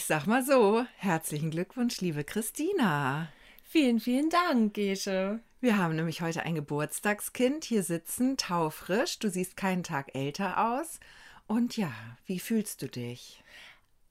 Ich 0.00 0.06
sag 0.06 0.26
mal 0.26 0.42
so, 0.42 0.86
herzlichen 0.96 1.50
Glückwunsch, 1.50 2.00
liebe 2.00 2.24
Christina. 2.24 3.28
Vielen, 3.62 4.00
vielen 4.00 4.30
Dank, 4.30 4.72
Gesche. 4.72 5.40
Wir 5.60 5.76
haben 5.76 5.94
nämlich 5.94 6.22
heute 6.22 6.42
ein 6.42 6.54
Geburtstagskind 6.54 7.64
hier 7.64 7.82
sitzen, 7.82 8.38
taufrisch. 8.38 9.18
Du 9.18 9.28
siehst 9.28 9.58
keinen 9.58 9.82
Tag 9.82 10.14
älter 10.14 10.72
aus. 10.72 11.00
Und 11.46 11.76
ja, 11.76 11.92
wie 12.24 12.40
fühlst 12.40 12.80
du 12.80 12.88
dich? 12.88 13.44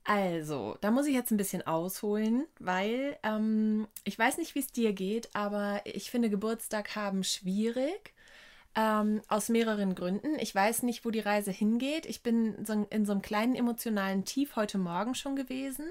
Also, 0.03 0.77
da 0.79 0.91
muss 0.91 1.07
ich 1.07 1.15
jetzt 1.15 1.31
ein 1.31 1.37
bisschen 1.37 1.65
ausholen, 1.65 2.45
weil 2.59 3.17
ähm, 3.23 3.87
ich 4.03 4.17
weiß 4.17 4.37
nicht, 4.37 4.53
wie 4.53 4.59
es 4.59 4.67
dir 4.67 4.93
geht, 4.93 5.35
aber 5.35 5.81
ich 5.85 6.11
finde 6.11 6.29
Geburtstag 6.29 6.95
haben 6.95 7.23
schwierig. 7.23 8.13
Ähm, 8.75 9.21
aus 9.27 9.49
mehreren 9.49 9.95
Gründen. 9.95 10.37
Ich 10.37 10.53
weiß 10.53 10.83
nicht, 10.83 11.03
wo 11.03 11.09
die 11.09 11.19
Reise 11.19 11.51
hingeht. 11.51 12.05
Ich 12.05 12.21
bin 12.21 12.63
so 12.63 12.85
in 12.89 13.05
so 13.05 13.11
einem 13.11 13.21
kleinen 13.21 13.55
emotionalen 13.55 14.25
Tief 14.25 14.55
heute 14.55 14.77
Morgen 14.77 15.15
schon 15.15 15.35
gewesen. 15.35 15.85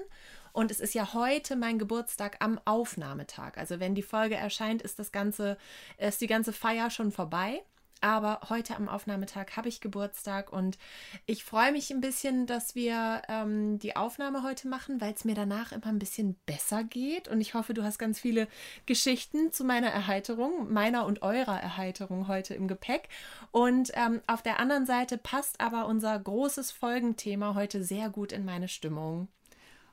Und 0.53 0.71
es 0.71 0.79
ist 0.79 0.93
ja 0.93 1.13
heute 1.13 1.55
mein 1.55 1.77
Geburtstag 1.77 2.37
am 2.39 2.59
Aufnahmetag. 2.65 3.57
Also 3.57 3.79
wenn 3.79 3.95
die 3.95 4.01
Folge 4.01 4.35
erscheint, 4.35 4.81
ist 4.81 4.97
das 4.97 5.11
ganze, 5.11 5.57
ist 5.97 6.21
die 6.21 6.27
ganze 6.27 6.53
Feier 6.53 6.89
schon 6.89 7.11
vorbei. 7.11 7.61
Aber 8.01 8.41
heute 8.49 8.75
am 8.75 8.87
Aufnahmetag 8.87 9.57
habe 9.57 9.67
ich 9.67 9.81
Geburtstag 9.81 10.53
und 10.53 10.77
ich 11.25 11.43
freue 11.43 11.71
mich 11.71 11.91
ein 11.91 12.01
bisschen, 12.01 12.45
dass 12.45 12.75
wir 12.75 13.21
ähm, 13.27 13.77
die 13.79 13.95
Aufnahme 13.95 14.43
heute 14.43 14.67
machen, 14.67 15.01
weil 15.01 15.13
es 15.13 15.25
mir 15.25 15.35
danach 15.35 15.71
immer 15.71 15.87
ein 15.87 15.99
bisschen 15.99 16.35
besser 16.45 16.83
geht. 16.83 17.27
Und 17.27 17.41
ich 17.41 17.53
hoffe, 17.53 17.73
du 17.73 17.83
hast 17.83 17.99
ganz 17.99 18.19
viele 18.19 18.47
Geschichten 18.85 19.51
zu 19.51 19.63
meiner 19.63 19.89
Erheiterung, 19.89 20.71
meiner 20.71 21.05
und 21.05 21.21
eurer 21.21 21.59
Erheiterung 21.59 22.27
heute 22.27 22.53
im 22.53 22.67
Gepäck. 22.67 23.09
Und 23.51 23.91
ähm, 23.95 24.21
auf 24.27 24.41
der 24.41 24.59
anderen 24.59 24.85
Seite 24.85 25.17
passt 25.17 25.59
aber 25.59 25.85
unser 25.87 26.17
großes 26.17 26.71
Folgenthema 26.71 27.53
heute 27.53 27.83
sehr 27.83 28.09
gut 28.09 28.31
in 28.31 28.45
meine 28.45 28.67
Stimmung. 28.67 29.27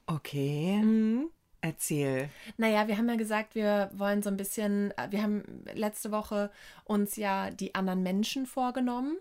Okay. 0.06 0.76
Mhm. 0.76 1.30
Erzähl. 1.66 2.30
Naja, 2.56 2.86
wir 2.86 2.96
haben 2.96 3.08
ja 3.08 3.16
gesagt, 3.16 3.56
wir 3.56 3.90
wollen 3.92 4.22
so 4.22 4.30
ein 4.30 4.36
bisschen, 4.36 4.92
äh, 4.92 5.08
wir 5.10 5.20
haben 5.20 5.64
letzte 5.74 6.12
Woche 6.12 6.52
uns 6.84 7.16
ja 7.16 7.50
die 7.50 7.74
anderen 7.74 8.04
Menschen 8.04 8.46
vorgenommen. 8.46 9.16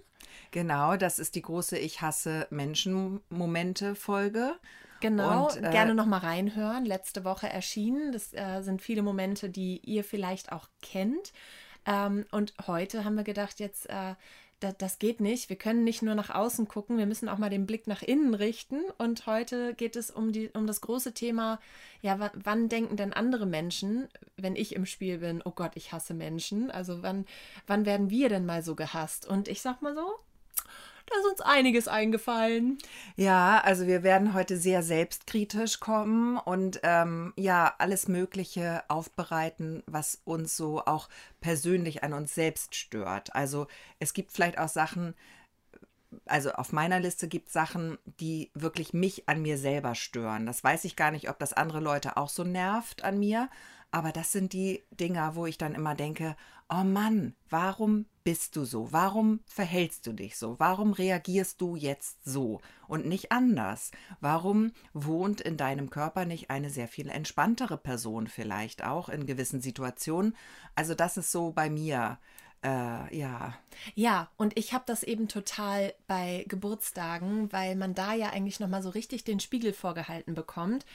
Genau, 0.52 0.96
das 0.96 1.18
ist 1.18 1.34
die 1.34 1.42
große 1.42 1.80
Ich 1.80 2.02
hasse 2.02 2.46
Menschen-Momente-Folge. 2.52 4.54
Genau, 5.02 5.48
Und, 5.48 5.58
äh, 5.58 5.72
gerne 5.72 5.96
nochmal 5.96 6.20
reinhören. 6.20 6.86
Letzte 6.86 7.26
Woche 7.26 7.50
erschienen. 7.50 8.12
Das 8.12 8.32
äh, 8.34 8.62
sind 8.62 8.80
viele 8.82 9.02
Momente, 9.02 9.50
die 9.50 9.82
ihr 9.84 10.04
vielleicht 10.04 10.52
auch 10.52 10.68
kennt. 10.84 11.34
Ähm, 11.88 12.26
und 12.32 12.54
heute 12.68 13.06
haben 13.06 13.16
wir 13.16 13.24
gedacht, 13.24 13.60
jetzt 13.60 13.90
äh, 13.90 14.14
das, 14.74 15.00
geht 15.00 15.20
nicht. 15.20 15.50
Wir 15.50 15.56
können 15.56 15.84
nicht 15.84 16.02
nur 16.02 16.16
nach 16.16 16.30
außen 16.30 16.68
gucken, 16.68 16.98
wir 16.98 17.06
müssen 17.06 17.30
auch 17.30 17.38
mal 17.38 17.50
den 17.50 17.66
Blick 17.66 17.88
nach 17.88 18.02
innen 18.02 18.34
richten. 18.34 18.82
Und 18.98 19.28
heute 19.28 19.74
geht 19.74 19.96
es 19.96 20.12
um, 20.12 20.32
die, 20.32 20.50
um 20.50 20.68
das 20.68 20.82
große 20.82 21.14
Thema, 21.14 21.60
ja, 22.02 22.32
wann 22.34 22.70
denken 22.70 22.98
denn 22.98 23.14
andere 23.14 23.46
Menschen, 23.46 24.08
wenn 24.38 24.56
ich 24.56 24.76
im 24.76 24.86
Spiel 24.86 25.20
bin, 25.20 25.42
oh 25.44 25.52
Gott, 25.52 25.72
ich 25.76 25.92
hasse 25.92 26.14
Menschen. 26.14 26.72
Also 26.72 27.02
wann, 27.02 27.26
wann 27.68 27.86
werden 27.86 28.10
wir 28.10 28.30
denn 28.30 28.46
mal 28.46 28.64
so 28.64 28.76
gehasst? 28.76 29.28
Und 29.28 29.48
ich 29.48 29.62
sag 29.62 29.82
mal 29.82 29.96
so, 29.96 30.16
da 31.08 31.20
ist 31.20 31.26
uns 31.32 31.42
einiges 31.42 31.88
eingefallen. 31.88 32.78
Ja, 33.16 33.62
also 33.64 33.88
wir 33.88 34.04
werden 34.04 34.34
heute 34.34 34.58
sehr 34.58 34.82
selbstkritisch 34.84 35.80
kommen 35.80 36.38
und 36.38 36.80
ähm, 36.84 37.34
ja, 37.38 37.74
alles 37.78 38.08
Mögliche 38.08 38.84
aufbereiten, 38.88 39.84
was 39.86 40.22
uns 40.26 40.58
so 40.58 40.84
auch 40.86 41.10
persönlich 41.42 42.04
an 42.04 42.14
uns 42.14 42.34
selbst 42.34 42.76
stört. 42.76 43.36
Also 43.36 43.68
es 44.00 44.14
gibt 44.14 44.32
vielleicht 44.32 44.58
auch 44.58 44.70
Sachen, 44.70 45.14
also 46.26 46.52
auf 46.54 46.72
meiner 46.72 47.00
Liste 47.00 47.28
gibt 47.28 47.48
es 47.48 47.54
Sachen, 47.54 47.98
die 48.20 48.50
wirklich 48.54 48.94
mich 48.94 49.30
an 49.30 49.42
mir 49.42 49.58
selber 49.58 49.96
stören. 49.96 50.46
Das 50.46 50.64
weiß 50.64 50.86
ich 50.86 50.96
gar 50.96 51.12
nicht, 51.12 51.30
ob 51.30 51.40
das 51.40 51.54
andere 51.54 51.82
Leute 51.82 52.18
auch 52.18 52.30
so 52.30 52.44
nervt 52.44 53.04
an 53.04 53.20
mir. 53.20 53.50
Aber 53.96 54.12
das 54.12 54.34
sind 54.34 54.52
die 54.52 54.84
Dinger, 54.92 55.38
wo 55.38 55.46
ich 55.46 55.58
dann 55.58 55.74
immer 55.74 55.96
denke, 55.96 56.36
oh 56.68 56.84
Mann, 56.84 57.34
warum 57.50 58.08
bist 58.26 58.58
du 58.58 58.66
so? 58.66 58.92
Warum 58.92 59.40
verhältst 59.46 60.06
du 60.06 60.12
dich 60.12 60.36
so? 60.36 60.60
Warum 60.60 60.92
reagierst 60.92 61.62
du 61.62 61.78
jetzt 61.78 62.18
so 62.26 62.60
und 62.90 63.06
nicht 63.06 63.32
anders? 63.32 63.92
Warum 64.20 64.74
wohnt 64.92 65.40
in 65.40 65.56
deinem 65.56 65.92
Körper 65.92 66.26
nicht 66.26 66.50
eine 66.50 66.70
sehr 66.70 66.90
viel 66.90 67.08
entspanntere 67.08 67.78
Person 67.78 68.28
vielleicht 68.28 68.84
auch 68.84 69.08
in 69.08 69.26
gewissen 69.26 69.62
Situationen? 69.62 70.36
Also 70.76 70.94
das 70.94 71.16
ist 71.16 71.32
so 71.32 71.54
bei 71.54 71.70
mir 71.70 72.20
äh, 72.64 73.18
ja. 73.18 73.54
Ja, 73.94 74.30
und 74.38 74.58
ich 74.58 74.74
habe 74.74 74.84
das 74.88 75.04
eben 75.04 75.28
total 75.28 75.94
bei 76.08 76.46
Geburtstagen, 76.48 77.52
weil 77.52 77.76
man 77.76 77.94
da 77.94 78.14
ja 78.14 78.30
eigentlich 78.30 78.60
nochmal 78.60 78.82
so 78.82 78.90
richtig 78.90 79.24
den 79.24 79.40
Spiegel 79.40 79.74
vorgehalten 79.74 80.34
bekommt. 80.34 80.86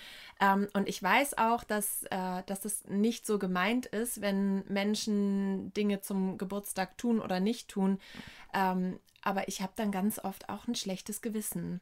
Ähm, 0.41 0.69
und 0.72 0.88
ich 0.88 1.03
weiß 1.03 1.38
auch, 1.38 1.62
dass, 1.62 2.03
äh, 2.04 2.43
dass 2.47 2.60
das 2.60 2.84
nicht 2.88 3.26
so 3.26 3.38
gemeint 3.38 3.87
ist, 3.87 4.21
wenn 4.21 4.65
Menschen 4.69 5.72
Dinge 5.75 6.00
zum 6.00 6.38
Geburtstag 6.38 6.98
tun 6.98 7.21
oder 7.21 7.41
nicht 7.41 7.69
tun. 7.69 8.00
Ähm, 8.53 8.98
aber 9.22 9.48
ich 9.48 9.60
habe 9.62 9.72
dann 9.77 9.92
ganz 9.92 10.19
oft 10.19 10.48
auch 10.48 10.66
ein 10.66 10.75
schlechtes 10.75 11.21
Gewissen. 11.22 11.81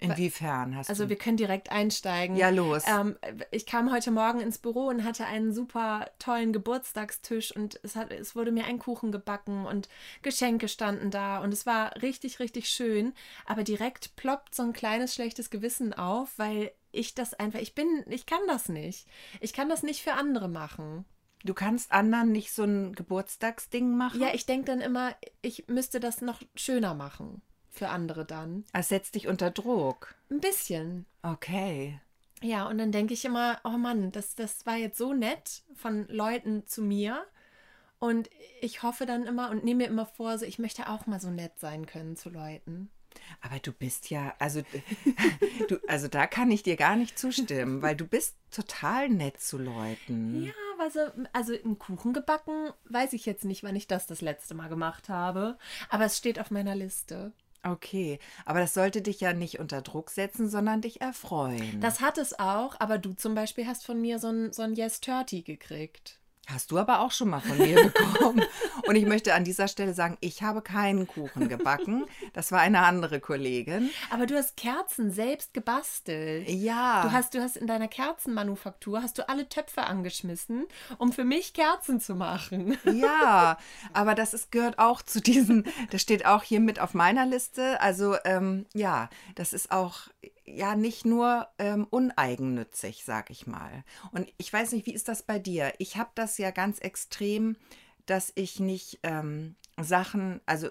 Inwiefern 0.00 0.76
hast 0.76 0.88
also 0.88 1.00
du? 1.00 1.04
Also 1.04 1.10
wir 1.10 1.16
können 1.16 1.36
direkt 1.36 1.70
einsteigen. 1.70 2.36
Ja, 2.36 2.48
los. 2.48 2.84
Ähm, 2.86 3.16
ich 3.50 3.66
kam 3.66 3.92
heute 3.92 4.10
Morgen 4.10 4.40
ins 4.40 4.58
Büro 4.58 4.86
und 4.86 5.04
hatte 5.04 5.26
einen 5.26 5.52
super 5.52 6.10
tollen 6.18 6.52
Geburtstagstisch 6.52 7.54
und 7.54 7.78
es, 7.82 7.96
hat, 7.96 8.10
es 8.10 8.34
wurde 8.34 8.50
mir 8.50 8.64
ein 8.64 8.78
Kuchen 8.78 9.12
gebacken 9.12 9.66
und 9.66 9.88
Geschenke 10.22 10.68
standen 10.68 11.10
da 11.10 11.38
und 11.38 11.52
es 11.52 11.66
war 11.66 11.94
richtig, 12.02 12.40
richtig 12.40 12.68
schön. 12.68 13.12
Aber 13.44 13.62
direkt 13.62 14.16
ploppt 14.16 14.54
so 14.54 14.62
ein 14.62 14.72
kleines 14.72 15.14
schlechtes 15.14 15.50
Gewissen 15.50 15.92
auf, 15.92 16.38
weil 16.38 16.72
ich 16.92 17.14
das 17.14 17.34
einfach, 17.34 17.60
ich 17.60 17.74
bin, 17.74 18.04
ich 18.08 18.26
kann 18.26 18.40
das 18.46 18.68
nicht. 18.68 19.06
Ich 19.40 19.52
kann 19.52 19.68
das 19.68 19.82
nicht 19.82 20.02
für 20.02 20.14
andere 20.14 20.48
machen. 20.48 21.04
Du 21.44 21.54
kannst 21.54 21.92
anderen 21.92 22.32
nicht 22.32 22.52
so 22.52 22.64
ein 22.64 22.94
Geburtstagsding 22.94 23.96
machen? 23.96 24.20
Ja, 24.20 24.28
ich 24.34 24.44
denke 24.44 24.66
dann 24.66 24.80
immer, 24.80 25.14
ich 25.40 25.68
müsste 25.68 26.00
das 26.00 26.20
noch 26.20 26.42
schöner 26.54 26.94
machen 26.94 27.42
für 27.70 27.88
andere 27.88 28.24
dann. 28.24 28.64
Es 28.72 28.88
setzt 28.88 29.14
dich 29.14 29.28
unter 29.28 29.50
Druck. 29.50 30.14
Ein 30.30 30.40
bisschen. 30.40 31.06
Okay. 31.22 32.00
Ja, 32.42 32.66
und 32.68 32.78
dann 32.78 32.92
denke 32.92 33.14
ich 33.14 33.24
immer, 33.24 33.60
oh 33.64 33.76
Mann, 33.76 34.12
das, 34.12 34.34
das 34.34 34.64
war 34.66 34.76
jetzt 34.76 34.98
so 34.98 35.12
nett 35.12 35.62
von 35.74 36.06
Leuten 36.08 36.66
zu 36.66 36.82
mir. 36.82 37.26
Und 37.98 38.30
ich 38.62 38.82
hoffe 38.82 39.04
dann 39.04 39.26
immer 39.26 39.50
und 39.50 39.62
nehme 39.62 39.84
mir 39.84 39.90
immer 39.90 40.06
vor, 40.06 40.38
so 40.38 40.46
ich 40.46 40.58
möchte 40.58 40.88
auch 40.88 41.06
mal 41.06 41.20
so 41.20 41.30
nett 41.30 41.58
sein 41.58 41.84
können 41.84 42.16
zu 42.16 42.30
Leuten. 42.30 42.90
Aber 43.42 43.58
du 43.58 43.72
bist 43.72 44.08
ja, 44.08 44.34
also, 44.38 44.62
du, 45.68 45.78
also 45.86 46.08
da 46.08 46.26
kann 46.26 46.50
ich 46.50 46.62
dir 46.62 46.76
gar 46.76 46.96
nicht 46.96 47.18
zustimmen, 47.18 47.82
weil 47.82 47.96
du 47.96 48.06
bist 48.06 48.36
total 48.50 49.08
nett 49.08 49.40
zu 49.40 49.58
Leuten. 49.58 50.44
Ja, 50.44 50.52
also, 50.78 51.00
also 51.32 51.52
im 51.52 51.78
Kuchen 51.78 52.14
gebacken 52.14 52.70
weiß 52.84 53.12
ich 53.12 53.26
jetzt 53.26 53.44
nicht, 53.44 53.62
wann 53.62 53.76
ich 53.76 53.86
das 53.86 54.06
das 54.06 54.22
letzte 54.22 54.54
Mal 54.54 54.68
gemacht 54.68 55.08
habe, 55.10 55.58
aber 55.90 56.06
es 56.06 56.16
steht 56.16 56.40
auf 56.40 56.50
meiner 56.50 56.74
Liste. 56.74 57.32
Okay, 57.62 58.18
aber 58.46 58.60
das 58.60 58.72
sollte 58.72 59.02
dich 59.02 59.20
ja 59.20 59.34
nicht 59.34 59.58
unter 59.58 59.82
Druck 59.82 60.10
setzen, 60.10 60.48
sondern 60.48 60.80
dich 60.80 61.00
erfreuen. 61.02 61.80
Das 61.80 62.00
hat 62.00 62.16
es 62.16 62.38
auch, 62.38 62.76
aber 62.78 62.96
du 62.96 63.12
zum 63.12 63.34
Beispiel 63.34 63.66
hast 63.66 63.84
von 63.84 64.00
mir 64.00 64.18
so 64.18 64.28
ein, 64.28 64.52
so 64.52 64.62
ein 64.62 64.74
Yes 64.74 65.00
30 65.00 65.44
gekriegt. 65.44 66.19
Hast 66.52 66.70
du 66.70 66.78
aber 66.78 67.00
auch 67.00 67.10
schon 67.12 67.28
mal 67.28 67.40
von 67.40 67.58
mir 67.58 67.84
bekommen. 67.90 68.44
Und 68.86 68.96
ich 68.96 69.06
möchte 69.06 69.34
an 69.34 69.44
dieser 69.44 69.68
Stelle 69.68 69.94
sagen, 69.94 70.16
ich 70.20 70.42
habe 70.42 70.62
keinen 70.62 71.06
Kuchen 71.06 71.48
gebacken. 71.48 72.06
Das 72.32 72.52
war 72.52 72.60
eine 72.60 72.80
andere 72.80 73.20
Kollegin. 73.20 73.90
Aber 74.10 74.26
du 74.26 74.36
hast 74.36 74.56
Kerzen 74.56 75.10
selbst 75.10 75.54
gebastelt. 75.54 76.48
Ja. 76.48 77.02
Du 77.02 77.12
hast, 77.12 77.34
du 77.34 77.40
hast 77.40 77.56
in 77.56 77.66
deiner 77.66 77.88
Kerzenmanufaktur 77.88 79.02
hast 79.02 79.18
du 79.18 79.28
alle 79.28 79.48
Töpfe 79.48 79.84
angeschmissen, 79.84 80.66
um 80.98 81.12
für 81.12 81.24
mich 81.24 81.54
Kerzen 81.54 82.00
zu 82.00 82.14
machen. 82.14 82.76
Ja, 82.84 83.58
aber 83.92 84.14
das 84.14 84.34
ist, 84.34 84.50
gehört 84.52 84.78
auch 84.78 85.02
zu 85.02 85.20
diesen, 85.20 85.66
das 85.90 86.02
steht 86.02 86.26
auch 86.26 86.42
hier 86.42 86.60
mit 86.60 86.80
auf 86.80 86.94
meiner 86.94 87.26
Liste. 87.26 87.80
Also 87.80 88.16
ähm, 88.24 88.66
ja, 88.74 89.08
das 89.34 89.52
ist 89.52 89.70
auch 89.70 90.08
ja 90.54 90.74
nicht 90.76 91.04
nur 91.04 91.48
ähm, 91.58 91.86
uneigennützig, 91.90 93.04
sag 93.04 93.30
ich 93.30 93.46
mal. 93.46 93.84
Und 94.12 94.32
ich 94.36 94.52
weiß 94.52 94.72
nicht, 94.72 94.86
wie 94.86 94.94
ist 94.94 95.08
das 95.08 95.22
bei 95.22 95.38
dir? 95.38 95.72
Ich 95.78 95.96
habe 95.96 96.10
das 96.14 96.38
ja 96.38 96.50
ganz 96.50 96.78
extrem, 96.78 97.56
dass 98.06 98.32
ich 98.34 98.60
nicht 98.60 99.00
ähm, 99.02 99.56
Sachen, 99.80 100.40
also 100.46 100.68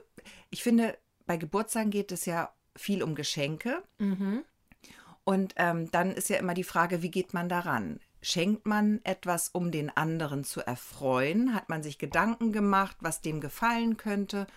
ich 0.49 0.63
finde, 0.63 0.97
bei 1.25 1.37
Geburtstagen 1.37 1.91
geht 1.91 2.11
es 2.11 2.25
ja 2.25 2.51
viel 2.75 3.03
um 3.03 3.15
Geschenke. 3.15 3.83
Mhm. 3.97 4.43
Und 5.23 5.53
ähm, 5.57 5.91
dann 5.91 6.11
ist 6.11 6.29
ja 6.29 6.37
immer 6.37 6.53
die 6.53 6.63
Frage, 6.63 7.01
wie 7.01 7.11
geht 7.11 7.33
man 7.33 7.49
daran? 7.49 7.99
Schenkt 8.21 8.65
man 8.65 8.99
etwas, 9.03 9.49
um 9.49 9.71
den 9.71 9.95
anderen 9.95 10.43
zu 10.43 10.61
erfreuen? 10.61 11.53
Hat 11.53 11.69
man 11.69 11.83
sich 11.83 11.99
Gedanken 11.99 12.51
gemacht, 12.51 12.97
was 12.99 13.21
dem 13.21 13.39
gefallen 13.39 13.95
könnte? 13.95 14.47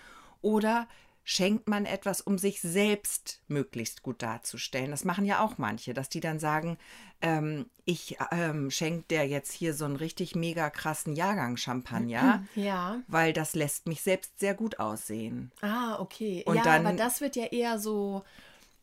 Oder 0.41 0.89
schenkt 1.25 1.69
man 1.69 1.87
etwas, 1.87 2.21
um 2.21 2.39
sich 2.39 2.61
selbst 2.61 3.41
möglichst 3.47 4.03
gut 4.03 4.23
darzustellen. 4.23 4.91
Das 4.91 5.05
machen 5.05 5.25
ja 5.25 5.45
auch 5.45 5.57
manche, 5.57 5.95
dass 5.95 6.09
die 6.09 6.21
dann 6.21 6.39
sagen, 6.39 6.79
ähm, 7.21 7.67
ich 7.85 8.17
ähm, 8.33 8.71
schenke 8.71 9.05
der 9.11 9.29
jetzt 9.29 9.53
hier 9.53 9.75
so 9.75 9.85
einen 9.85 9.97
richtig 9.97 10.35
mega 10.35 10.71
krassen 10.71 11.15
Jahrgang 11.15 11.57
Champagner, 11.57 12.45
ja. 12.57 13.01
weil 13.07 13.33
das 13.33 13.55
lässt 13.55 13.87
mich 13.87 14.03
selbst 14.03 14.39
sehr 14.41 14.55
gut 14.55 14.81
aussehen. 14.81 15.53
Ah, 15.61 15.99
okay. 16.01 16.43
Und 16.47 16.57
ja, 16.57 16.63
dann, 16.63 16.87
aber 16.87 16.97
das 16.97 17.21
wird 17.21 17.37
ja 17.37 17.47
eher 17.47 17.79
so 17.79 18.25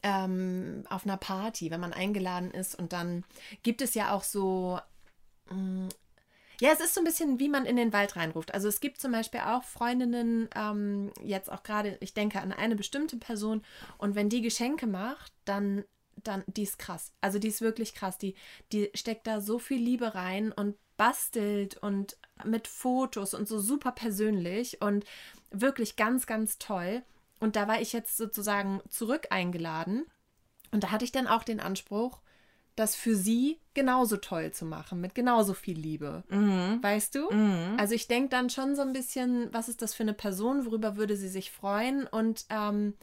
ähm, 0.02 0.86
auf 0.90 1.06
einer 1.06 1.18
Party, 1.18 1.72
wenn 1.72 1.82
man 1.82 1.94
eingeladen 1.94 2.52
ist 2.52 2.76
und 2.76 2.94
dann 2.94 3.26
gibt 3.64 3.82
es 3.82 3.94
ja 3.94 4.14
auch 4.14 4.24
so. 4.24 4.80
Ja, 6.62 6.72
es 6.74 6.82
ist 6.82 6.94
so 6.94 7.02
ein 7.02 7.06
bisschen, 7.06 7.40
wie 7.40 7.48
man 7.48 7.66
in 7.66 7.78
den 7.78 7.94
Wald 7.94 8.16
reinruft. 8.16 8.54
Also 8.54 8.68
es 8.68 8.82
gibt 8.82 9.00
zum 9.00 9.14
Beispiel 9.14 9.40
auch 9.40 9.64
Freundinnen, 9.64 10.50
ähm, 10.56 11.12
jetzt 11.24 11.50
auch 11.52 11.64
gerade, 11.64 11.98
ich 12.02 12.14
denke 12.14 12.42
an 12.42 12.52
eine 12.52 12.76
bestimmte 12.76 13.18
Person 13.18 13.64
und 13.98 14.16
wenn 14.16 14.30
die 14.30 14.42
Geschenke 14.42 14.86
macht, 14.86 15.32
dann, 15.46 15.86
dann, 16.18 16.44
die 16.48 16.64
ist 16.64 16.78
krass. 16.78 17.14
Also 17.22 17.40
die 17.40 17.48
ist 17.48 17.62
wirklich 17.62 17.96
krass. 17.96 18.18
Die, 18.18 18.36
die 18.74 18.90
steckt 18.94 19.26
da 19.26 19.40
so 19.40 19.58
viel 19.58 19.82
Liebe 19.82 20.16
rein 20.16 20.52
und 20.52 20.76
bastelt 20.98 21.78
und 21.78 22.18
mit 22.44 22.68
Fotos 22.68 23.34
und 23.34 23.48
so 23.48 23.60
super 23.60 23.94
persönlich 23.94 24.82
und 24.82 25.06
wirklich 25.50 25.96
ganz, 25.96 26.28
ganz 26.28 26.58
toll. 26.58 27.04
Und 27.40 27.56
da 27.56 27.70
war 27.70 27.80
ich 27.80 27.94
jetzt 27.94 28.18
sozusagen 28.18 28.82
zurück 28.90 29.28
eingeladen. 29.30 30.06
Und 30.72 30.84
da 30.84 30.92
hatte 30.92 31.06
ich 31.06 31.14
dann 31.14 31.26
auch 31.26 31.44
den 31.44 31.62
Anspruch, 31.62 32.20
das 32.76 32.96
für 32.96 33.16
sie 33.16 33.60
genauso 33.74 34.18
toll 34.18 34.52
zu 34.52 34.66
machen, 34.66 35.02
mit 35.02 35.16
genauso 35.16 35.54
viel 35.54 35.78
Liebe. 35.78 36.24
Mhm. 36.30 36.80
Weißt 36.82 37.16
du? 37.16 37.32
Mhm. 37.32 37.76
Also 37.78 37.94
ich 37.94 38.08
denke 38.08 38.30
dann 38.30 38.50
schon 38.50 38.76
so 38.76 38.82
ein 38.82 38.94
bisschen, 38.94 39.50
was 39.52 39.70
ist 39.70 39.82
das 39.82 39.94
für 39.94 40.04
eine 40.04 40.14
Person, 40.14 40.66
worüber 40.66 40.98
würde 40.98 41.16
sie 41.16 41.30
sich 41.30 41.52
freuen? 41.52 42.08
Und 42.08 42.46
ähm, 42.50 42.94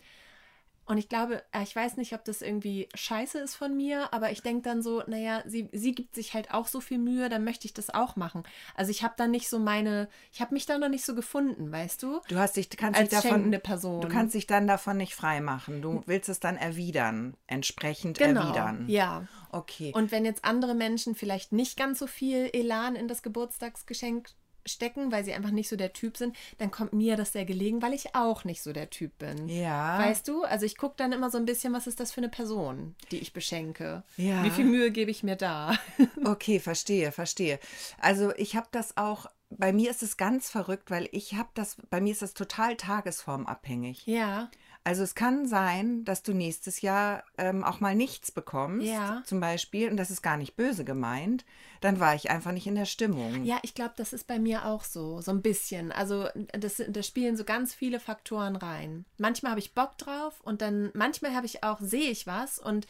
und 0.87 0.99
ich 0.99 1.09
glaube, 1.09 1.43
äh, 1.53 1.63
ich 1.65 1.75
weiß 1.75 1.97
nicht, 1.97 2.15
ob 2.15 2.25
das 2.25 2.43
irgendwie 2.43 2.89
scheiße 2.95 3.39
ist 3.41 3.57
von 3.57 3.77
mir, 3.77 4.13
aber 4.13 4.31
ich 4.31 4.43
denke 4.43 4.63
dann 4.63 4.83
so, 4.83 5.03
naja, 5.07 5.43
sie, 5.45 5.69
sie 5.73 5.93
gibt 5.93 6.15
sich 6.15 6.33
halt 6.33 6.53
auch 6.53 6.69
so 6.69 6.81
viel 6.81 6.99
Mühe, 6.99 7.29
dann 7.29 7.43
möchte 7.43 7.67
ich 7.67 7.75
das 7.75 7.91
auch 7.91 8.15
machen. 8.15 8.45
Also 8.77 8.93
ich 8.93 9.03
habe 9.03 9.15
dann 9.17 9.33
nicht 9.33 9.49
so 9.49 9.59
meine, 9.59 10.09
ich 10.33 10.41
habe 10.41 10.55
mich 10.55 10.65
da 10.65 10.79
noch 10.79 10.89
nicht 10.89 11.05
so 11.05 11.17
gefunden, 11.17 11.73
weißt 11.73 12.05
du? 12.05 12.21
Du 12.29 12.37
hast 12.37 12.57
dich, 12.57 12.71
kannst 12.71 13.01
Als 13.01 13.11
dich 13.11 13.21
davon, 13.21 13.51
Person. 13.63 14.01
Du 14.01 14.09
kannst 14.09 14.35
dich 14.35 14.47
dann 14.47 14.69
davon 14.69 14.97
nicht 14.97 15.15
frei 15.15 15.41
machen. 15.41 15.83
Du 15.83 16.03
willst 16.07 16.29
es 16.29 16.39
dann 16.39 16.57
erwidern, 16.57 17.37
entsprechend 17.49 18.19
genau, 18.19 18.43
erwidern. 18.43 18.89
Ja. 18.89 19.27
Okay. 19.51 19.93
Und 19.93 20.13
wenn 20.13 20.25
jetzt 20.25 20.45
andere 20.45 20.75
Menschen 20.75 21.17
vielleicht 21.17 21.51
nicht 21.51 21.77
ganz 21.77 21.99
so 21.99 22.07
viel 22.07 22.51
Elan 22.53 22.95
in 22.95 23.09
das 23.09 23.23
Geburtstagsgeschenk 23.23 24.29
stecken, 24.67 25.13
weil 25.13 25.25
sie 25.25 25.33
einfach 25.33 25.51
nicht 25.51 25.69
so 25.69 25.77
der 25.77 25.93
Typ 25.93 26.17
sind, 26.17 26.37
dann 26.59 26.71
kommt 26.71 26.93
mir 26.93 27.17
das 27.17 27.33
sehr 27.33 27.45
gelegen, 27.45 27.83
weil 27.83 27.95
ich 27.95 28.15
auch 28.15 28.45
nicht 28.45 28.63
so 28.63 28.73
der 28.73 28.91
Typ 28.91 29.19
bin. 29.19 29.49
Ja. 29.49 29.99
Weißt 29.99 30.29
du? 30.29 30.45
Also 30.45 30.67
ich 30.67 30.77
gucke 30.77 30.95
dann 30.97 31.13
immer 31.13 31.31
so 31.31 31.39
ein 31.39 31.47
bisschen, 31.47 31.73
was 31.73 31.87
ist 31.87 32.01
das 32.01 32.13
für 32.13 32.21
eine 32.21 32.29
Person, 32.29 32.95
die 33.11 33.19
ich 33.19 33.33
beschenke? 33.33 34.03
Ja. 34.17 34.45
Wie 34.45 34.51
viel 34.51 34.65
Mühe 34.65 34.91
gebe 34.91 35.11
ich 35.11 35.23
mir 35.23 35.37
da? 35.37 35.77
okay, 36.25 36.61
verstehe, 36.61 37.13
verstehe. 37.13 37.59
Also 37.99 38.33
ich 38.37 38.57
habe 38.57 38.69
das 38.71 38.97
auch 38.97 39.27
bei 39.51 39.73
mir 39.73 39.91
ist 39.91 40.03
es 40.03 40.17
ganz 40.17 40.51
verrückt, 40.51 40.91
weil 40.91 41.09
ich 41.13 41.35
habe 41.35 41.49
das, 41.55 41.77
bei 41.89 42.01
mir 42.01 42.13
ist 42.13 42.23
das 42.23 42.35
total 42.35 42.77
tagesformabhängig. 42.77 44.07
Ja. 44.07 44.51
Also 44.87 45.03
es 45.03 45.17
kann 45.17 45.49
sein, 45.49 46.05
dass 46.05 46.23
du 46.23 46.33
nächstes 46.33 46.81
Jahr 46.81 47.25
ähm, 47.39 47.65
auch 47.65 47.81
mal 47.81 47.97
nichts 47.97 48.31
bekommst, 48.31 48.87
ja. 48.87 49.21
zum 49.27 49.41
Beispiel, 49.41 49.91
und 49.91 49.97
das 49.97 50.13
ist 50.13 50.23
gar 50.23 50.37
nicht 50.37 50.55
böse 50.55 50.85
gemeint, 50.85 51.45
dann 51.81 51.99
war 51.99 52.15
ich 52.15 52.31
einfach 52.31 52.53
nicht 52.53 52.69
in 52.69 52.77
der 52.77 52.85
Stimmung. 52.85 53.43
Ja, 53.43 53.59
ich 53.63 53.75
glaube, 53.75 53.95
das 53.97 54.13
ist 54.13 54.29
bei 54.29 54.39
mir 54.39 54.65
auch 54.65 54.85
so, 54.85 55.21
so 55.21 55.33
ein 55.33 55.43
bisschen. 55.43 55.91
Also 55.91 56.29
das, 56.57 56.81
das 56.87 57.05
spielen 57.05 57.37
so 57.37 57.43
ganz 57.43 57.75
viele 57.75 57.99
Faktoren 57.99 58.55
rein. 58.55 59.07
Manchmal 59.19 59.51
habe 59.51 59.59
ich 59.59 59.75
Bock 59.75 59.99
drauf 59.99 60.41
und 60.43 60.63
dann 60.63 60.93
manchmal 60.95 61.35
habe 61.35 61.47
ich 61.47 61.65
auch, 61.65 61.81
sehe 61.81 62.13
ich 62.13 62.29
was 62.29 62.61
und 62.61 62.87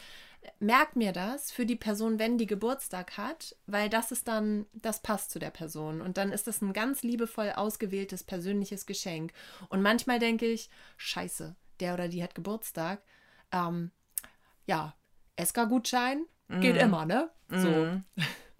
merke 0.60 0.98
mir 0.98 1.12
das 1.12 1.50
für 1.50 1.64
die 1.64 1.76
Person, 1.76 2.18
wenn 2.18 2.36
die 2.36 2.46
Geburtstag 2.46 3.16
hat, 3.16 3.56
weil 3.66 3.88
das 3.88 4.12
ist 4.12 4.28
dann, 4.28 4.66
das 4.74 5.00
passt 5.00 5.30
zu 5.30 5.38
der 5.38 5.50
Person. 5.50 6.02
Und 6.02 6.18
dann 6.18 6.30
ist 6.30 6.46
das 6.46 6.60
ein 6.60 6.74
ganz 6.74 7.02
liebevoll 7.02 7.52
ausgewähltes 7.56 8.22
persönliches 8.22 8.84
Geschenk. 8.84 9.32
Und 9.70 9.80
manchmal 9.80 10.18
denke 10.18 10.44
ich, 10.44 10.68
scheiße 10.98 11.56
der 11.80 11.94
oder 11.94 12.08
die 12.08 12.22
hat 12.22 12.34
Geburtstag. 12.34 13.02
Ähm, 13.52 13.90
ja, 14.66 14.94
SK-Gutschein 15.40 16.24
geht 16.48 16.76
mm. 16.76 16.78
immer, 16.78 17.06
ne? 17.06 17.30
So. 17.48 17.68
Mm. 17.68 18.04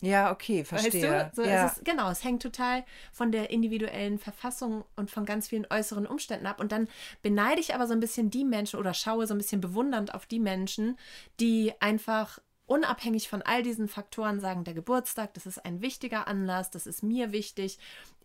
Ja, 0.03 0.31
okay, 0.31 0.63
verstehe. 0.65 1.11
Weißt 1.11 1.39
du? 1.39 1.43
so, 1.43 1.49
ja. 1.49 1.67
es 1.67 1.83
genau, 1.83 2.11
es 2.11 2.23
hängt 2.23 2.43
total 2.43 2.85
von 3.13 3.33
der 3.33 3.51
individuellen 3.51 4.19
Verfassung 4.19 4.85
und 4.95 5.11
von 5.11 5.25
ganz 5.25 5.49
vielen 5.49 5.67
äußeren 5.71 6.07
Umständen 6.07 6.47
ab. 6.47 6.61
Und 6.61 6.71
dann 6.71 6.89
beneide 7.23 7.61
ich 7.61 7.75
aber 7.75 7.87
so 7.87 7.95
ein 7.95 8.01
bisschen 8.01 8.31
die 8.31 8.45
Menschen 8.45 8.79
oder 8.79 8.93
schaue 8.93 9.27
so 9.27 9.35
ein 9.35 9.39
bisschen 9.39 9.63
bewundernd 9.63 10.15
auf 10.15 10.27
die 10.27 10.39
Menschen, 10.39 10.99
die 11.41 11.73
einfach 11.81 12.41
unabhängig 12.67 13.29
von 13.29 13.43
all 13.43 13.63
diesen 13.63 13.89
Faktoren 13.89 14.41
sagen, 14.41 14.65
der 14.65 14.75
Geburtstag, 14.75 15.35
das 15.35 15.47
ist 15.47 15.65
ein 15.65 15.81
wichtiger 15.81 16.27
Anlass, 16.29 16.71
das 16.71 16.87
ist 16.87 17.03
mir 17.03 17.33
wichtig. 17.33 17.79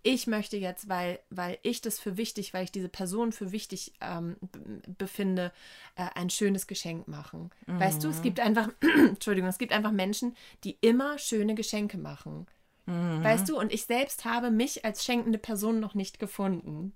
Ich 0.03 0.25
möchte 0.25 0.57
jetzt, 0.57 0.89
weil, 0.89 1.19
weil 1.29 1.59
ich 1.61 1.81
das 1.81 1.99
für 1.99 2.17
wichtig, 2.17 2.53
weil 2.53 2.63
ich 2.63 2.71
diese 2.71 2.89
Person 2.89 3.31
für 3.31 3.51
wichtig 3.51 3.93
ähm, 4.01 4.35
befinde, 4.97 5.51
äh, 5.95 6.07
ein 6.15 6.31
schönes 6.31 6.65
Geschenk 6.65 7.07
machen. 7.07 7.51
Mhm. 7.67 7.79
Weißt 7.79 8.03
du, 8.03 8.09
es 8.09 8.23
gibt 8.23 8.39
einfach, 8.39 8.69
Entschuldigung, 8.81 9.49
es 9.49 9.59
gibt 9.59 9.73
einfach 9.73 9.91
Menschen, 9.91 10.35
die 10.63 10.77
immer 10.81 11.19
schöne 11.19 11.53
Geschenke 11.53 11.99
machen. 11.99 12.47
Mhm. 12.87 13.23
Weißt 13.23 13.47
du, 13.47 13.59
und 13.59 13.71
ich 13.71 13.85
selbst 13.85 14.25
habe 14.25 14.49
mich 14.49 14.83
als 14.85 15.05
schenkende 15.05 15.37
Person 15.37 15.79
noch 15.79 15.93
nicht 15.93 16.17
gefunden. 16.17 16.93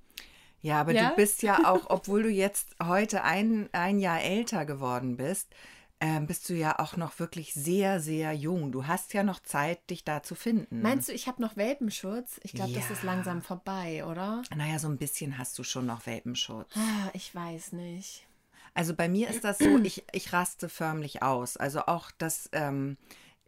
Ja, 0.64 0.82
aber 0.82 0.94
ja? 0.94 1.10
du 1.10 1.16
bist 1.16 1.44
ja 1.44 1.60
auch, 1.66 1.92
obwohl 1.92 2.24
du 2.24 2.30
jetzt 2.30 2.76
heute 2.82 3.24
ein, 3.24 3.70
ein 3.72 4.00
Jahr 4.00 4.24
älter 4.24 4.66
geworden 4.66 5.16
bist, 5.16 5.54
ähm, 6.00 6.28
bist 6.28 6.50
du 6.50 6.54
ja 6.54 6.80
auch 6.80 6.98
noch 6.98 7.20
wirklich 7.20 7.54
sehr, 7.54 8.00
sehr 8.00 8.34
jung. 8.34 8.72
Du 8.72 8.86
hast 8.86 9.14
ja 9.14 9.24
noch 9.24 9.40
Zeit, 9.40 9.90
dich 9.90 10.04
da 10.04 10.24
zu 10.24 10.36
finden. 10.36 10.82
Meinst 10.82 11.08
du, 11.08 11.14
ich 11.14 11.28
habe 11.28 11.42
noch 11.42 11.56
Welpenschutz? 11.56 12.40
Ich 12.44 12.54
glaube, 12.54 12.72
ja. 12.72 12.80
das 12.80 12.92
ist 12.92 13.04
langsam 13.04 13.42
vorbei, 13.42 14.06
oder? 14.06 14.42
Naja, 14.56 14.78
so 14.78 14.90
ein 14.90 14.98
bisschen 14.98 15.38
hast 15.38 15.58
du 15.58 15.64
schon 15.64 15.86
noch 15.86 16.06
Welpenschutz. 16.06 16.72
Ah, 16.76 17.10
ich 17.14 17.34
weiß 17.34 17.72
nicht. 17.72 18.28
Also 18.74 18.94
bei 18.94 19.08
mir 19.08 19.30
ist 19.30 19.46
das 19.46 19.58
so, 19.58 19.78
ich, 19.84 20.04
ich 20.12 20.34
raste 20.34 20.68
förmlich 20.68 21.24
aus. 21.24 21.56
Also 21.56 21.82
auch 21.86 22.12
das, 22.18 22.50
ähm, 22.52 22.98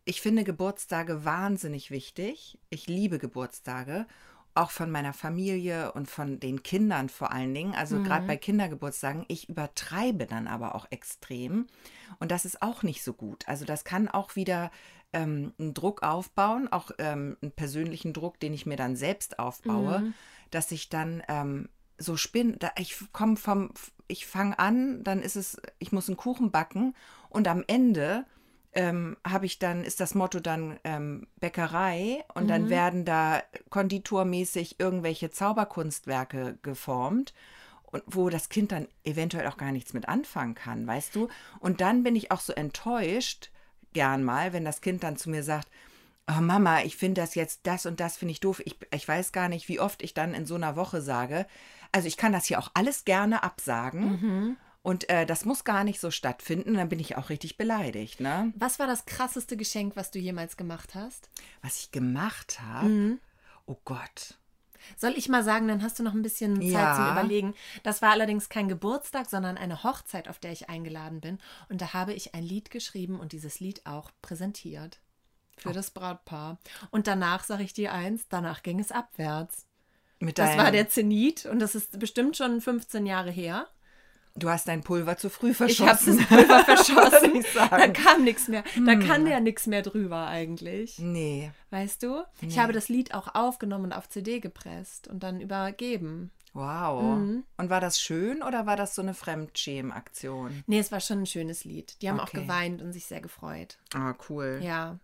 ich 0.06 0.22
finde 0.22 0.46
Geburtstage 0.46 1.26
wahnsinnig 1.26 1.92
wichtig. 1.92 2.58
Ich 2.70 2.88
liebe 2.88 3.20
Geburtstage 3.20 4.08
auch 4.58 4.72
von 4.72 4.92
meiner 4.92 5.14
Familie 5.14 5.92
und 5.94 6.10
von 6.10 6.40
den 6.40 6.64
Kindern 6.64 7.10
vor 7.10 7.32
allen 7.32 7.54
Dingen. 7.54 7.76
Also 7.76 7.98
mhm. 7.98 8.04
gerade 8.04 8.28
bei 8.28 8.38
Kindergeburtstagen, 8.38 9.26
ich 9.28 9.50
übertreibe 9.50 10.26
dann 10.26 10.48
aber 10.48 10.76
auch 10.76 10.88
extrem. 10.90 11.68
Und 12.20 12.32
das 12.32 12.46
ist 12.46 12.62
auch 12.62 12.84
nicht 12.84 13.04
so 13.04 13.14
gut. 13.14 13.48
Also 13.48 13.66
das 13.66 13.84
kann 13.84 14.08
auch 14.08 14.36
wieder 14.36 14.72
ähm, 15.14 15.54
einen 15.60 15.74
Druck 15.74 16.04
aufbauen, 16.04 16.68
auch 16.72 16.92
ähm, 16.98 17.38
einen 17.42 17.52
persönlichen 17.52 18.14
Druck, 18.14 18.40
den 18.40 18.54
ich 18.54 18.66
mir 18.66 18.78
dann 18.78 18.96
selbst 18.96 19.40
aufbaue, 19.40 20.00
mhm. 20.00 20.14
dass 20.52 20.72
ich 20.72 20.90
dann 20.90 21.24
ähm, 21.28 21.70
so 21.98 22.18
spinne. 22.18 22.58
Ich 22.78 22.98
komme 23.14 23.38
vom, 23.38 23.72
ich 24.08 24.26
fange 24.28 24.58
an, 24.60 25.04
dann 25.04 25.22
ist 25.22 25.36
es, 25.36 25.62
ich 25.80 25.92
muss 25.92 26.08
einen 26.08 26.18
Kuchen 26.18 26.52
backen 26.52 26.96
und 27.30 27.48
am 27.48 27.64
Ende 27.68 28.26
ähm, 28.78 29.18
habe 29.28 29.48
ich 29.48 29.58
dann, 29.58 29.84
ist 29.84 30.00
das 30.00 30.14
Motto 30.14 30.40
dann 30.40 30.80
ähm, 30.84 31.26
Bäckerei 31.40 32.24
und 32.36 32.44
mhm. 32.44 32.48
dann 32.48 32.70
werden 32.70 33.06
da 33.06 33.42
konditormäßig 33.72 34.80
irgendwelche 34.80 35.32
Zauberkunstwerke 35.32 36.60
geformt 36.62 37.34
und 37.88 38.04
wo 38.06 38.30
das 38.30 38.50
Kind 38.50 38.72
dann 38.72 38.88
eventuell 39.04 39.48
auch 39.48 39.58
gar 39.58 39.72
nichts 39.72 39.94
mit 39.94 40.08
anfangen 40.08 40.54
kann, 40.54 40.86
weißt 40.86 41.16
du? 41.16 41.28
Und 41.60 41.82
dann 41.82 42.04
bin 42.04 42.16
ich 42.16 42.30
auch 42.32 42.40
so 42.40 42.54
enttäuscht, 42.54 43.50
gern 43.94 44.24
mal, 44.24 44.54
wenn 44.54 44.64
das 44.64 44.82
Kind 44.82 45.04
dann 45.04 45.18
zu 45.18 45.32
mir 45.32 45.42
sagt, 45.42 45.68
oh 46.30 46.40
Mama, 46.40 46.84
ich 46.84 46.98
finde 46.98 47.22
das 47.22 47.34
jetzt, 47.34 47.62
das 47.64 47.88
und 47.88 48.00
das 48.00 48.18
finde 48.18 48.34
ich 48.34 48.42
doof. 48.42 48.62
Ich, 48.64 48.78
ich 48.94 49.08
weiß 49.08 49.32
gar 49.32 49.50
nicht, 49.50 49.70
wie 49.70 49.80
oft 49.80 50.04
ich 50.04 50.14
dann 50.14 50.36
in 50.36 50.46
so 50.46 50.54
einer 50.54 50.76
Woche 50.76 51.02
sage, 51.02 51.48
also 51.92 52.08
ich 52.08 52.18
kann 52.18 52.32
das 52.32 52.46
hier 52.46 52.60
auch 52.60 52.70
alles 52.76 53.06
gerne 53.06 53.42
absagen. 53.42 54.22
Mhm. 54.22 54.58
Und 54.88 55.10
äh, 55.10 55.26
das 55.26 55.44
muss 55.44 55.66
gar 55.66 55.84
nicht 55.84 56.00
so 56.00 56.12
stattfinden. 56.12 56.76
Dann 56.76 56.88
bin 56.88 57.02
ich 57.02 57.18
auch 57.18 57.28
richtig 57.28 57.58
beleidigt. 57.58 58.22
Ne? 58.22 58.54
Was 58.56 58.80
war 58.80 58.88
das 58.88 59.06
krasseste 59.06 59.58
Geschenk, 59.58 59.98
was 59.98 60.12
du 60.12 60.20
jemals 60.20 60.56
gemacht 60.56 60.96
hast? 60.96 61.30
Was 61.62 61.82
ich 61.82 61.92
gemacht 61.92 62.62
habe? 62.62 62.88
Mhm. 62.88 63.20
Oh 63.66 63.76
Gott. 63.84 64.36
Soll 64.96 65.18
ich 65.18 65.28
mal 65.28 65.44
sagen, 65.44 65.68
dann 65.68 65.84
hast 65.84 66.00
du 66.00 66.04
noch 66.04 66.14
ein 66.14 66.22
bisschen 66.22 66.62
Zeit 66.62 66.72
ja. 66.72 66.96
zum 66.96 67.12
Überlegen. 67.12 67.54
Das 67.84 68.02
war 68.02 68.12
allerdings 68.12 68.48
kein 68.48 68.70
Geburtstag, 68.70 69.30
sondern 69.30 69.58
eine 69.58 69.84
Hochzeit, 69.84 70.30
auf 70.30 70.40
der 70.40 70.54
ich 70.54 70.70
eingeladen 70.70 71.20
bin. 71.20 71.40
Und 71.68 71.82
da 71.82 71.92
habe 71.92 72.14
ich 72.14 72.34
ein 72.34 72.44
Lied 72.44 72.72
geschrieben 72.72 73.20
und 73.20 73.34
dieses 73.34 73.60
Lied 73.60 73.86
auch 73.86 74.12
präsentiert 74.22 75.02
für 75.58 75.72
oh. 75.72 75.74
das 75.74 75.92
Brautpaar. 75.92 76.60
Und 76.92 77.08
danach 77.08 77.44
sage 77.44 77.64
ich 77.64 77.74
dir 77.74 77.92
eins, 77.92 78.30
danach 78.30 78.64
ging 78.64 78.80
es 78.80 78.94
abwärts. 78.94 79.66
Mit 80.20 80.40
das 80.40 80.56
war 80.58 80.72
der 80.72 80.88
Zenit 80.88 81.46
und 81.46 81.60
das 81.60 81.76
ist 81.76 82.00
bestimmt 82.00 82.38
schon 82.38 82.62
15 82.62 83.06
Jahre 83.06 83.32
her. 83.32 83.68
Du 84.38 84.50
hast 84.50 84.68
dein 84.68 84.82
Pulver 84.82 85.18
zu 85.18 85.30
früh 85.30 85.54
verschossen. 85.54 86.20
Ich 86.20 86.30
habe 86.30 86.46
das 86.46 86.48
Pulver 86.48 86.66
verschossen. 86.66 87.46
da 87.72 87.88
kam 87.88 88.24
nichts 88.24 88.48
mehr. 88.48 88.64
Da 88.86 88.94
hm. 88.94 89.00
kann 89.00 89.28
ja 89.28 89.40
nichts 89.40 89.66
mehr 89.66 89.82
drüber 89.82 90.28
eigentlich. 90.28 91.00
Nee. 91.00 91.52
Weißt 91.72 92.04
du? 92.04 92.24
Nee. 92.42 92.50
Ich 92.50 92.60
habe 92.60 92.72
das 92.72 92.88
Lied 92.88 93.14
auch 93.14 93.34
aufgenommen 93.34 93.86
und 93.86 93.94
auf 93.94 94.08
CD 94.10 94.40
gepresst 94.40 95.08
und 95.08 95.24
dann 95.24 95.42
übergeben. 95.42 96.32
Wow. 96.54 97.18
Mhm. 97.18 97.44
Und 97.58 97.70
war 97.70 97.82
das 97.82 98.00
schön 98.00 98.42
oder 98.42 98.66
war 98.66 98.76
das 98.76 98.96
so 98.96 99.02
eine 99.02 99.14
Fremdschämen-Aktion? 99.14 100.64
Nee, 100.66 100.80
es 100.80 100.92
war 100.92 101.00
schon 101.00 101.20
ein 101.20 101.26
schönes 101.26 101.66
Lied. 101.66 102.02
Die 102.02 102.10
haben 102.10 102.20
okay. 102.20 102.38
auch 102.38 102.42
geweint 102.42 102.82
und 102.82 102.94
sich 102.94 103.06
sehr 103.06 103.22
gefreut. 103.22 103.78
Ah, 103.94 104.16
cool. 104.30 104.60
Ja. 104.64 104.98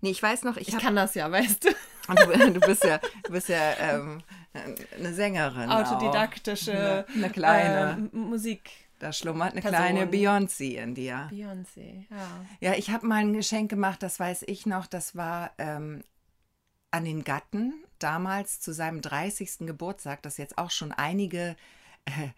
Nee, 0.00 0.10
ich 0.10 0.22
weiß 0.22 0.44
noch, 0.44 0.56
ich, 0.56 0.68
ich 0.68 0.78
kann 0.78 0.96
das 0.96 1.14
ja, 1.14 1.30
weißt 1.30 1.64
du. 1.64 1.68
Du, 2.10 2.52
du 2.54 2.60
bist 2.60 2.82
ja, 2.82 2.98
du 3.22 3.30
bist 3.30 3.48
ja 3.48 3.74
ähm, 3.78 4.20
eine 4.98 5.14
Sängerin. 5.14 5.70
Autodidaktische, 5.70 6.72
eine, 6.72 7.06
eine 7.14 7.30
kleine 7.30 8.10
äh, 8.12 8.16
Musik. 8.16 8.68
Da 8.98 9.12
schlummert 9.12 9.52
eine 9.52 9.60
Person. 9.60 9.78
kleine 9.78 10.06
Beyoncé 10.06 10.76
in 10.82 10.96
dir. 10.96 11.28
Beyoncé, 11.30 12.06
ja. 12.10 12.46
Ja, 12.60 12.74
ich 12.74 12.90
habe 12.90 13.06
mal 13.06 13.20
ein 13.20 13.32
Geschenk 13.32 13.70
gemacht, 13.70 14.02
das 14.02 14.18
weiß 14.18 14.44
ich 14.48 14.66
noch. 14.66 14.86
Das 14.86 15.14
war 15.14 15.52
ähm, 15.58 16.02
an 16.90 17.04
den 17.04 17.22
Gatten 17.22 17.74
damals 17.98 18.60
zu 18.60 18.72
seinem 18.72 19.00
30. 19.02 19.60
Geburtstag. 19.60 20.22
Das 20.22 20.34
ist 20.34 20.38
jetzt 20.38 20.58
auch 20.58 20.70
schon 20.70 20.92
einige 20.92 21.54
äh, 22.06 22.30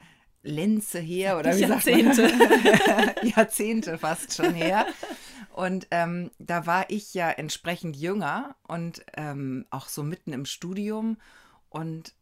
Lenze 0.42 0.98
her 0.98 1.38
oder 1.38 1.56
wie 1.56 1.60
Jahrzehnte. 1.60 2.28
sagt 2.28 2.38
man? 2.38 3.10
Jahrzehnte 3.36 3.98
fast 3.98 4.34
schon 4.34 4.54
her. 4.54 4.86
Und 5.52 5.86
ähm, 5.90 6.30
da 6.38 6.66
war 6.66 6.88
ich 6.88 7.12
ja 7.14 7.30
entsprechend 7.30 7.96
jünger 7.96 8.56
und 8.66 9.04
ähm, 9.14 9.66
auch 9.70 9.88
so 9.88 10.02
mitten 10.02 10.32
im 10.32 10.46
Studium. 10.46 11.18
Und 11.68 12.14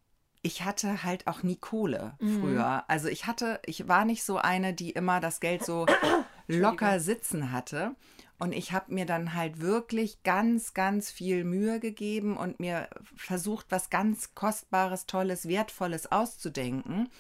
ich 0.43 0.65
hatte 0.65 1.05
halt 1.05 1.27
auch 1.27 1.43
nie 1.43 1.57
Kohle 1.57 2.17
früher. 2.19 2.85
Also 2.89 3.09
ich 3.09 3.27
hatte, 3.27 3.61
ich 3.67 3.89
war 3.89 4.05
nicht 4.05 4.25
so 4.25 4.39
eine, 4.39 4.75
die 4.75 4.91
immer 4.91 5.21
das 5.21 5.41
Geld 5.41 5.65
so 5.65 5.87
locker 6.49 6.99
sitzen 6.99 7.53
hatte. 7.53 7.95
Und 8.39 8.53
ich 8.53 8.73
habe 8.73 8.95
mir 8.95 9.05
dann 9.05 9.35
halt 9.35 9.61
wirklich 9.61 10.23
ganz, 10.23 10.73
ganz 10.73 11.11
viel 11.11 11.45
Mühe 11.45 11.79
gegeben 11.79 12.39
und 12.39 12.59
mir 12.59 12.89
versucht, 13.15 13.67
was 13.69 13.91
ganz 13.91 14.35
Kostbares, 14.35 15.05
Tolles, 15.05 15.47
Wertvolles 15.47 16.11
auszudenken. 16.11 17.11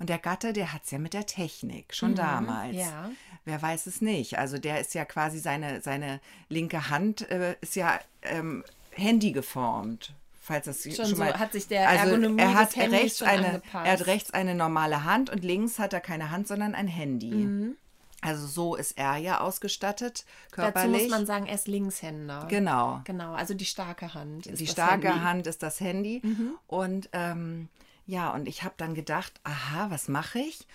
Und 0.00 0.08
der 0.08 0.18
Gatte, 0.18 0.52
der 0.52 0.72
hat 0.72 0.82
es 0.84 0.90
ja 0.90 0.98
mit 0.98 1.12
der 1.14 1.26
Technik, 1.26 1.94
schon 1.94 2.14
damals. 2.16 2.74
ja. 2.74 3.10
Wer 3.44 3.60
weiß 3.62 3.86
es 3.86 4.00
nicht. 4.00 4.38
Also 4.38 4.58
der 4.58 4.80
ist 4.80 4.94
ja 4.94 5.04
quasi 5.04 5.38
seine, 5.38 5.80
seine 5.82 6.20
linke 6.48 6.90
Hand 6.90 7.30
äh, 7.30 7.54
ist 7.60 7.76
ja 7.76 8.00
ähm, 8.22 8.64
Handy 8.92 9.30
geformt. 9.32 10.14
Falls 10.42 10.64
das 10.66 10.82
Schon 10.82 10.92
schon, 10.94 11.04
so 11.06 11.16
mal. 11.16 11.38
hat 11.38 11.52
sich 11.52 11.68
der 11.68 11.88
also 11.88 12.06
Ergonomie 12.06 12.40
er 12.42 12.54
hat 12.54 12.76
rechts 12.76 13.22
eine, 13.22 13.46
angepasst. 13.46 13.86
er 13.86 13.92
hat 13.92 14.06
rechts 14.06 14.30
eine 14.32 14.54
normale 14.54 15.04
Hand 15.04 15.30
und 15.30 15.44
links 15.44 15.78
hat 15.78 15.92
er 15.92 16.00
keine 16.00 16.30
Hand, 16.30 16.48
sondern 16.48 16.74
ein 16.74 16.88
Handy. 16.88 17.30
Mhm. 17.30 17.76
Also 18.22 18.46
so 18.46 18.74
ist 18.74 18.98
er 18.98 19.16
ja 19.16 19.40
ausgestattet, 19.40 20.24
Dazu 20.50 20.56
körperlich. 20.72 21.02
muss 21.02 21.10
man 21.10 21.26
sagen, 21.26 21.46
er 21.46 21.54
ist 21.54 21.68
Linkshänder. 21.68 22.46
genau. 22.48 23.00
Genau, 23.04 23.32
also 23.34 23.54
die 23.54 23.64
starke 23.64 24.12
Hand. 24.14 24.46
Ist 24.46 24.60
Die 24.60 24.64
das 24.64 24.72
starke 24.72 25.08
Handy. 25.08 25.18
Mhm. 25.20 25.24
Hand 25.24 25.46
ist 25.46 25.62
das 25.62 25.80
Handy. 25.80 26.22
Und 26.66 27.08
ähm, 27.12 27.68
ja, 28.10 28.30
und 28.34 28.48
ich 28.48 28.62
habe 28.64 28.74
dann 28.76 28.94
gedacht, 28.94 29.40
aha, 29.44 29.90
was 29.90 30.08
mache 30.08 30.40
ich? 30.40 30.66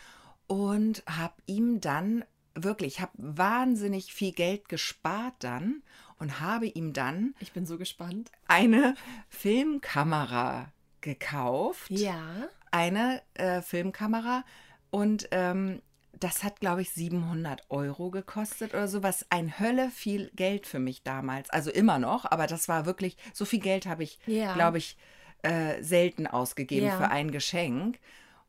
Und 0.47 1.03
habe 1.09 1.33
ihm 1.47 1.81
dann 1.81 2.23
wirklich, 2.53 2.95
ich 2.95 3.01
habe 3.01 3.11
wahnsinnig 3.17 4.13
viel 4.13 4.31
Geld 4.31 4.69
gespart 4.69 5.33
dann 5.39 5.83
und 6.19 6.39
habe 6.39 6.67
ihm 6.67 6.93
dann 6.93 7.35
Ich 7.39 7.51
bin 7.51 7.65
so 7.65 7.77
gespannt. 7.77 8.31
eine 8.47 8.95
Filmkamera 9.29 10.71
gekauft. 11.01 11.89
Ja. 11.91 12.47
Eine 12.71 13.21
äh, 13.35 13.61
Filmkamera 13.61 14.43
und 14.91 15.27
ähm, 15.31 15.81
das 16.17 16.43
hat, 16.43 16.61
glaube 16.61 16.81
ich, 16.81 16.91
700 16.91 17.63
Euro 17.69 18.09
gekostet 18.09 18.73
oder 18.73 18.87
so, 18.87 19.03
was 19.03 19.25
ein 19.29 19.59
Hölle 19.59 19.89
viel 19.89 20.31
Geld 20.35 20.65
für 20.67 20.79
mich 20.79 21.03
damals. 21.03 21.49
Also 21.49 21.71
immer 21.71 21.99
noch, 21.99 22.23
aber 22.31 22.47
das 22.47 22.69
war 22.69 22.85
wirklich, 22.85 23.17
so 23.33 23.43
viel 23.43 23.59
Geld 23.59 23.85
habe 23.85 24.03
ich, 24.03 24.19
Ja. 24.25 24.53
glaube 24.53 24.77
ich, 24.77 24.97
äh, 25.45 25.81
selten 25.83 26.27
ausgegeben 26.27 26.87
Ja. 26.87 26.97
für 26.97 27.09
ein 27.09 27.31
Geschenk. 27.31 27.99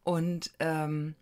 Und 0.05 0.51
ähm, 0.61 1.15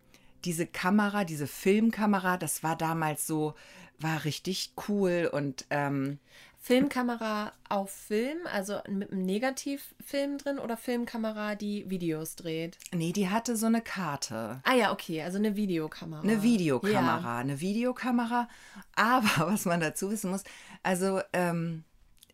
diese 0.45 0.67
Kamera, 0.67 1.25
diese 1.25 1.47
Filmkamera, 1.47 2.37
das 2.37 2.63
war 2.63 2.77
damals 2.77 3.27
so, 3.27 3.55
war 3.99 4.25
richtig 4.25 4.73
cool 4.89 5.29
und 5.33 5.65
ähm, 5.71 6.19
Filmkamera 6.61 7.53
auf 7.69 7.91
Film, 7.91 8.39
also 8.51 8.79
mit 8.89 9.13
einem 9.13 9.25
Negativfilm 9.27 10.39
drin 10.39 10.59
oder 10.59 10.77
Filmkamera, 10.79 11.55
die 11.57 11.89
Videos 11.91 12.37
dreht? 12.37 12.79
nee, 12.93 13.13
die 13.13 13.29
hatte 13.29 13.55
so 13.57 13.67
eine 13.67 13.83
Karte. 13.83 14.61
Ah 14.65 14.75
ja, 14.75 14.91
okay, 14.93 15.23
also 15.23 15.37
eine 15.39 15.57
Videokamera. 15.57 16.23
Eine 16.23 16.43
Videokamera, 16.43 17.21
Ja. 17.21 17.37
eine 17.39 17.61
Videokamera. 17.61 18.49
Aber 18.97 19.29
was 19.53 19.67
man 19.67 19.81
dazu 19.81 20.11
wissen 20.11 20.31
muss, 20.31 20.43
also 20.83 21.21
ähm, 21.35 21.85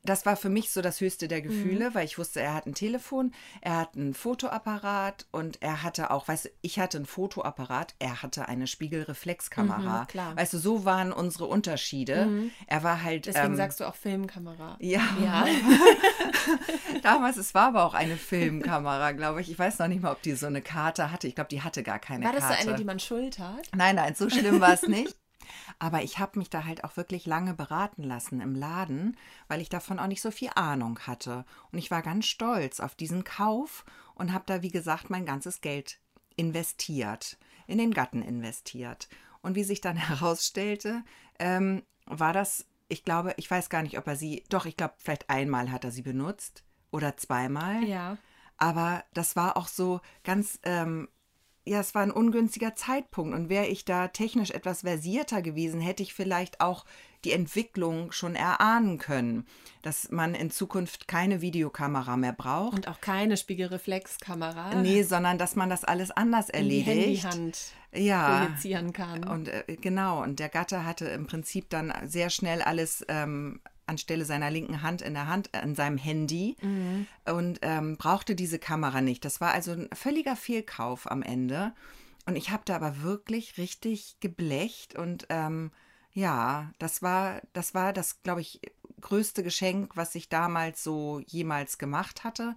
das 0.03 0.25
war 0.25 0.37
für 0.37 0.49
mich 0.49 0.71
so 0.71 0.81
das 0.81 1.01
höchste 1.01 1.29
der 1.29 1.43
Gefühle, 1.43 1.95
weil 1.95 2.05
ich 2.07 2.19
wusste, 2.19 2.41
er 2.41 2.55
hat 2.55 2.67
ein 2.67 2.75
Telefon, 2.75 3.33
er 3.61 3.77
hat 3.79 3.97
einen 3.97 4.15
Fotoapparat 4.15 5.27
und 5.31 5.61
er 5.63 5.83
hatte 5.83 6.11
auch, 6.11 6.27
weißt 6.27 6.47
du, 6.47 6.49
ich 6.63 6.79
hatte 6.79 6.99
einen 6.99 7.07
Fotoapparat, 7.07 7.95
er 7.99 8.23
hatte 8.23 8.49
eine 8.49 8.67
Spiegelreflexkamera. 8.67 10.03
Mhm, 10.03 10.07
klar. 10.07 10.37
Weißt 10.37 10.55
du, 10.55 10.59
so 10.59 10.85
waren 10.85 11.13
unsere 11.13 11.47
Unterschiede. 11.47 12.51
Er 12.67 12.83
war 12.83 13.03
halt. 13.03 13.27
Deswegen 13.27 13.47
ähm, 13.47 13.57
sagst 13.57 13.81
du 13.81 13.85
auch 13.85 13.95
Filmkamera. 13.95 14.77
ja, 14.81 15.03
Ja. 15.23 15.47
damals, 17.03 17.37
es 17.37 17.55
war 17.55 17.69
aber 17.69 17.85
auch 17.85 17.95
eine 17.95 18.17
Filmkamera, 18.17 19.13
glaube 19.13 19.41
ich. 19.41 19.51
Ich 19.51 19.59
weiß 19.59 19.79
noch 19.79 19.89
nicht 19.89 20.03
mal, 20.03 20.13
ob 20.13 20.23
die 20.23 20.33
so 20.33 20.47
eine 20.47 20.63
Karte 20.63 21.11
hatte. 21.11 21.29
Ich 21.29 21.35
glaube, 21.35 21.49
die 21.49 21.63
hatte 21.63 21.83
gar 21.83 21.99
keine 21.99 22.25
War 22.25 22.33
das 22.33 22.45
Karte. 22.45 22.63
so 22.63 22.69
eine, 22.71 22.79
die 22.79 22.85
man 22.85 22.99
schultert? 23.01 23.69
Nein, 23.75 23.97
nein, 23.97 24.15
so 24.15 24.29
schlimm 24.31 24.61
war 24.61 24.73
es 24.73 24.83
nicht. 24.83 25.15
Aber 25.79 26.03
ich 26.03 26.19
habe 26.19 26.39
mich 26.39 26.51
da 26.51 26.65
halt 26.65 26.85
auch 26.85 26.97
wirklich 26.97 27.27
lange 27.27 27.55
beraten 27.55 28.03
lassen 28.03 28.41
im 28.41 28.55
Laden, 28.55 29.17
weil 29.49 29.61
ich 29.61 29.69
davon 29.69 29.99
auch 29.99 30.07
nicht 30.07 30.23
so 30.23 30.31
viel 30.31 30.51
Ahnung 30.55 30.99
hatte. 31.01 31.45
Und 31.73 31.79
ich 31.79 31.91
war 31.91 32.03
ganz 32.03 32.27
stolz 32.27 32.81
auf 32.81 32.95
diesen 32.95 33.25
Kauf 33.25 33.85
und 34.15 34.33
habe 34.33 34.45
da, 34.47 34.63
wie 34.63 34.71
gesagt, 34.71 35.11
mein 35.11 35.27
ganzes 35.27 35.61
Geld 35.61 35.99
investiert, 36.37 37.39
in 37.67 37.79
den 37.79 37.93
Gatten 37.93 38.23
investiert. 38.23 39.09
Und 39.43 39.55
wie 39.55 39.65
sich 39.65 39.81
dann 39.81 39.97
herausstellte, 40.09 41.03
ähm, 41.39 41.83
war 42.07 42.33
das, 42.33 42.67
ich 42.89 43.05
glaube, 43.05 43.35
ich 43.37 43.51
weiß 43.51 43.71
gar 43.71 43.83
nicht, 43.83 43.99
ob 43.99 44.07
er 44.07 44.17
sie, 44.17 44.45
doch, 44.49 44.67
ich 44.67 44.77
glaube, 44.77 44.95
vielleicht 44.99 45.31
einmal 45.31 45.71
hat 45.71 45.85
er 45.85 45.91
sie 45.91 46.03
benutzt 46.03 46.65
oder 46.91 47.17
zweimal. 47.17 47.85
Ja. 47.85 48.19
Aber 48.57 49.05
das 49.15 49.37
war 49.37 49.57
auch 49.57 49.69
so 49.69 50.01
ganz, 50.23 50.59
ähm, 50.65 51.09
ja, 51.65 51.81
es 51.81 51.95
war 51.95 52.03
ein 52.03 52.11
ungünstiger 52.11 52.75
Zeitpunkt. 52.75 53.35
Und 53.35 53.49
wäre 53.49 53.67
ich 53.67 53.85
da 53.85 54.09
technisch 54.09 54.51
etwas 54.51 54.81
versierter 54.83 55.43
gewesen, 55.43 55.81
hätte 55.81 56.03
ich 56.03 56.15
vielleicht 56.15 56.61
auch 56.61 56.85
die 57.25 57.33
Entwicklung 57.33 58.13
schon 58.13 58.35
erahnen 58.35 58.97
können, 58.97 59.47
dass 59.83 60.11
man 60.11 60.35
in 60.35 60.51
Zukunft 60.51 61.07
keine 61.07 61.43
Videokamera 61.43 62.17
mehr 62.17 62.33
braucht. 62.33 62.75
Und 62.75 62.89
auch 62.89 63.01
keine 63.01 63.37
Spiegelreflexkamera. 63.37 64.77
Nee, 64.77 65.03
sondern 65.03 65.37
dass 65.37 65.55
man 65.57 65.69
das 65.69 65.85
alles 65.85 66.11
anders 66.11 66.49
in 66.49 66.69
die 66.69 66.81
erledigt. 66.81 67.25
Handyhand 67.25 67.73
Ja. 67.93 68.47
projizieren 68.47 68.93
kann. 68.93 69.25
Und 69.25 69.49
äh, 69.49 69.65
genau, 69.81 70.23
und 70.23 70.39
der 70.39 70.49
Gatte 70.49 70.85
hatte 70.87 71.07
im 71.09 71.27
Prinzip 71.27 71.69
dann 71.69 71.93
sehr 72.07 72.31
schnell 72.31 72.63
alles 72.63 73.05
ähm, 73.09 73.61
anstelle 73.91 74.25
seiner 74.25 74.51
linken 74.51 74.81
Hand 74.83 75.03
in 75.03 75.13
der 75.13 75.27
Hand, 75.27 75.51
äh, 75.53 75.63
in 75.63 75.75
seinem 75.75 75.99
Handy 75.99 76.57
und 77.27 77.59
ähm, 77.63 77.97
brauchte 77.99 78.35
diese 78.35 78.59
Kamera 78.59 79.01
nicht. 79.03 79.25
Das 79.25 79.41
war 79.41 79.53
also 79.53 79.73
ein 79.73 79.89
völliger 79.93 80.37
Fehlkauf 80.37 81.11
am 81.11 81.23
Ende. 81.23 81.75
Und 82.27 82.37
ich 82.37 82.51
habe 82.51 82.63
da 82.65 82.77
aber 82.77 83.03
wirklich 83.03 83.59
richtig 83.59 84.17
geblecht 84.21 84.95
und 84.97 85.27
ähm, 85.31 85.73
ja, 86.13 86.71
das 86.79 87.03
war, 87.03 87.41
das 87.53 87.75
war 87.75 87.93
das, 87.93 88.23
glaube 88.23 88.41
ich, 88.41 88.61
größte 89.01 89.43
Geschenk, 89.43 89.97
was 89.97 90.15
ich 90.15 90.29
damals 90.29 90.83
so 90.83 91.21
jemals 91.27 91.79
gemacht 91.79 92.25
hatte. 92.25 92.55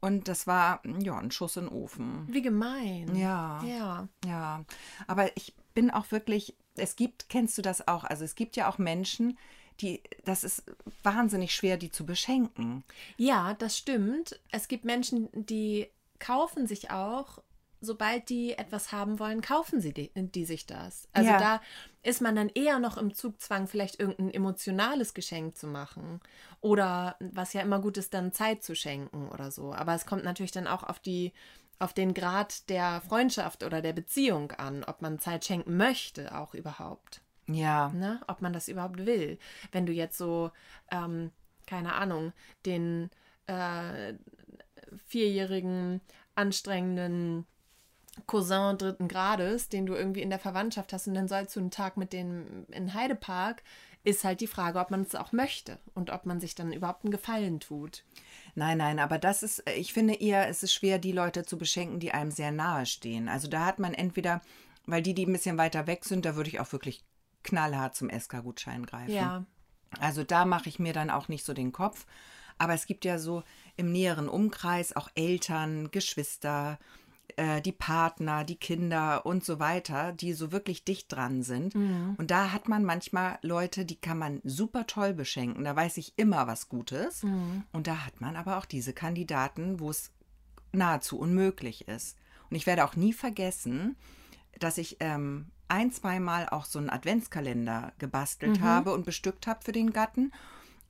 Und 0.00 0.28
das 0.28 0.46
war, 0.46 0.82
ja, 1.00 1.16
ein 1.18 1.30
Schuss 1.30 1.56
in 1.56 1.64
den 1.64 1.72
Ofen. 1.72 2.26
Wie 2.28 2.42
gemein. 2.42 3.14
Ja. 3.16 3.62
Ja. 3.64 4.08
Ja, 4.26 4.64
aber 5.06 5.34
ich 5.36 5.54
bin 5.72 5.90
auch 5.90 6.10
wirklich, 6.10 6.54
es 6.76 6.96
gibt, 6.96 7.28
kennst 7.30 7.56
du 7.56 7.62
das 7.62 7.88
auch? 7.88 8.04
Also 8.04 8.24
es 8.24 8.34
gibt 8.34 8.56
ja 8.56 8.68
auch 8.68 8.78
Menschen, 8.78 9.38
die, 9.80 10.02
das 10.24 10.44
ist 10.44 10.62
wahnsinnig 11.02 11.54
schwer, 11.54 11.76
die 11.76 11.90
zu 11.90 12.06
beschenken. 12.06 12.84
Ja, 13.16 13.54
das 13.54 13.76
stimmt. 13.76 14.38
Es 14.50 14.68
gibt 14.68 14.84
Menschen, 14.84 15.28
die 15.32 15.88
kaufen 16.18 16.66
sich 16.66 16.90
auch, 16.90 17.38
sobald 17.80 18.28
die 18.30 18.52
etwas 18.56 18.92
haben 18.92 19.18
wollen, 19.18 19.42
kaufen 19.42 19.80
sie 19.80 19.92
die, 19.92 20.10
die 20.14 20.44
sich 20.44 20.66
das. 20.66 21.08
Also 21.12 21.30
Ja. 21.30 21.38
da 21.38 21.60
ist 22.02 22.22
man 22.22 22.34
dann 22.36 22.48
eher 22.48 22.78
noch 22.78 22.96
im 22.96 23.14
Zugzwang, 23.14 23.66
vielleicht 23.66 24.00
irgendein 24.00 24.32
emotionales 24.32 25.12
Geschenk 25.12 25.56
zu 25.56 25.66
machen. 25.66 26.20
Oder 26.60 27.16
was 27.20 27.52
ja 27.52 27.60
immer 27.60 27.80
gut 27.80 27.96
ist, 27.98 28.14
dann 28.14 28.32
Zeit 28.32 28.62
zu 28.62 28.74
schenken 28.74 29.28
oder 29.28 29.50
so. 29.50 29.74
Aber 29.74 29.94
es 29.94 30.06
kommt 30.06 30.24
natürlich 30.24 30.52
dann 30.52 30.66
auch 30.66 30.82
auf 30.82 30.98
die 30.98 31.32
auf 31.80 31.92
den 31.92 32.14
Grad 32.14 32.70
der 32.70 33.00
Freundschaft 33.00 33.64
oder 33.64 33.82
der 33.82 33.92
Beziehung 33.92 34.52
an, 34.52 34.84
ob 34.84 35.02
man 35.02 35.18
Zeit 35.18 35.44
schenken 35.44 35.76
möchte, 35.76 36.32
auch 36.38 36.54
überhaupt. 36.54 37.20
Ja, 37.46 37.90
ne? 37.90 38.20
ob 38.26 38.40
man 38.40 38.52
das 38.52 38.68
überhaupt 38.68 39.04
will. 39.04 39.38
Wenn 39.72 39.86
du 39.86 39.92
jetzt 39.92 40.16
so, 40.16 40.50
ähm, 40.90 41.30
keine 41.66 41.94
Ahnung, 41.94 42.32
den 42.64 43.10
äh, 43.46 44.14
vierjährigen, 45.06 46.00
anstrengenden 46.34 47.46
Cousin 48.26 48.78
dritten 48.78 49.08
Grades, 49.08 49.68
den 49.68 49.86
du 49.86 49.94
irgendwie 49.94 50.22
in 50.22 50.30
der 50.30 50.38
Verwandtschaft 50.38 50.92
hast 50.92 51.08
und 51.08 51.14
dann 51.14 51.28
sollst 51.28 51.56
du 51.56 51.60
einen 51.60 51.70
Tag 51.70 51.96
mit 51.96 52.12
dem 52.12 52.66
in 52.70 52.94
Heidepark, 52.94 53.62
ist 54.04 54.22
halt 54.22 54.40
die 54.40 54.46
Frage, 54.46 54.78
ob 54.78 54.90
man 54.90 55.02
es 55.02 55.14
auch 55.14 55.32
möchte 55.32 55.78
und 55.94 56.10
ob 56.10 56.26
man 56.26 56.38
sich 56.38 56.54
dann 56.54 56.72
überhaupt 56.72 57.04
einen 57.04 57.10
Gefallen 57.10 57.58
tut. 57.58 58.04
nein, 58.54 58.78
nein, 58.78 58.98
aber 58.98 59.18
das 59.18 59.42
ist, 59.42 59.68
ich 59.76 59.92
finde 59.92 60.14
eher, 60.14 60.48
es 60.48 60.62
ist 60.62 60.74
schwer, 60.74 60.98
die 60.98 61.12
Leute 61.12 61.44
zu 61.44 61.56
beschenken, 61.58 62.00
die 62.00 62.12
einem 62.12 62.30
sehr 62.30 62.52
nahe 62.52 62.86
stehen. 62.86 63.28
Also 63.28 63.48
da 63.48 63.64
hat 63.64 63.78
man 63.78 63.94
entweder, 63.94 64.42
weil 64.86 65.02
die, 65.02 65.14
die 65.14 65.26
ein 65.26 65.32
bisschen 65.32 65.58
weiter 65.58 65.86
weg 65.86 66.04
sind, 66.04 66.24
da 66.24 66.36
würde 66.36 66.50
ich 66.50 66.60
auch 66.60 66.70
wirklich 66.72 67.02
knallhart 67.44 67.94
zum 67.94 68.10
SK-Gutschein 68.10 68.86
greifen. 68.86 69.14
Ja. 69.14 69.44
Also 70.00 70.24
da 70.24 70.44
mache 70.44 70.68
ich 70.68 70.78
mir 70.78 70.92
dann 70.92 71.10
auch 71.10 71.28
nicht 71.28 71.44
so 71.44 71.54
den 71.54 71.72
Kopf. 71.72 72.06
Aber 72.58 72.74
es 72.74 72.86
gibt 72.86 73.04
ja 73.04 73.18
so 73.18 73.42
im 73.76 73.90
näheren 73.90 74.28
Umkreis 74.28 74.94
auch 74.94 75.08
Eltern, 75.14 75.90
Geschwister, 75.90 76.78
äh, 77.36 77.60
die 77.60 77.72
Partner, 77.72 78.44
die 78.44 78.56
Kinder 78.56 79.26
und 79.26 79.44
so 79.44 79.58
weiter, 79.58 80.12
die 80.12 80.32
so 80.34 80.52
wirklich 80.52 80.84
dicht 80.84 81.12
dran 81.12 81.42
sind. 81.42 81.74
Mhm. 81.74 82.14
Und 82.16 82.30
da 82.30 82.52
hat 82.52 82.68
man 82.68 82.84
manchmal 82.84 83.38
Leute, 83.42 83.84
die 83.84 83.96
kann 83.96 84.18
man 84.18 84.40
super 84.44 84.86
toll 84.86 85.14
beschenken. 85.14 85.64
Da 85.64 85.74
weiß 85.74 85.96
ich 85.96 86.12
immer 86.16 86.46
was 86.46 86.68
Gutes. 86.68 87.22
Mhm. 87.24 87.64
Und 87.72 87.86
da 87.86 88.04
hat 88.06 88.20
man 88.20 88.36
aber 88.36 88.58
auch 88.58 88.66
diese 88.66 88.92
Kandidaten, 88.92 89.80
wo 89.80 89.90
es 89.90 90.12
nahezu 90.72 91.18
unmöglich 91.18 91.88
ist. 91.88 92.16
Und 92.50 92.56
ich 92.56 92.66
werde 92.66 92.84
auch 92.84 92.94
nie 92.94 93.12
vergessen, 93.12 93.96
dass 94.60 94.78
ich 94.78 94.98
ähm, 95.00 95.46
ein, 95.68 95.90
zweimal 95.92 96.48
auch 96.48 96.64
so 96.64 96.78
einen 96.78 96.90
Adventskalender 96.90 97.92
gebastelt 97.98 98.60
habe 98.60 98.92
und 98.92 99.04
bestückt 99.04 99.46
habe 99.46 99.64
für 99.64 99.72
den 99.72 99.92
Gatten. 99.92 100.32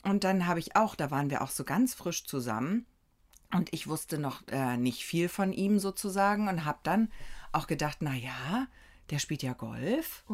Und 0.02 0.24
dann 0.24 0.46
habe 0.46 0.58
ich 0.60 0.76
auch, 0.76 0.94
da 0.94 1.10
waren 1.10 1.30
wir 1.30 1.42
auch 1.42 1.50
so 1.50 1.64
ganz 1.64 1.94
frisch 1.94 2.26
zusammen. 2.26 2.86
Und 3.52 3.72
ich 3.72 3.86
wusste 3.86 4.18
noch 4.18 4.42
äh, 4.48 4.76
nicht 4.76 5.04
viel 5.04 5.28
von 5.28 5.52
ihm 5.52 5.78
sozusagen 5.78 6.48
und 6.48 6.64
habe 6.64 6.80
dann 6.82 7.10
auch 7.52 7.66
gedacht, 7.66 7.98
na 8.00 8.14
ja, 8.14 8.66
der 9.10 9.18
spielt 9.18 9.42
ja 9.42 9.52
Golf. 9.52 10.24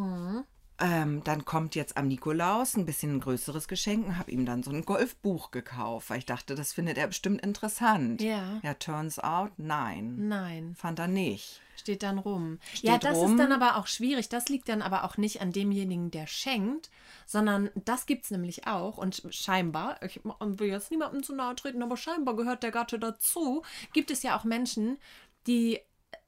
Ähm, 0.80 1.22
dann 1.24 1.44
kommt 1.44 1.74
jetzt 1.74 1.98
am 1.98 2.08
Nikolaus 2.08 2.74
ein 2.74 2.86
bisschen 2.86 3.16
ein 3.16 3.20
größeres 3.20 3.68
Geschenk 3.68 4.06
und 4.06 4.18
habe 4.18 4.30
ihm 4.30 4.46
dann 4.46 4.62
so 4.62 4.70
ein 4.70 4.86
Golfbuch 4.86 5.50
gekauft, 5.50 6.08
weil 6.08 6.18
ich 6.18 6.26
dachte, 6.26 6.54
das 6.54 6.72
findet 6.72 6.96
er 6.96 7.06
bestimmt 7.06 7.42
interessant. 7.42 8.22
Ja. 8.22 8.60
Ja, 8.62 8.72
turns 8.74 9.18
out, 9.18 9.52
nein. 9.58 10.28
Nein. 10.28 10.74
Fand 10.74 10.98
er 10.98 11.08
nicht. 11.08 11.60
Steht 11.76 12.02
dann 12.02 12.18
rum. 12.18 12.58
Steht 12.72 12.90
ja, 12.90 12.98
das 12.98 13.16
rum. 13.16 13.32
ist 13.32 13.38
dann 13.38 13.52
aber 13.52 13.76
auch 13.76 13.86
schwierig. 13.86 14.30
Das 14.30 14.48
liegt 14.48 14.70
dann 14.70 14.80
aber 14.80 15.04
auch 15.04 15.18
nicht 15.18 15.42
an 15.42 15.52
demjenigen, 15.52 16.10
der 16.10 16.26
schenkt, 16.26 16.90
sondern 17.26 17.70
das 17.74 18.06
gibt 18.06 18.24
es 18.24 18.30
nämlich 18.30 18.66
auch. 18.66 18.96
Und 18.96 19.22
scheinbar, 19.30 20.02
ich 20.02 20.20
will 20.24 20.68
jetzt 20.68 20.90
niemandem 20.90 21.22
zu 21.22 21.34
nahe 21.34 21.56
treten, 21.56 21.82
aber 21.82 21.98
scheinbar 21.98 22.36
gehört 22.36 22.62
der 22.62 22.70
Gatte 22.70 22.98
dazu, 22.98 23.62
gibt 23.92 24.10
es 24.10 24.22
ja 24.22 24.38
auch 24.38 24.44
Menschen, 24.44 24.98
die, 25.46 25.78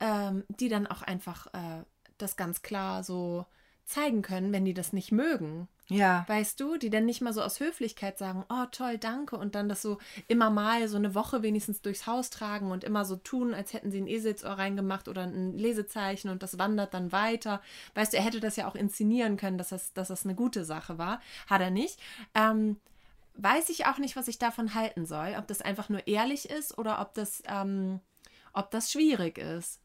ähm, 0.00 0.44
die 0.48 0.68
dann 0.68 0.86
auch 0.86 1.00
einfach 1.00 1.46
äh, 1.54 1.84
das 2.18 2.36
ganz 2.36 2.60
klar 2.60 3.02
so 3.02 3.46
zeigen 3.92 4.22
können, 4.22 4.52
wenn 4.52 4.64
die 4.64 4.74
das 4.74 4.92
nicht 4.92 5.12
mögen. 5.12 5.68
Ja. 5.88 6.24
Weißt 6.26 6.58
du, 6.58 6.78
die 6.78 6.88
dann 6.88 7.04
nicht 7.04 7.20
mal 7.20 7.32
so 7.32 7.42
aus 7.42 7.60
Höflichkeit 7.60 8.16
sagen, 8.16 8.44
oh 8.48 8.64
toll, 8.70 8.96
danke, 8.96 9.36
und 9.36 9.54
dann 9.54 9.68
das 9.68 9.82
so 9.82 9.98
immer 10.26 10.48
mal 10.48 10.88
so 10.88 10.96
eine 10.96 11.14
Woche 11.14 11.42
wenigstens 11.42 11.82
durchs 11.82 12.06
Haus 12.06 12.30
tragen 12.30 12.70
und 12.70 12.82
immer 12.82 13.04
so 13.04 13.16
tun, 13.16 13.52
als 13.52 13.74
hätten 13.74 13.90
sie 13.90 14.00
ein 14.00 14.06
Eselsohr 14.06 14.52
reingemacht 14.52 15.08
oder 15.08 15.24
ein 15.24 15.58
Lesezeichen 15.58 16.30
und 16.30 16.42
das 16.42 16.58
wandert 16.58 16.94
dann 16.94 17.12
weiter. 17.12 17.60
Weißt 17.94 18.12
du, 18.12 18.16
er 18.16 18.24
hätte 18.24 18.40
das 18.40 18.56
ja 18.56 18.66
auch 18.66 18.74
inszenieren 18.74 19.36
können, 19.36 19.58
dass 19.58 19.68
das, 19.68 19.92
dass 19.92 20.08
das 20.08 20.24
eine 20.24 20.34
gute 20.34 20.64
Sache 20.64 20.96
war. 20.96 21.20
Hat 21.46 21.60
er 21.60 21.70
nicht. 21.70 22.00
Ähm, 22.34 22.78
weiß 23.34 23.68
ich 23.68 23.84
auch 23.86 23.98
nicht, 23.98 24.16
was 24.16 24.28
ich 24.28 24.38
davon 24.38 24.74
halten 24.74 25.04
soll. 25.04 25.34
Ob 25.38 25.46
das 25.46 25.60
einfach 25.60 25.90
nur 25.90 26.06
ehrlich 26.06 26.48
ist 26.48 26.78
oder 26.78 27.00
ob 27.02 27.12
das, 27.12 27.42
ähm, 27.46 28.00
ob 28.54 28.70
das 28.70 28.90
schwierig 28.90 29.36
ist. 29.36 29.81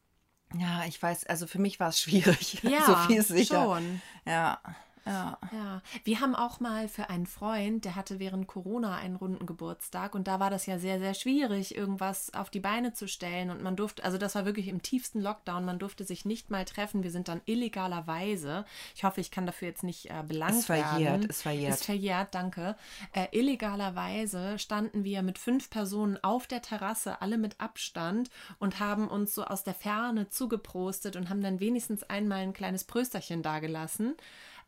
Ja, 0.56 0.84
ich 0.86 1.02
weiß, 1.02 1.26
also 1.26 1.46
für 1.46 1.58
mich 1.58 1.78
war 1.78 1.88
es 1.90 2.00
schwierig. 2.00 2.60
Ja, 2.62 2.84
so 2.86 2.96
viel 3.06 3.22
sicher. 3.22 3.64
schon. 3.64 4.00
Ja, 4.24 4.60
ja. 5.08 5.38
Ja, 5.52 5.82
wir 6.04 6.20
haben 6.20 6.34
auch 6.34 6.60
mal 6.60 6.88
für 6.88 7.10
einen 7.10 7.26
Freund, 7.26 7.84
der 7.84 7.96
hatte 7.96 8.18
während 8.18 8.46
Corona 8.46 8.96
einen 8.96 9.16
runden 9.16 9.46
Geburtstag 9.46 10.14
und 10.14 10.28
da 10.28 10.40
war 10.40 10.50
das 10.50 10.66
ja 10.66 10.78
sehr, 10.78 10.98
sehr 10.98 11.14
schwierig, 11.14 11.76
irgendwas 11.76 12.32
auf 12.34 12.50
die 12.50 12.60
Beine 12.60 12.92
zu 12.92 13.08
stellen 13.08 13.50
und 13.50 13.62
man 13.62 13.76
durfte, 13.76 14.04
also 14.04 14.18
das 14.18 14.34
war 14.34 14.44
wirklich 14.44 14.68
im 14.68 14.82
tiefsten 14.82 15.20
Lockdown, 15.20 15.64
man 15.64 15.78
durfte 15.78 16.04
sich 16.04 16.24
nicht 16.24 16.50
mal 16.50 16.64
treffen. 16.64 17.02
Wir 17.02 17.10
sind 17.10 17.28
dann 17.28 17.40
illegalerweise, 17.46 18.64
ich 18.94 19.04
hoffe, 19.04 19.20
ich 19.20 19.30
kann 19.30 19.46
dafür 19.46 19.68
jetzt 19.68 19.84
nicht 19.84 20.10
äh, 20.10 20.22
belangt 20.26 20.58
Ist 20.58 20.66
verjährt, 20.66 20.98
werden. 20.98 21.28
ist 21.28 21.42
verjährt. 21.42 21.74
Ist 21.74 21.84
verjährt, 21.84 22.34
danke. 22.34 22.76
Äh, 23.12 23.26
illegalerweise 23.32 24.58
standen 24.58 25.04
wir 25.04 25.22
mit 25.22 25.38
fünf 25.38 25.70
Personen 25.70 26.22
auf 26.22 26.46
der 26.46 26.62
Terrasse, 26.62 27.20
alle 27.22 27.38
mit 27.38 27.60
Abstand 27.60 28.30
und 28.58 28.80
haben 28.80 29.08
uns 29.08 29.34
so 29.34 29.44
aus 29.44 29.64
der 29.64 29.74
Ferne 29.74 30.28
zugeprostet 30.28 31.16
und 31.16 31.28
haben 31.28 31.42
dann 31.42 31.60
wenigstens 31.60 32.02
einmal 32.04 32.40
ein 32.40 32.52
kleines 32.52 32.84
Prösterchen 32.84 33.42
dagelassen. 33.42 34.14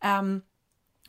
Ähm, 0.00 0.42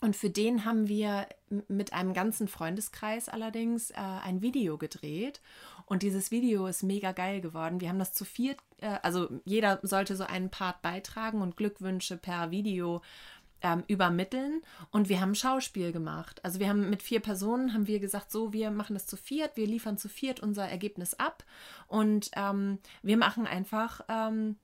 und 0.02 0.16
für 0.16 0.32
den 0.32 0.66
haben 0.66 0.88
wir 0.88 1.28
mit 1.68 1.94
einem 1.94 2.14
ganzen 2.14 2.48
Freundeskreis 2.48 3.30
allerdings 3.30 3.92
äh, 3.92 3.96
ein 3.98 4.42
Video 4.42 4.80
gedreht. 4.80 5.42
Und 5.86 6.02
dieses 6.02 6.32
Video 6.32 6.66
ist 6.66 6.82
mega 6.82 7.12
geil 7.12 7.40
geworden. 7.40 7.82
Wir 7.82 7.90
haben 7.90 8.00
das 8.00 8.14
zu 8.14 8.26
viert, 8.26 8.58
äh, 8.78 8.98
also 9.04 9.30
jeder 9.46 9.80
sollte 9.84 10.16
so 10.16 10.24
einen 10.24 10.50
Part 10.50 10.82
beitragen 10.82 11.42
und 11.42 11.56
Glückwünsche 11.56 12.18
per 12.18 12.50
Video 12.50 13.04
ähm, 13.62 13.84
übermitteln. 13.88 14.64
Und 14.90 15.08
wir 15.08 15.22
haben 15.22 15.36
Schauspiel 15.36 15.92
gemacht. 15.92 16.44
Also 16.44 16.60
wir 16.60 16.68
haben 16.68 16.90
mit 16.90 17.04
vier 17.04 17.20
Personen, 17.20 17.76
haben 17.76 17.86
wir 17.86 18.00
gesagt, 18.00 18.32
so, 18.32 18.54
wir 18.54 18.72
machen 18.72 18.96
das 18.96 19.06
zu 19.06 19.18
viert, 19.18 19.56
wir 19.56 19.68
liefern 19.68 20.00
zu 20.00 20.10
viert 20.10 20.40
unser 20.40 20.68
Ergebnis 20.68 21.14
ab. 21.14 21.46
Und 21.88 22.32
ähm, 22.36 22.80
wir 23.04 23.18
machen 23.18 23.46
einfach... 23.46 24.02
Ähm, 24.10 24.56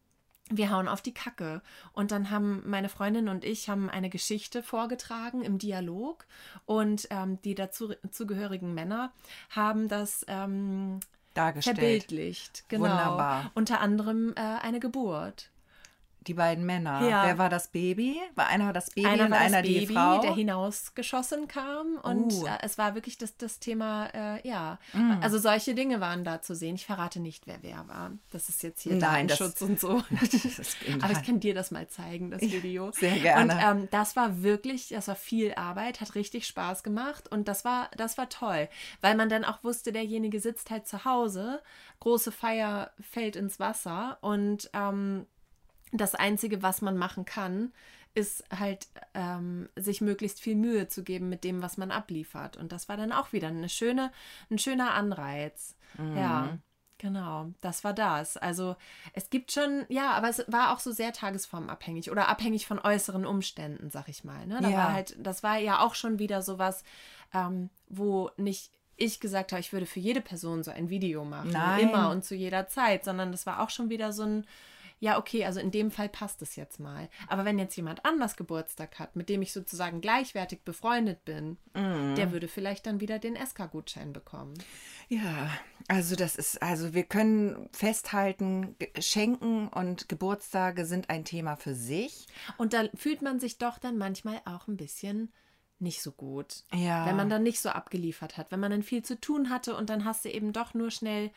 wir 0.49 0.71
hauen 0.71 0.87
auf 0.87 1.01
die 1.01 1.13
Kacke. 1.13 1.61
Und 1.93 2.11
dann 2.11 2.29
haben 2.29 2.63
meine 2.65 2.89
Freundin 2.89 3.29
und 3.29 3.43
ich 3.43 3.69
haben 3.69 3.89
eine 3.89 4.09
Geschichte 4.09 4.63
vorgetragen 4.63 5.41
im 5.43 5.57
Dialog 5.57 6.25
und 6.65 7.07
ähm, 7.09 7.41
die 7.41 7.55
dazu 7.55 7.93
zugehörigen 8.11 8.73
Männer 8.73 9.11
haben 9.49 9.87
das 9.87 10.25
ähm, 10.27 10.99
Dargestellt. 11.33 11.77
verbildlicht. 11.77 12.65
Genau. 12.67 12.83
Wunderbar. 12.83 13.51
Unter 13.53 13.79
anderem 13.79 14.33
äh, 14.35 14.41
eine 14.41 14.79
Geburt. 14.79 15.49
Die 16.27 16.33
beiden 16.33 16.65
Männer. 16.65 17.07
Ja. 17.07 17.25
Wer 17.25 17.37
war 17.37 17.49
das 17.49 17.69
Baby? 17.69 18.19
War 18.35 18.47
einer 18.47 18.73
das 18.73 18.89
Baby 18.91 19.07
einer 19.07 19.25
und 19.25 19.31
war 19.31 19.37
einer 19.39 19.61
das 19.61 19.71
Baby, 19.71 19.85
die 19.87 19.93
Frau? 19.93 20.19
der 20.21 20.35
hinausgeschossen 20.35 21.47
kam 21.47 21.97
und 22.03 22.31
äh, 22.45 22.57
es 22.61 22.77
war 22.77 22.95
wirklich 22.95 23.17
das, 23.17 23.37
das 23.37 23.59
Thema, 23.59 24.07
äh, 24.13 24.47
ja, 24.47 24.77
Mm. 24.93 25.19
also 25.21 25.37
solche 25.39 25.73
Dinge 25.75 25.99
waren 26.01 26.23
da 26.23 26.41
zu 26.41 26.55
sehen. 26.55 26.75
Ich 26.75 26.85
verrate 26.85 27.19
nicht, 27.19 27.47
wer 27.47 27.57
wer 27.61 27.87
war. 27.87 28.11
Das 28.31 28.49
ist 28.49 28.63
jetzt 28.63 28.81
hier 28.81 28.95
Nein, 28.95 29.27
das- 29.27 29.37
Datenschutz 29.39 29.61
und 29.61 29.79
so. 29.79 30.03
Das 30.57 30.75
Aber 31.01 31.11
ich 31.13 31.23
kann 31.23 31.39
dir 31.39 31.53
das 31.53 31.71
mal 31.71 31.87
zeigen, 31.87 32.31
das 32.31 32.41
Video. 32.41 32.91
sehr 32.91 33.17
gerne. 33.19 33.53
Und 33.53 33.59
ähm, 33.83 33.87
das 33.91 34.15
war 34.15 34.41
wirklich, 34.43 34.89
das 34.89 35.07
war 35.07 35.15
viel 35.15 35.53
Arbeit, 35.55 36.01
hat 36.01 36.15
richtig 36.15 36.45
Spaß 36.47 36.83
gemacht 36.83 37.29
und 37.31 37.47
das 37.47 37.63
war, 37.65 37.89
das 37.97 38.17
war 38.17 38.29
toll, 38.29 38.67
weil 39.01 39.15
man 39.15 39.29
dann 39.29 39.45
auch 39.45 39.63
wusste, 39.63 39.91
derjenige 39.91 40.39
sitzt 40.39 40.69
halt 40.71 40.87
zu 40.87 41.05
Hause, 41.05 41.61
große 41.99 42.31
Feier 42.31 42.91
fällt 42.99 43.35
ins 43.35 43.59
Wasser 43.59 44.17
und 44.21 44.69
ähm, 44.73 45.25
das 45.91 46.15
Einzige, 46.15 46.61
was 46.63 46.81
man 46.81 46.97
machen 46.97 47.25
kann, 47.25 47.71
ist 48.13 48.43
halt 48.57 48.87
ähm, 49.13 49.69
sich 49.75 50.01
möglichst 50.01 50.41
viel 50.41 50.55
Mühe 50.55 50.87
zu 50.87 51.03
geben 51.03 51.29
mit 51.29 51.43
dem, 51.43 51.61
was 51.61 51.77
man 51.77 51.91
abliefert. 51.91 52.57
Und 52.57 52.71
das 52.71 52.89
war 52.89 52.97
dann 52.97 53.11
auch 53.11 53.31
wieder 53.31 53.49
eine 53.49 53.69
schöne, 53.69 54.11
ein 54.49 54.57
schöner 54.57 54.93
Anreiz. 54.95 55.75
Ja, 56.15 56.57
genau. 56.97 57.51
Das 57.61 57.83
war 57.83 57.93
das. 57.93 58.37
Also 58.37 58.75
es 59.13 59.29
gibt 59.29 59.51
schon, 59.51 59.85
ja, 59.87 60.11
aber 60.11 60.29
es 60.29 60.43
war 60.47 60.73
auch 60.73 60.79
so 60.79 60.91
sehr 60.91 61.13
tagesformabhängig 61.13 62.09
oder 62.09 62.27
abhängig 62.27 62.65
von 62.65 62.79
äußeren 62.79 63.25
Umständen, 63.25 63.91
sag 63.91 64.09
ich 64.09 64.23
mal. 64.23 64.47
Ne? 64.47 64.59
Da 64.61 64.69
Ja. 64.69 64.77
war 64.77 64.93
halt, 64.93 65.15
das 65.19 65.43
war 65.43 65.57
ja 65.57 65.79
auch 65.85 65.93
schon 65.93 66.17
wieder 66.17 66.41
sowas, 66.41 66.83
ähm, 67.35 67.69
wo 67.87 68.31
nicht 68.37 68.71
ich 68.95 69.19
gesagt 69.19 69.51
habe, 69.51 69.59
ich 69.59 69.71
würde 69.73 69.85
für 69.85 69.99
jede 69.99 70.21
Person 70.21 70.63
so 70.63 70.71
ein 70.71 70.89
Video 70.89 71.23
machen. 71.23 71.51
Nein. 71.51 71.87
Immer 71.89 72.09
und 72.09 72.25
zu 72.25 72.33
jeder 72.33 72.67
Zeit, 72.67 73.05
sondern 73.05 73.31
das 73.31 73.45
war 73.45 73.61
auch 73.61 73.69
schon 73.69 73.91
wieder 73.91 74.11
so 74.11 74.23
ein, 74.23 74.47
ja, 74.99 75.19
okay, 75.19 75.45
also 75.45 75.59
in 75.59 75.71
dem 75.71 75.91
Fall 75.91 76.09
passt 76.09 76.41
es 76.41 76.55
jetzt 76.55 76.79
mal. 76.79 77.07
Aber 77.27 77.45
wenn 77.45 77.59
jetzt 77.59 77.75
jemand 77.75 78.03
anders 78.05 78.35
Geburtstag 78.35 78.97
hat, 78.99 79.15
mit 79.15 79.29
dem 79.29 79.41
ich 79.41 79.53
sozusagen 79.53 80.01
gleichwertig 80.01 80.61
befreundet 80.63 81.23
bin, 81.25 81.57
Mhm. 81.75 82.15
der 82.15 82.31
würde 82.31 82.47
vielleicht 82.47 82.87
dann 82.87 82.99
wieder 82.99 83.19
den 83.19 83.35
SK-Gutschein 83.35 84.11
bekommen. 84.13 84.55
Ja, 85.09 85.49
also 85.87 86.15
das 86.15 86.35
ist, 86.35 86.61
also 86.61 86.93
wir 86.93 87.03
können 87.03 87.69
festhalten, 87.71 88.75
Schenken 88.99 89.67
und 89.67 90.09
Geburtstage 90.09 90.85
sind 90.85 91.09
ein 91.09 91.23
Thema 91.25 91.55
für 91.55 91.75
sich. 91.75 92.27
Und 92.57 92.73
da 92.73 92.85
fühlt 92.95 93.21
man 93.21 93.39
sich 93.39 93.57
doch 93.57 93.77
dann 93.77 93.97
manchmal 93.97 94.41
auch 94.45 94.67
ein 94.67 94.77
bisschen 94.77 95.31
nicht 95.79 96.01
so 96.01 96.11
gut. 96.11 96.63
Ja. 96.73 97.05
Wenn 97.05 97.15
man 97.15 97.29
dann 97.29 97.43
nicht 97.43 97.59
so 97.59 97.69
abgeliefert 97.69 98.35
hat, 98.35 98.51
wenn 98.51 98.59
man 98.59 98.71
dann 98.71 98.81
viel 98.81 99.03
zu 99.03 99.19
tun 99.21 99.51
hatte 99.51 99.75
und 99.75 99.91
dann 99.91 100.05
hast 100.05 100.25
du 100.25 100.29
eben 100.29 100.51
doch 100.51 100.73
nur 100.73 100.89
schnell 100.89 101.29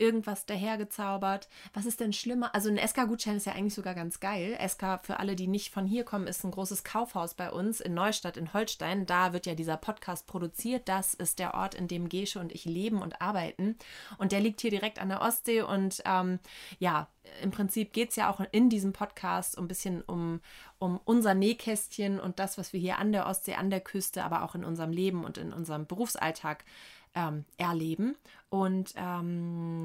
irgendwas 0.00 0.46
dahergezaubert. 0.46 1.48
Was 1.74 1.86
ist 1.86 2.00
denn 2.00 2.12
schlimmer? 2.12 2.54
Also 2.54 2.68
ein 2.68 2.78
SK-Gutschein 2.78 3.36
ist 3.36 3.46
ja 3.46 3.52
eigentlich 3.52 3.74
sogar 3.74 3.94
ganz 3.94 4.20
geil. 4.20 4.58
SK, 4.66 5.00
für 5.02 5.18
alle, 5.18 5.36
die 5.36 5.46
nicht 5.46 5.72
von 5.72 5.86
hier 5.86 6.04
kommen, 6.04 6.26
ist 6.26 6.44
ein 6.44 6.50
großes 6.50 6.84
Kaufhaus 6.84 7.34
bei 7.34 7.50
uns 7.50 7.80
in 7.80 7.94
Neustadt 7.94 8.36
in 8.36 8.52
Holstein. 8.52 9.06
Da 9.06 9.32
wird 9.32 9.46
ja 9.46 9.54
dieser 9.54 9.76
Podcast 9.76 10.26
produziert. 10.26 10.88
Das 10.88 11.14
ist 11.14 11.38
der 11.38 11.54
Ort, 11.54 11.74
in 11.74 11.88
dem 11.88 12.08
Gesche 12.08 12.40
und 12.40 12.52
ich 12.52 12.64
leben 12.64 13.02
und 13.02 13.20
arbeiten. 13.20 13.76
Und 14.18 14.32
der 14.32 14.40
liegt 14.40 14.60
hier 14.60 14.70
direkt 14.70 14.98
an 15.00 15.08
der 15.08 15.22
Ostsee. 15.22 15.62
Und 15.62 16.02
ähm, 16.04 16.38
ja, 16.78 17.08
im 17.42 17.50
Prinzip 17.50 17.92
geht 17.92 18.10
es 18.10 18.16
ja 18.16 18.30
auch 18.30 18.40
in 18.52 18.70
diesem 18.70 18.92
Podcast 18.92 19.58
ein 19.58 19.68
bisschen 19.68 20.02
um, 20.02 20.40
um 20.78 21.00
unser 21.04 21.34
Nähkästchen 21.34 22.20
und 22.20 22.38
das, 22.38 22.58
was 22.58 22.72
wir 22.72 22.80
hier 22.80 22.98
an 22.98 23.12
der 23.12 23.26
Ostsee, 23.26 23.54
an 23.54 23.70
der 23.70 23.80
Küste, 23.80 24.24
aber 24.24 24.42
auch 24.42 24.54
in 24.54 24.64
unserem 24.64 24.90
Leben 24.90 25.24
und 25.24 25.38
in 25.38 25.52
unserem 25.52 25.86
Berufsalltag 25.86 26.64
ähm, 27.18 27.44
erleben. 27.56 28.16
Und 28.48 28.94
ähm, 28.96 29.84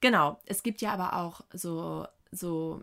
genau, 0.00 0.38
es 0.46 0.62
gibt 0.62 0.80
ja 0.80 0.92
aber 0.92 1.14
auch 1.16 1.40
so, 1.52 2.06
so, 2.30 2.82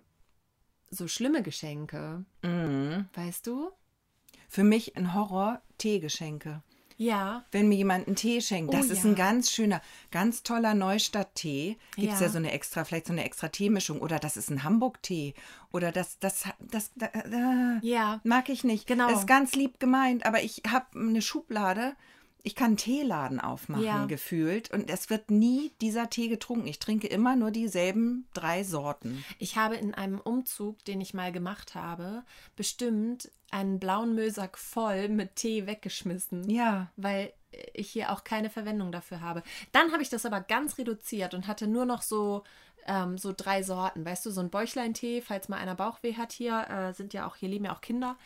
so 0.92 1.08
schlimme 1.08 1.42
Geschenke, 1.44 2.26
Mhm. 2.44 3.08
weißt 3.14 3.48
du? 3.48 3.72
Für 4.48 4.64
mich 4.64 4.96
ein 4.98 5.14
Horror 5.14 5.62
Teegeschenke. 5.78 6.62
Ja. 6.98 7.44
wenn 7.52 7.68
mir 7.68 7.76
jemand 7.76 8.08
einen 8.08 8.16
Tee 8.16 8.40
schenkt. 8.40 8.74
Das 8.74 8.88
Oh, 8.88 8.94
ist 8.94 9.04
ja. 9.04 9.10
ein 9.10 9.16
ganz 9.16 9.52
schöner, 9.52 9.82
ganz 10.12 10.44
toller 10.44 10.74
Neustadt-Tee. 10.74 11.76
Gibt 11.98 12.14
es 12.14 12.20
ja. 12.22 12.28
Ja. 12.28 12.32
so 12.32 12.38
eine 12.38 12.54
extra, 12.54 12.86
vielleicht 12.86 13.08
so 13.08 13.12
eine 13.12 13.26
extra 13.26 13.50
Teemischung. 13.50 14.00
Oder 14.00 14.18
das 14.18 14.38
ist 14.38 14.50
ein 14.50 14.64
Hamburg-Tee. 14.64 15.34
Oder 15.74 15.92
das, 15.92 16.20
das, 16.20 16.46
das, 16.62 16.92
das 16.96 17.10
äh, 17.14 17.80
Ja. 17.86 18.22
mag 18.24 18.48
ich 18.48 18.64
nicht. 18.64 18.88
Genau. 18.88 19.10
Ist 19.10 19.28
ganz 19.28 19.56
lieb 19.56 19.78
gemeint, 19.82 20.26
aber 20.26 20.42
ich 20.42 20.62
habe 20.72 20.86
eine 20.98 21.22
Schublade. 21.22 21.98
Ich 22.46 22.54
kann 22.54 22.68
einen 22.68 22.78
Teeladen 22.78 23.40
aufmachen, 23.40 23.84
Ja. 23.84 24.06
gefühlt. 24.06 24.70
Und 24.72 24.88
es 24.90 25.10
wird 25.10 25.32
nie 25.32 25.72
dieser 25.82 26.12
Tee 26.12 26.28
getrunken. 26.28 26.68
Ich 26.68 26.78
trinke 26.78 27.08
immer 27.08 27.36
nur 27.36 27.50
dieselben 27.50 28.28
drei 28.36 28.64
Sorten. 28.64 29.26
Ich 29.40 29.58
habe 29.58 29.76
in 29.78 29.96
einem 29.96 30.20
Umzug, 30.20 30.86
den 30.86 31.02
ich 31.02 31.16
mal 31.16 31.32
gemacht 31.32 31.74
habe, 31.74 32.24
bestimmt 32.56 33.32
einen 33.50 33.80
blauen 33.80 34.14
Müllsack 34.14 34.60
voll 34.60 35.10
mit 35.10 35.36
Tee 35.38 35.66
weggeschmissen. 35.66 36.48
Ja. 36.48 36.92
Weil 36.98 37.34
ich 37.74 37.90
hier 37.90 38.12
auch 38.12 38.24
keine 38.24 38.52
Verwendung 38.52 38.92
dafür 38.92 39.22
habe. 39.22 39.42
Dann 39.72 39.92
habe 39.92 40.04
ich 40.04 40.10
das 40.10 40.26
aber 40.26 40.40
ganz 40.42 40.78
reduziert 40.78 41.34
und 41.34 41.48
hatte 41.48 41.66
nur 41.66 41.86
noch 41.86 42.04
so, 42.04 42.44
ähm, 42.86 43.18
so 43.18 43.34
drei 43.36 43.64
Sorten. 43.64 44.06
Weißt 44.06 44.24
du, 44.24 44.30
so 44.30 44.42
ein 44.42 44.52
Bäuchlein-Tee, 44.52 45.22
falls 45.22 45.50
mal 45.50 45.58
einer 45.58 45.74
Bauchweh 45.74 46.14
hat 46.14 46.32
hier, 46.32 46.68
äh, 46.70 46.94
sind 46.94 47.14
ja 47.16 47.26
auch, 47.28 47.38
hier 47.38 47.50
leben 47.50 47.66
ja 47.66 47.74
auch 47.74 47.82
Kinder. 47.82 48.18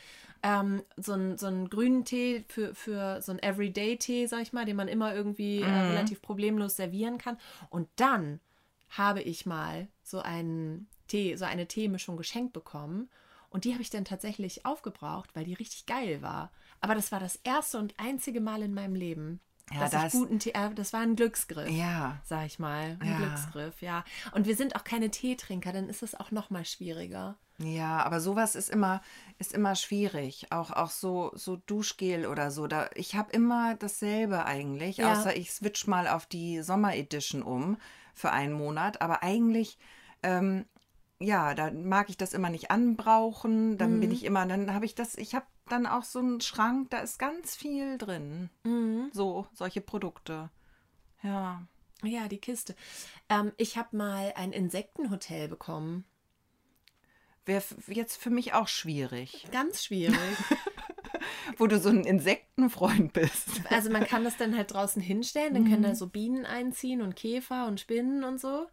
Ähm, 0.42 0.84
so, 0.98 1.14
ein, 1.14 1.38
so 1.38 1.48
einen 1.48 1.70
grünen 1.70 2.06
Tee 2.06 2.46
für, 2.48 2.74
für 2.74 3.22
so 3.22 3.32
einen 3.32 3.44
Everyday-Tee, 3.44 4.28
sag 4.28 4.42
ich 4.42 4.54
mal, 4.54 4.66
den 4.66 4.76
man 4.76 4.88
immer 4.88 5.14
irgendwie 5.14 5.62
äh, 5.62 5.70
relativ 5.70 6.22
problemlos 6.22 6.76
servieren 6.76 7.18
kann. 7.18 7.38
Und 7.70 7.90
dann 7.98 8.40
habe 8.90 9.22
ich 9.22 9.46
mal 9.46 9.88
so 10.04 10.20
einen 10.20 10.88
Tee, 11.08 11.36
so 11.36 11.46
eine 11.46 11.68
Teemischung 11.68 12.18
geschenkt 12.18 12.54
bekommen. 12.54 13.10
Und 13.50 13.66
die 13.66 13.74
habe 13.74 13.82
ich 13.82 13.90
dann 13.90 14.06
tatsächlich 14.06 14.66
aufgebraucht, 14.66 15.36
weil 15.36 15.44
die 15.44 15.56
richtig 15.56 15.86
geil 15.86 16.22
war. 16.22 16.52
Aber 16.82 16.96
das 16.96 17.12
war 17.12 17.20
das 17.20 17.36
erste 17.38 17.80
und 17.80 17.94
einzige 17.98 18.42
Mal 18.42 18.62
in 18.62 18.74
meinem 18.74 18.96
Leben, 18.96 19.40
Ja, 19.74 19.88
das- 19.90 20.14
ich 20.14 20.20
guten 20.20 20.40
Tee, 20.40 20.52
äh, 20.54 20.74
das 20.74 20.94
war 20.94 21.02
ein 21.02 21.16
Glücksgriff, 21.16 21.70
Ja. 21.70 22.18
sag 22.24 22.46
ich 22.46 22.60
mal. 22.60 22.98
Ein 23.00 23.08
Ja. 23.08 23.18
Glücksgriff, 23.18 23.82
ja. 23.82 24.04
Und 24.32 24.48
wir 24.48 24.56
sind 24.56 24.76
auch 24.76 24.84
keine 24.84 25.10
Teetrinker, 25.12 25.72
dann 25.74 25.90
ist 25.90 26.02
es 26.04 26.16
auch 26.20 26.32
noch 26.32 26.50
mal 26.50 26.66
schwieriger. 26.66 27.36
Ja, 27.62 28.04
aber 28.04 28.22
sowas 28.22 28.56
ist 28.56 28.70
immer, 28.70 29.02
ist 29.38 29.54
immer 29.54 29.76
schwierig. 29.76 30.48
Auch, 30.52 30.72
auch 30.72 30.90
so, 30.92 31.32
so 31.36 31.58
Duschgel 31.58 32.26
oder 32.26 32.52
so. 32.52 32.68
Da, 32.68 32.90
ich 32.96 33.16
habe 33.16 33.32
immer 33.34 33.76
dasselbe 33.76 34.46
eigentlich, 34.46 34.98
Ja. 34.98 35.12
außer 35.12 35.36
ich 35.36 35.52
switch 35.52 35.86
mal 35.86 36.08
auf 36.08 36.26
die 36.26 36.62
Sommer-Edition 36.62 37.44
um 37.44 37.78
für 38.14 38.32
einen 38.32 38.54
Monat. 38.54 39.02
Aber 39.02 39.24
eigentlich, 39.24 39.78
ähm, 40.24 40.66
ja, 41.20 41.54
da 41.54 41.70
mag 41.72 42.10
ich 42.10 42.16
das 42.16 42.34
immer 42.34 42.50
nicht 42.50 42.72
anbrauchen. 42.72 43.78
Dann 43.78 43.98
Mhm. 43.98 44.00
bin 44.00 44.12
ich 44.12 44.24
immer, 44.24 44.46
dann 44.46 44.74
habe 44.74 44.86
ich 44.86 44.96
das, 44.96 45.16
ich 45.16 45.36
habe 45.36 45.46
dann 45.72 45.86
auch 45.86 46.04
so 46.04 46.20
einen 46.20 46.42
Schrank, 46.42 46.90
da 46.90 47.00
ist 47.00 47.18
ganz 47.20 47.56
viel 47.56 47.98
drin. 47.98 48.50
Mhm. 48.64 49.10
So, 49.14 49.48
solche 49.54 49.82
Produkte. 49.82 50.50
Ja. 51.24 51.64
Ja, 52.04 52.28
die 52.28 52.38
Kiste. 52.40 52.76
Ähm, 53.28 53.52
ich 53.58 53.78
habe 53.78 53.96
mal 53.98 54.34
ein 54.36 54.54
Insektenhotel 54.54 55.48
bekommen. 55.50 56.06
Wäre 57.46 57.64
jetzt 57.88 58.18
für 58.22 58.30
mich 58.30 58.54
auch 58.54 58.68
schwierig, 58.68 59.48
Ganz 59.52 59.84
schwierig. 59.84 60.16
wo 61.58 61.68
du 61.68 61.80
so 61.80 61.90
ein 61.90 62.04
Insektenfreund 62.04 63.12
bist. 63.14 63.62
Also 63.70 63.90
man 63.90 64.06
kann 64.06 64.24
das 64.24 64.38
dann 64.38 64.56
halt 64.56 64.72
draußen 64.74 65.02
hinstellen, 65.02 65.54
dann 65.54 65.64
Mhm. 65.64 65.70
können 65.70 65.84
da 65.84 65.96
so 65.96 66.08
Bienen 66.08 66.46
einziehen 66.46 67.02
und 67.02 67.16
Käfer 67.16 67.66
und 67.68 67.80
Spinnen 67.80 68.24
und 68.24 68.40
so. 68.40 68.68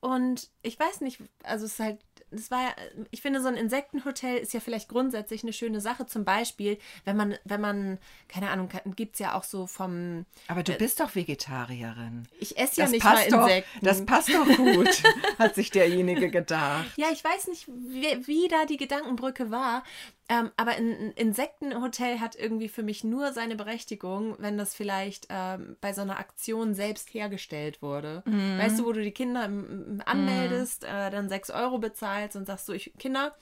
Und 0.00 0.50
ich 0.62 0.78
weiß 0.78 1.00
nicht, 1.00 1.20
also 1.42 1.64
es 1.64 1.72
ist 1.72 1.80
halt, 1.80 2.00
es 2.30 2.50
war, 2.50 2.74
ich 3.10 3.22
finde, 3.22 3.40
so 3.40 3.48
ein 3.48 3.54
Insektenhotel 3.54 4.36
ist 4.38 4.52
ja 4.52 4.60
vielleicht 4.60 4.88
grundsätzlich 4.88 5.42
eine 5.42 5.52
schöne 5.52 5.80
Sache. 5.80 6.06
Zum 6.06 6.24
Beispiel, 6.24 6.78
wenn 7.04 7.16
man, 7.16 7.36
wenn 7.44 7.60
man, 7.60 7.98
keine 8.28 8.50
Ahnung, 8.50 8.68
gibt 8.96 9.14
es 9.14 9.18
ja 9.20 9.34
auch 9.34 9.44
so 9.44 9.66
vom, 9.66 10.26
Aber 10.48 10.62
du 10.62 10.72
bist 10.74 11.00
doch 11.00 11.14
Vegetarierin. 11.14 12.26
ich 12.38 12.56
esse 12.58 12.80
ja 12.80 12.84
Das 12.84 12.92
nicht 12.92 13.04
mal 13.04 13.14
passt, 13.14 13.32
doch, 13.32 13.42
Insekten. 13.42 13.84
das 13.84 14.04
passt 14.06 14.28
doch 14.34 14.46
gut, 14.56 15.02
hat 15.38 15.54
sich 15.54 15.70
derjenige 15.70 16.30
gedacht. 16.30 16.86
Ja, 16.96 17.06
ich 17.12 17.22
weiß 17.24 17.48
nicht, 17.48 17.66
wie, 17.68 18.26
wie 18.26 18.48
da 18.48 18.64
die 18.66 18.76
Gedankenbrücke 18.76 19.50
war. 19.50 19.82
Ähm, 20.28 20.50
aber 20.56 20.72
ein, 20.72 21.12
Insektenhotel 21.12 22.20
hat 22.20 22.36
irgendwie 22.36 22.68
für 22.68 22.82
mich 22.82 23.02
nur 23.02 23.32
seine 23.32 23.56
Berechtigung, 23.56 24.36
wenn 24.38 24.58
das 24.58 24.74
vielleicht 24.74 25.26
ähm, 25.30 25.76
bei 25.80 25.94
so 25.94 26.02
einer 26.02 26.18
Aktion 26.18 26.74
selbst 26.74 27.14
hergestellt 27.14 27.80
wurde. 27.80 28.22
Mhm. 28.26 28.58
Weißt 28.58 28.78
du, 28.78 28.84
wo 28.84 28.92
du 28.92 29.02
die 29.02 29.12
Kinder 29.12 29.46
im, 29.46 29.86
im 29.86 30.02
anmeldest, 30.04 30.84
äh, 30.84 31.10
dann 31.10 31.28
6 31.28 31.50
Euro 31.50 31.78
bezahlst 31.78 32.36
und 32.36 32.46
sagst 32.46 32.66
so, 32.66 32.74
ich, 32.74 32.92
Kinder, 32.98 33.34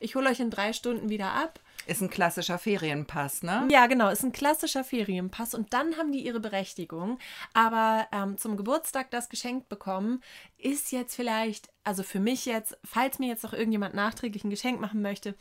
ich 0.00 0.16
hole 0.16 0.28
euch 0.28 0.40
in 0.40 0.50
drei 0.50 0.72
Stunden 0.72 1.08
wieder 1.08 1.32
ab. 1.32 1.60
Ist 1.86 2.00
ein 2.00 2.10
klassischer 2.10 2.58
Ferienpass, 2.58 3.42
ne? 3.42 3.66
Ja, 3.70 3.86
genau, 3.86 4.08
ist 4.08 4.22
ein 4.22 4.32
klassischer 4.32 4.84
Ferienpass 4.84 5.54
und 5.54 5.72
dann 5.72 5.96
haben 5.96 6.12
die 6.12 6.24
ihre 6.24 6.38
Berechtigung. 6.38 7.18
Aber 7.54 8.06
ähm, 8.12 8.38
zum 8.38 8.56
Geburtstag 8.56 9.10
das 9.10 9.28
geschenkt 9.28 9.68
bekommen, 9.68 10.22
ist 10.58 10.92
jetzt 10.92 11.16
vielleicht, 11.16 11.68
also 11.82 12.04
für 12.04 12.20
mich 12.20 12.46
jetzt, 12.46 12.78
falls 12.84 13.18
mir 13.18 13.28
jetzt 13.28 13.42
noch 13.42 13.52
irgendjemand 13.52 13.94
nachträglich 13.94 14.44
ein 14.44 14.50
Geschenk 14.50 14.80
machen 14.80 15.02
möchte, 15.02 15.34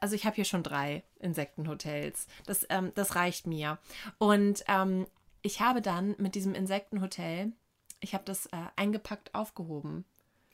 also 0.00 0.14
ich 0.14 0.26
habe 0.26 0.36
hier 0.36 0.44
schon 0.44 0.62
drei 0.62 1.02
Insektenhotels. 1.18 2.26
Das, 2.46 2.66
ähm, 2.70 2.92
das 2.94 3.14
reicht 3.14 3.46
mir. 3.46 3.78
Und 4.18 4.64
ähm, 4.68 5.06
ich 5.42 5.60
habe 5.60 5.80
dann 5.82 6.14
mit 6.18 6.34
diesem 6.34 6.54
Insektenhotel, 6.54 7.52
ich 8.00 8.14
habe 8.14 8.24
das 8.24 8.46
äh, 8.46 8.56
eingepackt 8.76 9.34
aufgehoben. 9.34 10.04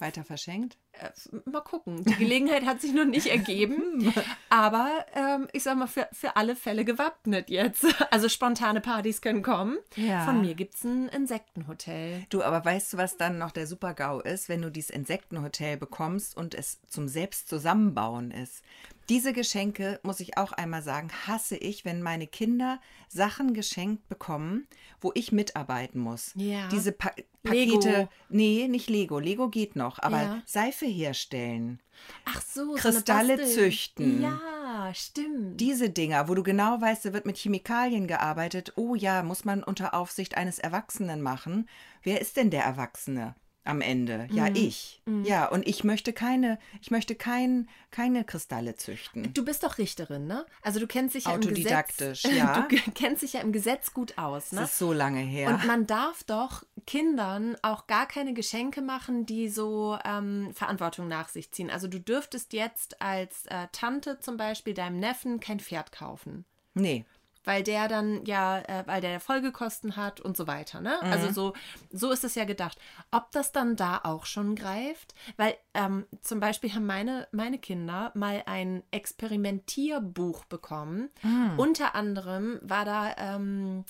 Weiter 0.03 0.25
verschenkt? 0.25 0.77
Äh, 0.93 1.11
mal 1.49 1.61
gucken. 1.61 2.05
Die 2.05 2.17
Gelegenheit 2.17 2.67
hat 2.67 2.81
sich 2.81 2.93
noch 2.93 3.05
nicht 3.05 3.29
ergeben. 3.29 4.13
Aber 4.51 5.07
ähm, 5.15 5.49
ich 5.53 5.63
sag 5.63 5.79
mal, 5.79 5.87
für, 5.87 6.09
für 6.13 6.37
alle 6.37 6.57
Fälle 6.57 6.85
gewappnet 6.85 7.49
jetzt. 7.49 7.87
Also 8.11 8.29
spontane 8.29 8.81
Partys 8.81 9.23
können 9.23 9.43
kommen. 9.43 9.79
Ja. 9.97 10.25
Von 10.25 10.43
mir 10.43 10.55
gibt 10.55 10.75
es 10.75 10.85
ein 10.85 11.09
Insektenhotel. 11.09 12.27
Du, 12.29 12.43
aber 12.43 12.63
weißt 12.63 12.93
du, 12.93 12.97
was 12.99 13.17
dann 13.17 13.39
noch 13.39 13.53
der 13.53 13.67
Super-GAU 13.67 14.21
ist, 14.21 14.51
wenn 14.51 14.61
du 14.61 14.71
dieses 14.71 14.91
Insektenhotel 14.91 15.79
bekommst 15.79 16.37
und 16.37 16.55
es 16.55 16.83
zum 16.89 17.09
Selbstzusammenbauen 17.09 18.33
ist? 18.33 18.63
Diese 19.09 19.33
Geschenke, 19.33 20.01
muss 20.03 20.21
ich 20.21 20.37
auch 20.39 20.53
einmal 20.53 20.83
sagen, 20.83 21.11
hasse 21.27 21.57
ich, 21.57 21.85
wenn 21.85 22.03
meine 22.03 22.27
Kinder 22.27 22.81
Sachen 23.09 23.53
geschenkt 23.55 24.09
bekommen, 24.09 24.67
wo 25.01 25.11
ich 25.15 25.33
mitarbeiten 25.33 26.01
muss. 26.01 26.33
Ja. 26.35 26.69
Diese 26.69 26.93
pa 26.93 27.11
Lego. 27.45 27.79
Pakete. 27.81 28.09
Nee, 28.29 28.69
nicht 28.69 28.89
Lego. 28.89 29.19
Lego 29.19 29.49
geht 29.49 29.75
noch, 29.75 29.99
aber 29.99 30.23
Ja. 30.23 30.43
Seife 30.47 30.87
herstellen. 30.87 31.81
Ach 32.25 32.41
so, 32.41 32.67
so 32.67 32.75
Kristalle 32.75 33.37
Bastel- 33.37 33.55
züchten. 33.55 34.23
Ja, 34.23 34.93
stimmt. 34.95 35.61
Diese 35.61 35.91
Dinger, 35.91 36.29
wo 36.29 36.35
du 36.35 36.43
genau 36.45 36.81
weißt, 36.81 37.05
da 37.05 37.13
wird 37.13 37.27
mit 37.27 37.37
Chemikalien 37.37 38.07
gearbeitet. 38.07 38.73
Oh 38.77 38.95
ja, 38.95 39.23
muss 39.25 39.45
man 39.45 39.63
unter 39.65 39.95
Aufsicht 39.95 40.37
eines 40.37 40.59
Erwachsenen 40.61 41.21
machen. 41.21 41.69
Wer 42.03 42.21
ist 42.21 42.37
denn 42.37 42.51
der 42.51 42.63
Erwachsene 42.65 43.35
am 43.65 43.81
Ende? 43.81 44.29
Ja, 44.33 44.51
Mhm. 44.51 44.57
ich. 44.57 45.01
Ja, 45.25 45.47
und 45.49 45.67
ich 45.69 45.85
möchte 45.85 46.13
keine, 46.13 46.59
ich 46.81 46.91
möchte 46.91 47.15
kein, 47.15 47.69
keine 47.91 48.25
Kristalle 48.25 48.75
züchten. 48.77 49.33
Du 49.35 49.45
bist 49.45 49.63
doch 49.63 49.79
Richterin, 49.79 50.27
ne? 50.27 50.45
Also 50.63 50.81
du 50.81 50.87
kennst 50.87 51.15
dich 51.15 51.25
ja 51.27 51.35
im 51.35 51.41
Gesetz. 51.41 51.57
Autodidaktisch, 51.57 52.25
ja. 52.37 52.67
Du 52.69 52.77
kennst 52.95 53.23
dich 53.23 53.35
ja 53.35 53.41
im 53.41 53.53
Gesetz 53.53 53.93
gut 53.95 54.19
aus, 54.19 54.53
ne? 54.53 54.61
Das 54.63 54.73
ist 54.73 54.79
so 54.79 54.93
lange 54.93 55.21
her. 55.21 55.49
Und 55.51 55.65
man 55.67 55.87
darf 55.87 56.25
doch 56.25 56.65
Kindern 56.87 57.57
auch 57.63 57.87
gar 57.87 58.07
keine 58.07 58.35
Geschenke 58.35 58.83
machen, 58.83 59.27
die 59.27 59.49
so 59.49 59.97
ähm, 60.05 60.51
Verantwortung 60.55 61.07
nach 61.09 61.29
sich 61.29 61.53
ziehen. 61.53 61.71
Also 61.71 61.87
du 61.89 62.01
dürftest 62.01 62.53
jetzt 62.53 63.01
als 63.01 63.47
äh, 63.47 63.69
Tante 63.73 64.19
zum 64.21 64.37
Beispiel 64.37 64.75
deinem 64.75 64.99
Neffen 64.99 65.39
kein 65.41 65.61
Pferd 65.61 65.93
kaufen. 65.93 66.45
nee. 66.75 67.05
Weil 67.45 67.63
der 67.63 67.89
dann 67.89 68.25
ja, 68.25 68.59
äh, 68.61 68.85
weil 68.87 69.01
der 69.01 69.19
Folgekosten 69.21 69.97
hat 69.97 70.21
und 70.21 70.37
so 70.37 70.47
weiter, 70.47 70.81
ne? 70.81 71.01
Also 71.03 71.33
so, 71.33 71.53
so 71.91 72.11
ist 72.11 72.25
es 72.25 72.35
ja 72.35 72.45
gedacht. 72.45 72.79
Ob 73.11 73.31
das 73.33 73.53
dann 73.53 73.77
da 73.77 74.01
auch 74.05 74.27
schon 74.27 74.55
greift? 74.55 75.15
Weil 75.37 75.57
ähm, 75.75 76.07
zum 76.21 76.41
Beispiel 76.41 76.73
haben 76.75 76.87
meine, 76.87 77.27
meine 77.33 77.59
Kinder 77.59 78.13
mal 78.15 78.43
ein 78.47 78.83
Experimentierbuch 78.91 80.45
bekommen. 80.45 81.11
Unter 81.57 81.95
anderem 81.95 82.59
war 82.63 82.85
da, 82.85 83.15
ähm, 83.17 83.85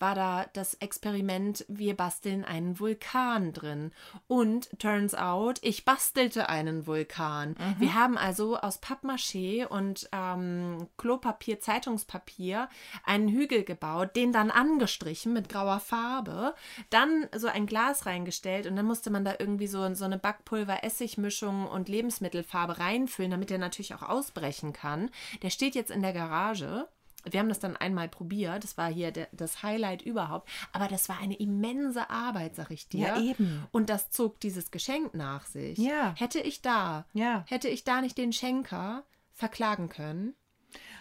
war 0.00 0.14
da 0.14 0.46
das 0.52 0.74
Experiment, 0.74 1.64
wir 1.68 1.96
basteln 1.96 2.44
einen 2.44 2.78
Vulkan 2.78 3.52
drin. 3.52 3.92
Und 4.26 4.70
turns 4.78 5.14
out, 5.14 5.58
ich 5.62 5.84
bastelte 5.84 6.48
einen 6.48 6.86
Vulkan. 6.86 7.56
Wir 7.78 7.94
haben 7.94 8.16
also 8.16 8.56
aus 8.58 8.80
Pappmaché 8.82 9.66
und 9.66 10.08
ähm, 10.12 10.88
Klopapier, 10.96 11.60
Zeitungspapier 11.60 12.68
einen 13.04 13.28
Hügel 13.28 13.64
gebaut, 13.64 14.16
den 14.16 14.32
dann 14.32 14.50
angestrichen 14.50 15.32
mit 15.32 15.48
grauer 15.48 15.80
Farbe, 15.80 16.54
dann 16.90 17.26
so 17.36 17.48
ein 17.48 17.66
Glas 17.66 18.06
reingestellt 18.06 18.66
und 18.66 18.76
dann 18.76 18.86
musste 18.86 19.10
man 19.10 19.24
da 19.24 19.34
irgendwie 19.38 19.66
so, 19.66 19.94
so 19.94 20.04
eine 20.04 20.18
Backpulver-Essigmischung 20.18 21.66
und 21.66 21.88
Lebensmittelfarbe 21.88 22.78
reinfüllen, 22.78 23.30
damit 23.30 23.50
der 23.50 23.58
natürlich 23.58 23.94
auch 23.94 24.02
ausbrechen 24.02 24.72
kann. 24.72 25.10
Der 25.42 25.50
steht 25.50 25.74
jetzt 25.74 25.90
in 25.90 26.02
der 26.02 26.12
Garage. 26.12 26.88
Wir 27.32 27.40
haben 27.40 27.48
das 27.48 27.58
dann 27.60 27.76
einmal 27.76 28.08
probiert. 28.08 28.64
Das 28.64 28.76
war 28.76 28.88
hier 28.92 29.10
der, 29.12 29.28
das 29.32 29.62
Highlight 29.62 30.02
überhaupt. 30.02 30.48
Aber 30.72 30.88
das 30.88 31.08
war 31.08 31.18
eine 31.20 31.36
immense 31.36 32.10
Arbeit, 32.10 32.54
sag 32.56 32.70
ich 32.70 32.88
dir. 32.88 33.06
Ja, 33.08 33.20
eben. 33.20 33.66
Und 33.72 33.90
das 33.90 34.10
zog 34.10 34.40
dieses 34.40 34.70
Geschenk 34.70 35.14
nach 35.14 35.46
sich. 35.46 35.78
Ja. 35.78 36.14
Hätte 36.16 36.40
ich 36.40 36.62
da, 36.62 37.04
Ja. 37.12 37.44
hätte 37.48 37.68
ich 37.68 37.84
da 37.84 38.00
nicht 38.00 38.18
den 38.18 38.32
Schenker 38.32 39.04
verklagen 39.34 39.88
können? 39.88 40.34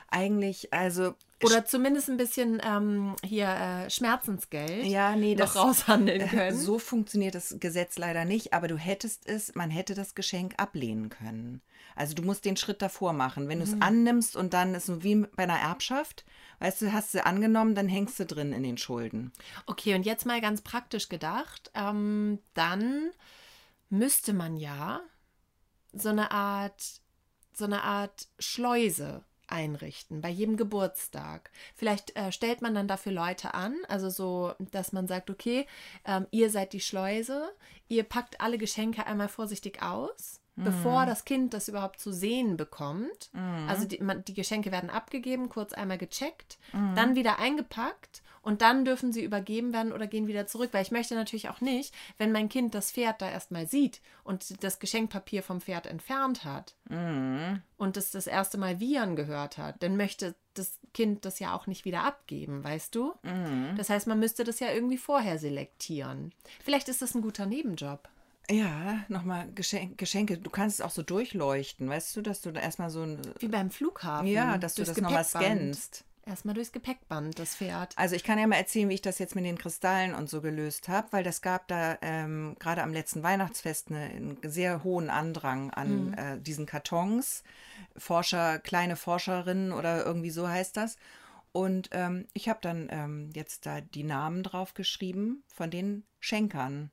Eigentlich, 0.10 0.74
also 0.74 1.16
Oder 1.44 1.66
zumindest 1.66 2.10
ein 2.10 2.16
bisschen 2.16 2.62
ähm, 2.66 3.16
hier 3.26 3.48
äh, 3.50 3.90
Schmerzensgeld 3.90 4.86
Ja, 4.86 5.16
nee, 5.18 5.34
noch 5.36 5.42
das 5.54 5.56
raushandeln 5.58 6.22
äh, 6.22 6.28
können. 6.30 6.58
So 6.58 6.80
funktioniert 6.80 7.36
das 7.36 7.58
Gesetz 7.60 7.98
leider 7.98 8.24
nicht, 8.24 8.54
aber 8.54 8.70
du 8.70 8.78
hättest 8.78 9.28
es, 9.28 9.54
man 9.56 9.70
hätte 9.70 9.96
das 9.96 10.16
Geschenk 10.16 10.54
ablehnen 10.58 11.10
können. 11.10 11.62
Also 11.98 12.14
du 12.14 12.22
musst 12.24 12.46
den 12.46 12.58
Schritt 12.58 12.82
davor 12.82 13.14
machen. 13.14 13.48
Wenn 13.50 13.60
du 13.60 13.66
Mhm. 13.66 13.74
es 13.74 13.82
annimmst 13.82 14.36
und 14.36 14.54
dann 14.54 14.76
ist 14.76 14.86
so 14.86 15.04
wie 15.04 15.16
bei 15.36 15.44
einer 15.44 15.60
Erbschaft, 15.60 16.26
weißt 16.60 16.82
du, 16.84 16.94
hast 16.94 17.14
du 17.14 17.26
angenommen, 17.26 17.76
dann 17.76 17.88
hängst 17.88 18.20
du 18.20 18.26
drin 18.26 18.54
in 18.54 18.64
den 18.64 18.78
Schulden. 18.78 19.32
Okay, 19.66 19.96
und 19.96 20.04
jetzt 20.06 20.26
mal 20.26 20.40
ganz 20.42 20.62
praktisch 20.62 21.10
gedacht, 21.10 21.72
ähm, 21.74 22.40
dann 22.54 23.12
müsste 23.90 24.34
man 24.34 24.58
ja 24.58 25.02
so 25.94 26.10
eine 26.10 26.32
Art, 26.32 26.82
so 27.54 27.66
eine 27.66 27.84
Art 27.84 28.28
Schleuse 28.40 29.24
einrichten 29.48 30.20
bei 30.22 30.30
jedem 30.30 30.58
Geburtstag. 30.58 31.52
Vielleicht 31.74 32.16
äh, 32.18 32.32
stellt 32.34 32.62
man 32.62 32.76
dann 32.76 32.88
dafür 32.90 33.14
Leute 33.14 33.54
an, 33.54 33.76
also 33.88 34.10
so, 34.10 34.54
dass 34.72 34.92
man 34.92 35.08
sagt, 35.08 35.30
okay, 35.30 35.66
ähm, 36.06 36.28
ihr 36.32 36.50
seid 36.50 36.74
die 36.74 36.82
Schleuse, 36.82 37.50
ihr 37.88 38.04
packt 38.04 38.42
alle 38.42 38.58
Geschenke 38.58 39.06
einmal 39.06 39.30
vorsichtig 39.30 39.82
aus. 39.82 40.42
Bevor 40.58 41.06
das 41.06 41.24
Kind 41.24 41.54
das 41.54 41.68
überhaupt 41.68 42.00
zu 42.00 42.12
sehen 42.12 42.58
bekommt. 42.58 43.30
Also 43.68 43.86
die, 43.86 44.00
man, 44.00 44.26
die 44.26 44.34
Geschenke 44.34 44.72
werden 44.72 44.90
abgegeben, 44.90 45.50
kurz 45.50 45.74
einmal 45.74 45.98
gecheckt, 46.00 46.58
dann 46.96 47.16
wieder 47.16 47.38
eingepackt 47.40 48.24
und 48.42 48.62
dann 48.62 48.86
dürfen 48.86 49.12
sie 49.12 49.24
übergeben 49.24 49.74
werden 49.74 49.92
oder 49.92 50.08
gehen 50.08 50.28
wieder 50.28 50.48
zurück. 50.48 50.70
Weil 50.72 50.82
ich 50.82 50.92
möchte 50.92 51.16
natürlich 51.16 51.50
auch 51.50 51.62
nicht, 51.62 51.94
wenn 52.18 52.32
mein 52.32 52.50
Kind 52.50 52.74
das 52.74 52.92
Pferd 52.92 53.22
da 53.22 53.30
erstmal 53.30 53.68
sieht 53.68 54.02
und 54.24 54.64
das 54.64 54.80
Geschenkpapier 54.80 55.44
vom 55.44 55.62
Pferd 55.62 55.86
entfernt 55.86 56.44
hat 56.46 56.76
und 57.78 57.98
es 57.98 58.12
das 58.12 58.26
erste 58.26 58.58
Mal 58.58 58.80
Viren 58.80 59.16
gehört 59.16 59.58
hat, 59.58 59.84
dann 59.84 59.96
möchte 59.98 60.34
das 60.54 60.80
Kind 60.94 61.26
das 61.26 61.38
ja 61.40 61.54
auch 61.54 61.68
nicht 61.68 61.86
wieder 61.86 62.04
abgeben, 62.04 62.64
weißt 62.64 62.96
du? 62.96 63.14
Das 63.76 63.90
heißt, 63.92 64.08
man 64.08 64.20
müsste 64.20 64.44
das 64.44 64.60
ja 64.60 64.72
irgendwie 64.72 64.98
vorher 64.98 65.38
selektieren. 65.38 66.32
Vielleicht 66.64 66.90
ist 66.90 67.04
das 67.04 67.14
ein 67.14 67.22
guter 67.22 67.46
Nebenjob. 67.46 68.10
Ja, 68.50 69.04
nochmal 69.10 69.52
Geschenk, 69.54 69.98
Geschenke. 69.98 70.38
Du 70.38 70.50
kannst 70.50 70.80
es 70.80 70.86
auch 70.86 70.92
so 70.92 71.04
durchleuchten, 71.04 71.90
weißt 71.90 72.16
du, 72.16 72.22
dass 72.22 72.42
du 72.42 72.52
da 72.52 72.62
erstmal 72.62 72.90
so 72.90 73.04
ein. 73.04 73.22
Wie 73.40 73.48
beim 73.48 73.70
Flughafen. 73.70 74.28
Ja, 74.28 74.58
dass 74.58 74.76
du 74.76 74.84
das 74.84 75.00
nochmal 75.00 75.26
scannst. 75.26 76.06
Erstmal 76.26 76.56
durchs 76.56 76.74
Gepäckband, 76.74 77.40
das 77.40 77.56
Pferd. 77.56 77.94
Also 77.96 78.16
ich 78.16 78.24
kann 78.26 78.38
ja 78.38 78.46
mal 78.48 78.58
erzählen, 78.58 78.90
wie 78.90 78.96
ich 78.96 79.02
das 79.02 79.18
jetzt 79.18 79.34
mit 79.34 79.46
den 79.46 79.58
Kristallen 79.58 80.14
und 80.14 80.30
so 80.30 80.42
gelöst 80.42 80.90
habe, 80.90 81.08
weil 81.12 81.24
das 81.24 81.42
gab 81.42 81.70
da 81.70 81.98
ähm, 82.02 82.58
gerade 82.60 82.84
am 82.84 82.92
letzten 82.92 83.24
Weihnachtsfest 83.24 83.90
eine, 83.90 84.02
einen 84.02 84.38
sehr 84.44 84.84
hohen 84.84 85.10
Andrang 85.10 85.72
an 85.72 86.14
äh, 86.16 86.38
diesen 86.38 86.66
Kartons. 86.66 87.44
Forscher, 87.96 88.60
kleine 88.60 88.98
Forscherinnen 88.98 89.72
oder 89.72 90.06
irgendwie 90.06 90.30
so 90.30 90.50
heißt 90.50 90.76
das. 90.76 90.98
Und 91.54 91.90
ähm, 91.94 92.28
ich 92.34 92.50
habe 92.50 92.60
dann 92.62 92.90
ähm, 92.92 93.30
jetzt 93.34 93.66
da 93.66 93.80
die 93.80 94.04
Namen 94.04 94.44
drauf 94.44 94.74
geschrieben 94.74 95.44
von 95.48 95.72
den 95.72 96.04
Schenkern. 96.20 96.92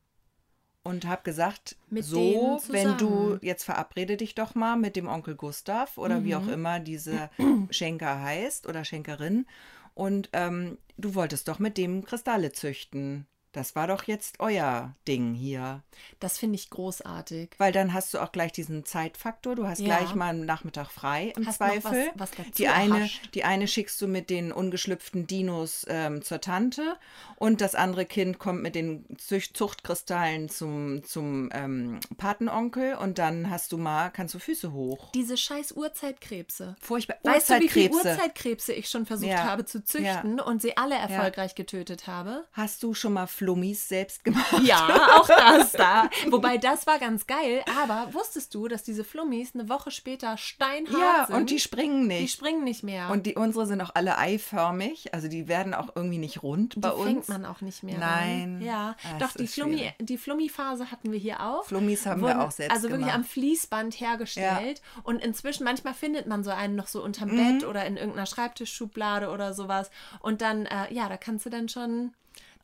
Und 0.84 1.06
habe 1.06 1.22
gesagt, 1.22 1.76
Mit 1.88 2.04
so, 2.04 2.60
wenn 2.68 2.98
du 2.98 3.38
jetzt 3.40 3.64
verabrede 3.64 4.18
dich 4.18 4.34
doch 4.34 4.54
mal 4.54 4.76
mit 4.76 4.96
dem 4.96 5.08
Onkel 5.08 5.34
Gustav 5.34 5.96
oder 5.96 6.24
wie 6.24 6.36
auch 6.36 6.46
immer 6.46 6.78
diese 6.78 7.30
Schenker 7.70 8.20
heißt 8.20 8.66
oder 8.68 8.84
Schenkerin. 8.84 9.46
Und 9.94 10.28
ähm, 10.34 10.76
du 10.98 11.14
wolltest 11.14 11.48
doch 11.48 11.58
mit 11.58 11.78
dem 11.78 12.04
Kristalle 12.04 12.52
züchten. 12.52 13.26
Das 13.54 13.74
war 13.76 13.86
doch 13.86 14.02
jetzt 14.04 14.40
euer 14.40 14.94
Ding 15.08 15.32
hier. 15.32 15.82
Das 16.20 16.38
finde 16.38 16.56
ich 16.56 16.70
großartig. 16.70 17.50
Weil 17.58 17.70
dann 17.72 17.94
hast 17.94 18.12
du 18.12 18.18
auch 18.18 18.32
gleich 18.32 18.50
diesen 18.52 18.84
Zeitfaktor. 18.84 19.54
Du 19.54 19.66
hast 19.66 19.78
Ja. 19.80 19.96
gleich 19.96 20.14
mal 20.14 20.30
einen 20.30 20.44
Nachmittag 20.44 20.90
frei 20.90 21.32
im 21.36 21.46
Hast 21.46 21.58
Zweifel. 21.58 22.10
was- 22.16 22.30
was 22.36 22.50
die, 22.56 22.66
eine, 22.68 23.08
die 23.32 23.44
eine 23.44 23.68
schickst 23.68 24.00
du 24.02 24.08
mit 24.08 24.28
den 24.28 24.50
ungeschlüpften 24.52 25.26
Dinos 25.28 25.86
ähm, 25.88 26.20
zur 26.22 26.40
Tante 26.40 26.96
und 27.36 27.60
das 27.60 27.74
andere 27.76 28.06
Kind 28.06 28.38
kommt 28.40 28.60
mit 28.62 28.74
den 28.74 29.06
Zücht 29.18 29.56
Zuchtkristallen 29.56 30.48
zum, 30.48 31.04
zum 31.04 31.48
ähm, 31.52 32.00
Patenonkel 32.16 32.96
und 32.96 33.18
dann 33.18 33.50
hast 33.50 33.70
du 33.70 33.78
mal, 33.78 34.10
kannst 34.10 34.34
du 34.34 34.40
Füße 34.40 34.72
hoch. 34.72 35.12
Diese 35.12 35.36
scheiß 35.36 35.72
Urzeitkrebse. 35.72 36.74
Furchtbar. 36.80 37.16
Weißt 37.22 37.50
du, 37.50 37.60
wie 37.60 37.68
viele 37.68 37.90
Urzeitkrebse. 37.90 38.18
Urzeitkrebse 38.18 38.72
ich 38.72 38.88
schon 38.88 39.06
versucht 39.06 39.30
Ja. 39.30 39.44
habe 39.44 39.64
zu 39.64 39.84
züchten 39.84 40.40
und 40.40 40.60
sie 40.60 40.76
alle 40.76 40.96
erfolgreich 40.96 41.54
getötet 41.54 42.06
habe? 42.08 42.44
Hast 42.52 42.82
du 42.82 42.94
schon 42.94 43.12
mal 43.12 43.26
Flummis 43.44 43.88
selbst 43.88 44.24
gemacht? 44.24 44.54
Ja, 44.62 44.88
auch 45.16 45.26
das 45.28 45.72
da. 45.72 46.08
Wobei 46.30 46.56
das 46.56 46.86
war 46.86 46.98
ganz 46.98 47.26
geil, 47.26 47.62
aber 47.78 48.12
wusstest 48.14 48.54
du, 48.54 48.68
dass 48.68 48.82
diese 48.82 49.04
Flummis 49.04 49.54
eine 49.54 49.68
Woche 49.68 49.90
später 49.90 50.36
steinhart 50.38 50.98
Ja, 50.98 51.26
sind? 51.26 51.36
und 51.36 51.50
die 51.50 51.58
springen 51.60 52.08
die 52.08 52.20
nicht. 52.22 52.32
springen 52.34 52.64
nicht 52.64 52.82
mehr. 52.82 53.10
und 53.10 53.26
die 53.26 53.34
unsere 53.34 53.66
sind 53.66 53.80
auch 53.82 53.90
alle 53.94 54.16
eiförmig, 54.16 55.12
also 55.12 55.28
die 55.28 55.46
werden 55.46 55.74
auch 55.74 55.90
irgendwie 55.94 56.16
nicht 56.18 56.42
rund 56.42 56.80
bei 56.80 56.88
die 56.88 56.94
uns. 56.94 57.04
fängt 57.26 57.28
man 57.28 57.44
auch 57.44 57.60
nicht 57.60 57.82
mehr. 57.82 57.98
Nein. 57.98 58.54
Ran. 58.54 58.62
Ja, 58.62 58.96
Ah, 59.04 59.18
doch, 59.18 59.32
die 59.32 59.46
Flummi, 59.46 59.76
schwierig. 59.78 59.94
die 60.00 60.16
Flummi-Phase 60.18 60.90
hatten 60.90 61.12
wir 61.12 61.18
hier 61.18 61.40
auch. 61.40 61.64
Flummis 61.66 62.06
haben 62.06 62.22
wir 62.22 62.28
Wurden 62.28 62.40
auch 62.40 62.50
selbst 62.50 62.72
Also 62.74 62.84
wirklich 62.88 63.00
gemacht. 63.00 63.16
am 63.16 63.24
Fließband 63.24 64.00
hergestellt. 64.00 64.80
Und 65.02 65.22
inzwischen, 65.22 65.64
manchmal 65.64 65.92
findet 65.94 66.26
man 66.26 66.42
so 66.44 66.50
einen 66.50 66.76
noch 66.76 66.86
so 66.86 67.02
unterm 67.02 67.30
Mhm. 67.30 67.58
Bett 67.58 67.68
oder 67.68 67.84
in 67.84 67.96
irgendeiner 67.96 68.26
Schreibtischschublade 68.26 69.28
oder 69.30 69.52
sowas. 69.52 69.90
Und 70.20 70.40
dann, 70.40 70.64
äh, 70.66 70.92
ja, 70.94 71.08
da 71.08 71.16
kannst 71.16 71.44
du 71.46 71.50
dann 71.50 71.68
schon, 71.68 72.14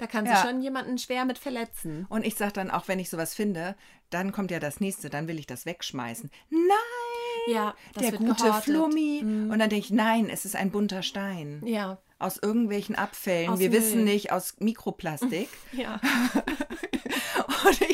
da 0.00 0.06
kannst 0.06 0.32
Ja. 0.32 0.42
du 0.42 0.48
schon 0.48 0.60
jemanden 0.62 0.98
schwer 0.98 1.24
mit 1.24 1.38
verletzen. 1.38 2.06
Und 2.08 2.24
ich 2.26 2.34
sage 2.34 2.52
dann 2.54 2.70
auch, 2.70 2.88
wenn 2.88 2.98
ich 2.98 3.10
sowas 3.10 3.34
finde, 3.34 3.76
dann 4.10 4.32
kommt 4.32 4.50
ja 4.50 4.58
das 4.58 4.80
nächste, 4.80 5.10
dann 5.10 5.28
will 5.28 5.38
ich 5.38 5.46
das 5.46 5.66
wegschmeißen. 5.66 6.30
Nein, 6.50 7.54
Ja, 7.54 7.74
der 7.98 8.12
gute 8.12 8.24
gehortet. 8.34 8.54
Mhm. 8.54 8.62
Flummi. 8.62 9.18
Und 9.22 9.58
dann 9.58 9.70
denke 9.70 9.76
ich, 9.86 9.90
nein, 9.90 10.28
es 10.28 10.44
ist 10.44 10.56
ein 10.56 10.70
bunter 10.70 11.02
Stein. 11.02 11.62
Ja, 11.64 11.98
Aus 12.18 12.36
irgendwelchen 12.36 12.96
Abfällen. 12.96 13.50
Aus 13.50 13.58
Wir 13.60 13.70
Müll. 13.70 13.78
wissen 13.78 14.04
nicht, 14.04 14.30
aus 14.32 14.56
Mikroplastik. 14.58 15.48
ja. 15.72 16.00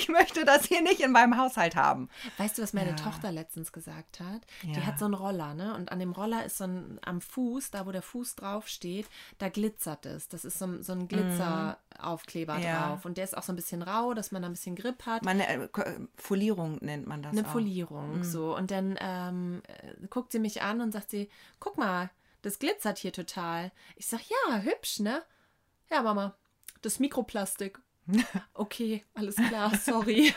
Ich 0.07 0.13
möchte 0.13 0.45
das 0.45 0.65
hier 0.67 0.83
nicht 0.83 1.01
in 1.01 1.11
meinem 1.11 1.37
Haushalt 1.37 1.75
haben. 1.75 2.09
Weißt 2.39 2.57
du, 2.59 2.63
was 2.63 2.73
meine 2.73 2.91
Ja. 2.91 2.97
Tochter 2.97 3.33
letztens 3.33 3.73
gesagt 3.73 4.21
hat? 4.21 4.43
Die 4.63 4.73
Ja. 4.73 4.87
hat 4.87 4.99
so 5.01 5.05
einen 5.07 5.15
Roller, 5.15 5.53
ne? 5.55 5.75
Und 5.75 5.91
an 5.91 5.99
dem 5.99 6.13
Roller 6.13 6.45
ist 6.45 6.59
so 6.59 6.65
ein, 6.65 7.01
am 7.05 7.21
Fuß, 7.21 7.73
da 7.73 7.87
wo 7.87 7.91
der 7.93 8.03
Fuß 8.03 8.37
drauf 8.37 8.69
steht, 8.69 9.07
da 9.39 9.49
glitzert 9.49 10.07
es. 10.07 10.29
Das 10.29 10.45
ist 10.45 10.59
so, 10.61 10.67
ein- 10.67 10.83
so 10.85 10.93
ein 10.93 11.09
Glitzeraufkleber 11.09 12.55
Mhm. 12.55 12.63
Ja. 12.63 12.87
drauf. 12.89 13.05
Und 13.05 13.17
der 13.19 13.25
ist 13.25 13.37
auch 13.37 13.43
so 13.43 13.53
ein 13.53 13.57
bisschen 13.57 13.83
rau, 13.83 14.15
dass 14.15 14.31
man 14.31 14.43
da 14.43 14.49
ein 14.49 14.53
bisschen 14.53 14.77
Grip 14.77 15.05
hat. 15.07 15.25
Meine 15.25 15.47
äh, 15.49 15.69
Ko- 15.69 15.83
Folierung 16.17 16.79
nennt 16.83 17.07
man 17.07 17.23
das 17.23 17.33
eine 17.33 17.47
auch. 17.47 17.53
Folierung, 17.53 18.23
so. 18.23 18.57
Und 18.57 18.71
dann 18.71 18.97
ähm, 19.01 19.63
äh, 19.67 20.07
guckt 20.09 20.33
sie 20.33 20.39
mich 20.39 20.63
an 20.63 20.81
und 20.81 20.93
sagt 20.93 21.11
sie, 21.11 21.29
guck 21.59 21.77
mal, 21.79 22.11
das 22.43 22.59
glitzert 22.59 22.99
hier 22.99 23.13
total. 23.13 23.73
Ich 23.97 24.07
sag, 24.07 24.21
ja, 24.29 24.59
hübsch, 24.61 25.01
ne? 25.01 25.23
Ja, 25.91 26.03
Mama, 26.03 26.35
das 26.83 27.01
Mikroplastik. 27.01 27.81
Okay, 28.55 29.05
alles 29.15 29.37
klar, 29.37 29.75
sorry. 29.85 30.35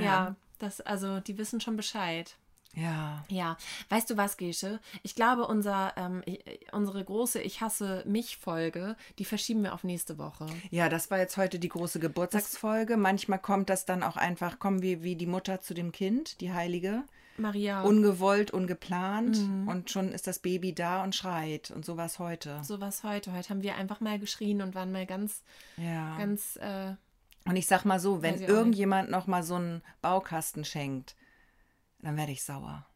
ja, 0.00 0.36
das, 0.58 0.80
also, 0.80 1.20
die 1.20 1.38
wissen 1.38 1.60
schon 1.60 1.76
Bescheid. 1.76 2.36
Ja. 2.74 3.24
Ja, 3.28 3.58
weißt 3.90 4.08
du 4.08 4.16
was, 4.16 4.36
Gesche? 4.36 4.80
Ich 5.02 5.14
glaube, 5.14 5.46
unser, 5.46 5.92
ähm, 5.96 6.22
unsere 6.72 7.04
große 7.04 7.40
Ich 7.42 7.60
hasse 7.60 8.02
mich 8.06 8.38
Folge, 8.38 8.96
die 9.18 9.24
verschieben 9.24 9.62
wir 9.62 9.74
auf 9.74 9.84
nächste 9.84 10.16
Woche. 10.18 10.46
Ja, 10.70 10.88
das 10.88 11.10
war 11.10 11.18
jetzt 11.18 11.36
heute 11.36 11.58
die 11.58 11.68
große 11.68 12.00
Geburtstagsfolge. 12.00 12.96
Manchmal 12.96 13.40
kommt 13.40 13.68
das 13.68 13.84
dann 13.84 14.02
auch 14.02 14.16
einfach, 14.16 14.58
kommen 14.58 14.80
wir 14.80 15.02
wie 15.02 15.16
die 15.16 15.26
Mutter 15.26 15.60
zu 15.60 15.74
dem 15.74 15.92
Kind, 15.92 16.40
die 16.40 16.52
Heilige. 16.52 17.04
Maria, 17.38 17.82
Ungewollt, 17.82 18.50
ungeplant. 18.50 19.38
Mhm. 19.38 19.68
Und 19.68 19.90
schon 19.90 20.12
ist 20.12 20.26
das 20.26 20.38
Baby 20.38 20.74
da 20.74 21.02
und 21.02 21.14
schreit. 21.14 21.70
Und 21.70 21.84
so 21.84 21.96
war 21.96 22.06
es 22.06 22.18
heute. 22.18 22.60
so 22.62 22.80
was 22.80 23.02
heute. 23.04 23.32
Heute 23.32 23.48
haben 23.50 23.62
wir 23.62 23.76
einfach 23.76 24.00
mal 24.00 24.18
geschrien 24.18 24.62
und 24.62 24.74
waren 24.74 24.92
mal 24.92 25.06
ganz, 25.06 25.42
Ja. 25.76 26.16
ganz, 26.18 26.56
äh, 26.56 26.94
Und 27.44 27.56
ich 27.56 27.66
sag 27.66 27.84
mal 27.84 27.98
so, 27.98 28.22
wenn 28.22 28.36
ich 28.36 28.42
irgendjemand 28.48 29.10
noch 29.10 29.26
mal 29.26 29.42
so 29.42 29.56
einen 29.56 29.82
Baukasten 30.00 30.64
schenkt, 30.64 31.16
dann 32.00 32.16
werde 32.16 32.32
ich 32.32 32.42
sauer. 32.44 32.86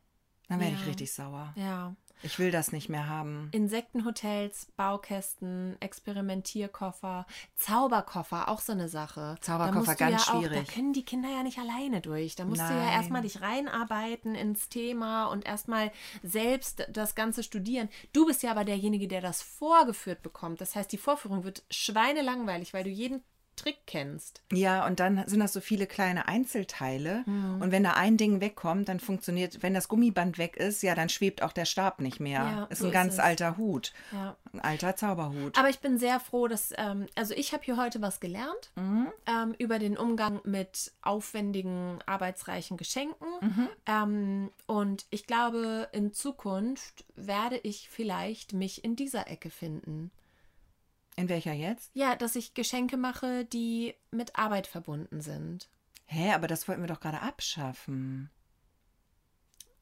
Dann 0.49 0.61
werde 0.61 0.75
ich 0.75 0.81
Ja. 0.83 0.87
richtig 0.87 1.13
sauer. 1.13 1.53
ja. 1.57 1.95
Ich 2.23 2.39
will 2.39 2.51
das 2.51 2.73
nicht 2.73 2.89
mehr 2.89 3.09
haben. 3.09 3.49
Insektenhotels, 3.53 4.67
Baukästen, 4.77 5.77
Experimentierkoffer, 5.81 7.27
Zauberkoffer, 7.57 8.49
auch 8.49 8.61
so 8.61 8.73
eine 8.73 8.89
Sache. 8.89 9.37
Zauberkoffer, 9.41 9.95
ganz 9.95 10.27
ja 10.27 10.33
auch, 10.33 10.41
schwierig. 10.41 10.67
Da 10.67 10.73
können 10.73 10.93
die 10.93 11.05
Kinder 11.05 11.29
ja 11.29 11.43
nicht 11.43 11.59
alleine 11.59 12.01
durch. 12.01 12.35
Da 12.35 12.45
musst 12.45 12.61
du 12.61 12.65
ja 12.65 12.85
Nein. 12.85 12.93
erstmal 12.93 13.23
dich 13.23 13.41
reinarbeiten 13.43 14.35
ins 14.35 14.69
Thema 14.69 15.27
und 15.27 15.47
erstmal 15.47 15.93
selbst 16.23 16.87
das 16.91 17.15
Ganze 17.15 17.43
studieren. 17.43 17.89
Du 18.13 18.27
bist 18.27 18.43
ja 18.43 18.51
aber 18.51 18.65
derjenige, 18.65 19.09
der 19.09 19.21
das 19.21 19.43
vorgeführt 19.43 20.23
bekommt. 20.23 20.61
Das 20.61 20.75
heißt, 20.75 20.91
die 20.93 20.99
Vorführung 20.99 21.45
wird 21.45 21.65
schweinelangweilig, 21.71 22.73
weil 22.75 22.85
du 22.85 22.91
jeden 22.91 23.23
Trick 23.57 23.79
kennst. 23.87 24.43
Ja, 24.53 24.87
und 24.87 25.01
dann 25.01 25.27
sind 25.27 25.41
das 25.41 25.53
so 25.53 25.61
viele 25.61 25.87
kleine 25.87 26.29
Einzelteile. 26.29 27.23
Mhm. 27.27 27.61
Und 27.63 27.73
wenn 27.73 27.83
da 27.83 27.93
ein 27.95 28.17
Ding 28.17 28.41
wegkommt, 28.41 28.89
dann 28.89 29.01
funktioniert, 29.01 29.63
wenn 29.63 29.75
das 29.75 29.89
Gummiband 29.89 30.39
weg 30.39 30.57
ist, 30.57 30.83
ja, 30.83 30.95
dann 30.95 31.09
schwebt 31.09 31.43
auch 31.43 31.53
der 31.53 31.65
Stab 31.65 32.01
nicht 32.01 32.21
mehr. 32.21 32.41
Ja, 32.41 32.65
ist 32.71 32.79
so 32.79 32.85
ein 32.85 32.91
ist 32.91 32.95
ganz 32.95 33.15
es. 33.15 33.19
alter 33.21 33.57
Hut. 33.57 33.93
Ja. 34.13 34.37
Ein 34.53 34.61
alter 34.61 34.97
Zauberhut. 34.97 35.59
Aber 35.59 35.69
ich 35.69 35.81
bin 35.81 35.99
sehr 35.99 36.21
froh, 36.21 36.47
dass, 36.49 36.73
ähm, 36.77 37.07
also 37.15 37.35
ich 37.35 37.53
habe 37.53 37.65
hier 37.65 37.77
heute 37.77 38.01
was 38.03 38.21
gelernt 38.21 38.71
Mhm. 38.77 39.09
ähm, 39.27 39.55
über 39.59 39.79
den 39.79 39.97
Umgang 39.97 40.41
mit 40.45 40.93
aufwendigen, 41.03 41.99
arbeitsreichen 42.07 42.77
Geschenken. 42.77 43.27
Mhm. 43.41 43.69
Ähm, 43.87 44.51
und 44.67 45.07
ich 45.11 45.27
glaube, 45.27 45.89
in 45.93 46.13
Zukunft 46.13 47.05
werde 47.17 47.57
ich 47.63 47.89
vielleicht 47.89 48.53
mich 48.53 48.85
in 48.85 48.97
dieser 48.97 49.29
Ecke 49.31 49.51
finden. 49.51 50.11
In 51.17 51.29
welcher 51.31 51.53
jetzt? 51.53 51.91
Ja, 51.95 52.15
dass 52.15 52.37
ich 52.37 52.55
Geschenke 52.55 52.97
mache, 52.97 53.47
die 53.47 53.95
mit 54.11 54.37
Arbeit 54.37 54.67
verbunden 54.67 55.21
sind. 55.23 55.69
Hä, 56.07 56.33
aber 56.33 56.47
das 56.47 56.69
wollten 56.69 56.83
wir 56.83 56.89
doch 56.89 57.01
gerade 57.01 57.21
abschaffen. 57.21 58.31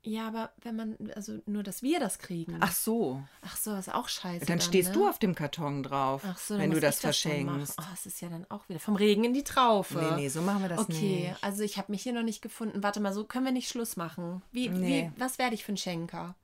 Ja, 0.07 0.29
aber 0.29 0.53
wenn 0.61 0.77
man, 0.77 0.97
also 1.17 1.41
nur, 1.47 1.63
dass 1.63 1.83
wir 1.83 1.99
das 1.99 2.19
kriegen. 2.19 2.59
Ach 2.61 2.73
so. 2.73 3.23
Ach 3.41 3.57
so, 3.57 3.75
ist 3.75 3.93
auch 3.93 4.09
scheiße. 4.09 4.45
Dann 4.45 4.61
stehst 4.61 4.91
ne? 4.91 4.95
du 4.95 5.09
auf 5.09 5.19
dem 5.19 5.35
Karton 5.35 5.83
drauf, 5.83 6.23
Ach 6.27 6.37
so, 6.39 6.55
dann 6.55 6.65
wenn 6.65 6.71
du 6.73 6.81
das 6.81 6.97
dann 6.97 7.09
verschenkst. 7.13 7.79
machen. 7.79 7.89
Oh, 7.91 7.95
es 7.95 8.05
ist 8.05 8.21
ja 8.21 8.29
dann 8.29 8.45
auch 8.51 8.69
wieder 8.69 8.81
vom 8.81 8.97
Regen 8.97 9.25
in 9.25 9.33
die 9.33 9.45
Traufe. 9.45 9.99
Nee, 9.99 10.23
nee, 10.23 10.29
so 10.29 10.43
machen 10.43 10.61
wir 10.61 10.69
das 10.69 10.81
okay, 10.81 11.29
nicht. 11.31 11.43
also 11.43 11.63
ich 11.63 11.79
habe 11.79 11.91
mich 11.91 12.03
hier 12.03 12.13
noch 12.13 12.23
nicht 12.23 12.43
gefunden. 12.43 12.83
Warte 12.83 13.01
mal, 13.01 13.15
so 13.15 13.25
können 13.25 13.47
wir 13.47 13.53
nicht 13.53 13.71
Schluss 13.71 13.97
machen. 13.97 14.43
Wie, 14.53 14.69
Nee. 14.69 15.11
wie 15.15 15.21
was 15.21 15.39
werde 15.39 15.55
ich 15.55 15.65
für 15.65 15.73
ein 15.73 15.79
Schenker? 15.79 16.35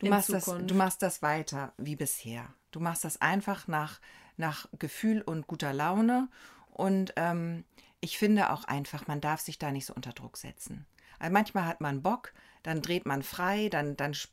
Du 0.00 0.08
machst, 0.08 0.32
das, 0.32 0.46
du 0.46 0.74
machst 0.74 1.00
das 1.02 1.22
weiter 1.22 1.72
wie 1.78 1.94
bisher. 1.94 2.52
Du 2.70 2.80
machst 2.80 3.04
das 3.04 3.20
einfach 3.20 3.68
nach, 3.68 4.00
nach 4.36 4.66
Gefühl 4.78 5.22
und 5.22 5.46
guter 5.46 5.72
Laune. 5.72 6.28
Und 6.70 7.12
ähm, 7.16 7.64
ich 8.00 8.18
finde 8.18 8.50
auch 8.50 8.64
einfach, 8.64 9.06
man 9.06 9.20
darf 9.20 9.40
sich 9.40 9.58
da 9.58 9.70
nicht 9.70 9.86
so 9.86 9.94
unter 9.94 10.12
Druck 10.12 10.36
setzen. 10.36 10.86
Also 11.18 11.32
manchmal 11.32 11.66
hat 11.66 11.80
man 11.80 12.02
Bock, 12.02 12.32
dann 12.62 12.80
dreht 12.80 13.04
man 13.06 13.22
frei, 13.22 13.68
dann, 13.68 13.96
dann 13.96 14.12
sch- 14.12 14.28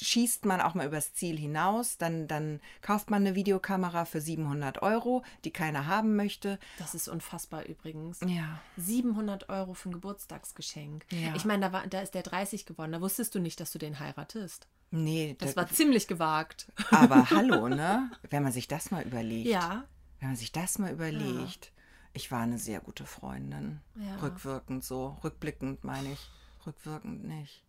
schießt 0.00 0.44
man 0.46 0.60
auch 0.60 0.74
mal 0.74 0.86
übers 0.86 1.12
Ziel 1.14 1.36
hinaus, 1.38 1.98
dann, 1.98 2.28
dann 2.28 2.60
kauft 2.80 3.10
man 3.10 3.22
eine 3.26 3.34
Videokamera 3.34 4.04
für 4.04 4.20
700 4.20 4.82
Euro, 4.82 5.24
die 5.44 5.50
keiner 5.50 5.86
haben 5.86 6.14
möchte. 6.16 6.58
Das 6.78 6.94
ist 6.94 7.08
unfassbar 7.08 7.64
übrigens. 7.66 8.20
Ja. 8.24 8.60
700 8.76 9.48
Euro 9.48 9.74
für 9.74 9.88
ein 9.90 9.92
Geburtstagsgeschenk. 9.92 11.04
Ja. 11.10 11.34
Ich 11.34 11.44
meine, 11.44 11.66
da, 11.66 11.72
war, 11.72 11.86
da 11.88 12.00
ist 12.00 12.14
der 12.14 12.22
30 12.22 12.66
geworden. 12.66 12.92
Da 12.92 13.00
wusstest 13.00 13.34
du 13.34 13.40
nicht, 13.40 13.58
dass 13.60 13.72
du 13.72 13.78
den 13.78 13.98
heiratest. 13.98 14.68
Nee, 14.94 15.34
Das 15.38 15.54
da- 15.54 15.62
war 15.62 15.68
ziemlich 15.68 16.06
gewagt. 16.06 16.70
aber 16.90 17.28
hallo, 17.30 17.68
ne? 17.68 18.10
Wenn 18.30 18.42
man 18.42 18.52
sich 18.52 18.68
das 18.68 18.90
mal 18.90 19.02
überlegt. 19.02 19.48
Ja. 19.48 19.84
Wenn 20.20 20.28
man 20.28 20.36
sich 20.36 20.52
das 20.52 20.78
mal 20.78 20.92
überlegt. 20.92 21.72
Ich 22.12 22.30
war 22.30 22.40
eine 22.42 22.58
sehr 22.58 22.80
gute 22.80 23.06
Freundin. 23.06 23.80
Ja. 23.96 24.16
Rückwirkend 24.22 24.84
so. 24.84 25.16
Rückblickend 25.24 25.82
meine 25.82 26.12
ich. 26.12 26.30
Rückwirkend 26.66 27.24
nicht. 27.24 27.64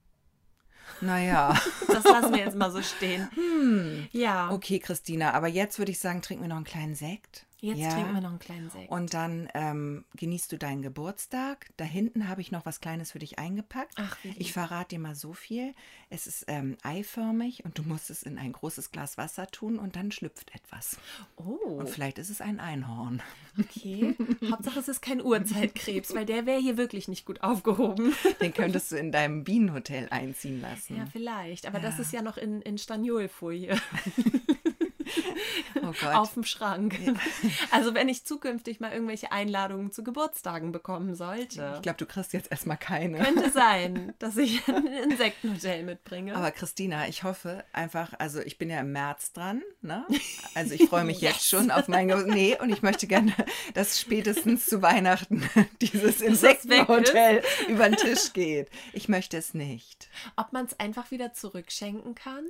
Naja. 1.02 1.58
Das 1.88 2.04
lassen 2.04 2.34
wir 2.34 2.40
jetzt 2.40 2.58
mal 2.58 2.72
so 2.72 2.82
stehen. 2.82 3.30
Hm. 3.36 4.08
Ja. 4.12 4.50
Okay, 4.52 4.80
Christina, 4.80 5.32
aber 5.34 5.48
jetzt 5.48 5.78
würde 5.78 5.92
ich 5.92 6.00
sagen, 6.00 6.22
trinken 6.22 6.44
wir 6.44 6.50
noch 6.50 6.56
einen 6.58 6.66
kleinen 6.66 6.96
Sekt. 6.96 7.46
Jetzt 7.64 7.80
Ja. 7.80 7.94
trinken 7.94 8.14
wir 8.14 8.20
noch 8.20 8.32
einen 8.32 8.40
kleinen 8.40 8.70
Sekt. 8.70 8.92
Und 8.92 9.14
dann 9.14 9.48
ähm, 9.54 10.04
genießt 10.18 10.52
du 10.52 10.58
deinen 10.58 10.82
Geburtstag. 10.82 11.70
Da 11.78 11.86
hinten 11.86 12.28
habe 12.28 12.42
ich 12.42 12.52
noch 12.52 12.66
was 12.66 12.82
Kleines 12.82 13.14
für 13.14 13.20
dich 13.20 13.40
eingepackt. 13.40 13.94
Ach, 13.96 14.18
wie 14.22 14.28
lieb. 14.28 14.38
ich 14.42 14.52
verrate 14.52 14.90
dir 14.96 15.00
mal 15.00 15.16
so 15.16 15.32
viel. 15.32 15.74
Es 16.10 16.28
ist 16.28 16.44
ähm, 16.48 16.76
eiförmig 16.84 17.64
und 17.64 17.78
du 17.78 17.84
musst 17.84 18.10
es 18.10 18.22
in 18.24 18.38
ein 18.38 18.52
großes 18.52 18.92
Glas 18.92 19.18
Wasser 19.18 19.48
tun 19.48 19.80
und 19.80 19.96
dann 19.96 20.12
schlüpft 20.12 20.54
etwas. 20.54 20.98
oh, 21.38 21.44
Und 21.80 21.90
vielleicht 21.90 22.18
ist 22.20 22.30
es 22.30 22.42
ein 22.42 22.60
Einhorn. 22.60 23.22
okay. 23.58 24.14
Hauptsache, 24.52 24.80
es 24.80 24.90
ist 24.90 25.02
kein 25.02 25.22
Urzeitkrebs, 25.22 26.14
weil 26.14 26.26
der 26.26 26.46
wäre 26.46 26.60
hier 26.60 26.76
wirklich 26.76 27.08
nicht 27.08 27.26
gut 27.26 27.42
aufgehoben. 27.44 28.14
Den 28.42 28.54
könntest 28.54 28.92
du 28.92 28.98
in 28.98 29.14
deinem 29.14 29.46
Bienenhotel 29.46 30.10
einziehen 30.10 30.60
lassen. 30.60 30.98
Ja, 30.98 31.06
vielleicht. 31.06 31.66
Aber 31.66 31.80
das 31.80 31.96
Ja. 31.96 32.02
ist 32.02 32.12
ja 32.12 32.22
noch 32.22 32.36
in, 32.36 32.62
in 32.62 32.78
Staniolfolie 32.78 33.78
oh 35.82 36.06
auf 36.14 36.34
dem 36.34 36.44
Schrank. 36.44 37.00
Also 37.72 37.94
wenn 37.94 38.10
ich 38.10 38.26
zukünftig 38.26 38.80
mal 38.80 38.92
irgendwelche 38.92 39.32
Einladungen 39.32 39.92
zu 39.92 40.04
Geburtstagen 40.04 40.72
bekommen 40.72 41.16
sollte, 41.16 41.74
ich 41.76 41.82
glaube, 41.82 41.98
du 41.98 42.06
kriegst 42.06 42.34
jetzt 42.34 42.52
erstmal 42.52 42.78
keine. 42.78 43.20
könnte 43.20 43.50
sein, 43.54 44.14
dass 44.20 44.38
ich 44.38 44.68
ein 44.68 44.86
Insektenhotel 44.88 45.84
mitbringe. 45.84 46.36
Aber 46.36 46.52
Christina, 46.52 47.08
ich 47.08 47.24
hoffe 47.24 47.64
einfach, 47.74 48.14
also 48.20 48.42
ich 48.42 48.58
bin 48.58 48.70
ja 48.70 48.80
im 48.82 48.92
März 48.92 49.34
dran, 49.34 49.62
ne? 49.82 50.06
Also 50.56 50.74
ich 50.74 50.86
freue 50.90 51.04
mich 51.06 51.22
jetzt 51.22 51.34
Yes. 51.36 51.48
schon 51.50 51.72
auf 51.72 51.88
mein 51.88 52.08
Ge 52.08 52.24
Nee, 52.28 52.58
und 52.60 52.70
ich 52.70 52.82
möchte 52.82 53.08
gerne, 53.08 53.34
dass 53.74 54.00
spätestens 54.00 54.66
zu 54.66 54.82
Weihnachten 54.82 55.48
dieses 55.82 56.22
Insektenhotel 56.22 57.42
über 57.68 57.90
den 57.90 57.98
Tisch 57.98 58.34
geht. 58.34 58.70
Ich 58.94 59.10
möchte 59.10 59.38
es 59.38 59.54
nicht. 59.54 60.10
Ob 60.36 60.54
man 60.54 60.66
es 60.66 60.80
einfach 60.80 61.12
wieder 61.12 61.34
zurückschenken 61.34 62.16
kann? 62.16 62.46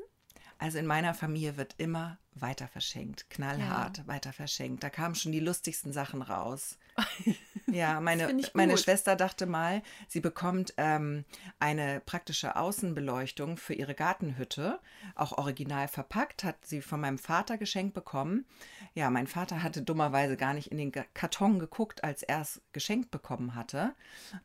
Also 0.64 0.78
in 0.78 0.86
meiner 0.86 1.14
Familie 1.14 1.58
wird 1.58 1.76
immer 1.78 2.20
weiter 2.36 2.70
verschenkt, 2.70 3.30
knallhart 3.30 4.08
weiter 4.08 4.32
verschenkt. 4.32 4.82
Da 4.82 4.90
kamen 4.90 5.14
schon 5.14 5.34
die 5.34 5.42
lustigsten 5.42 5.92
Sachen 5.92 6.22
raus. 6.22 6.78
Ja, 7.68 8.00
meine, 8.02 8.38
meine. 8.54 8.78
Schwester 8.78 9.16
dachte 9.16 9.48
mal, 9.48 9.82
sie 10.08 10.20
bekommt 10.20 10.76
ähm, 10.78 11.26
eine 11.60 12.02
praktische 12.02 12.56
Außenbeleuchtung 12.56 13.58
für 13.58 13.74
ihre 13.74 13.96
Gartenhütte, 13.96 14.80
auch 15.16 15.40
original 15.40 15.88
verpackt, 15.88 16.44
hat 16.44 16.64
sie 16.68 16.82
von 16.82 17.00
meinem 17.00 17.18
Vater 17.18 17.58
geschenkt 17.58 17.96
bekommen. 17.96 18.46
Ja, 18.94 19.10
mein 19.10 19.26
Vater 19.26 19.64
hatte 19.64 19.82
dummerweise 19.82 20.38
gar 20.38 20.54
nicht 20.54 20.68
in 20.72 20.78
den 20.78 20.92
Karton 20.92 21.58
geguckt, 21.58 22.04
als 22.04 22.22
er 22.22 22.42
es 22.42 22.62
geschenkt 22.74 23.10
bekommen 23.10 23.56
hatte. 23.56 23.96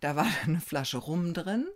Da 0.01 0.17
war 0.17 0.27
eine 0.47 0.61
Flasche 0.61 0.97
Rum 0.97 1.35
drin. 1.35 1.67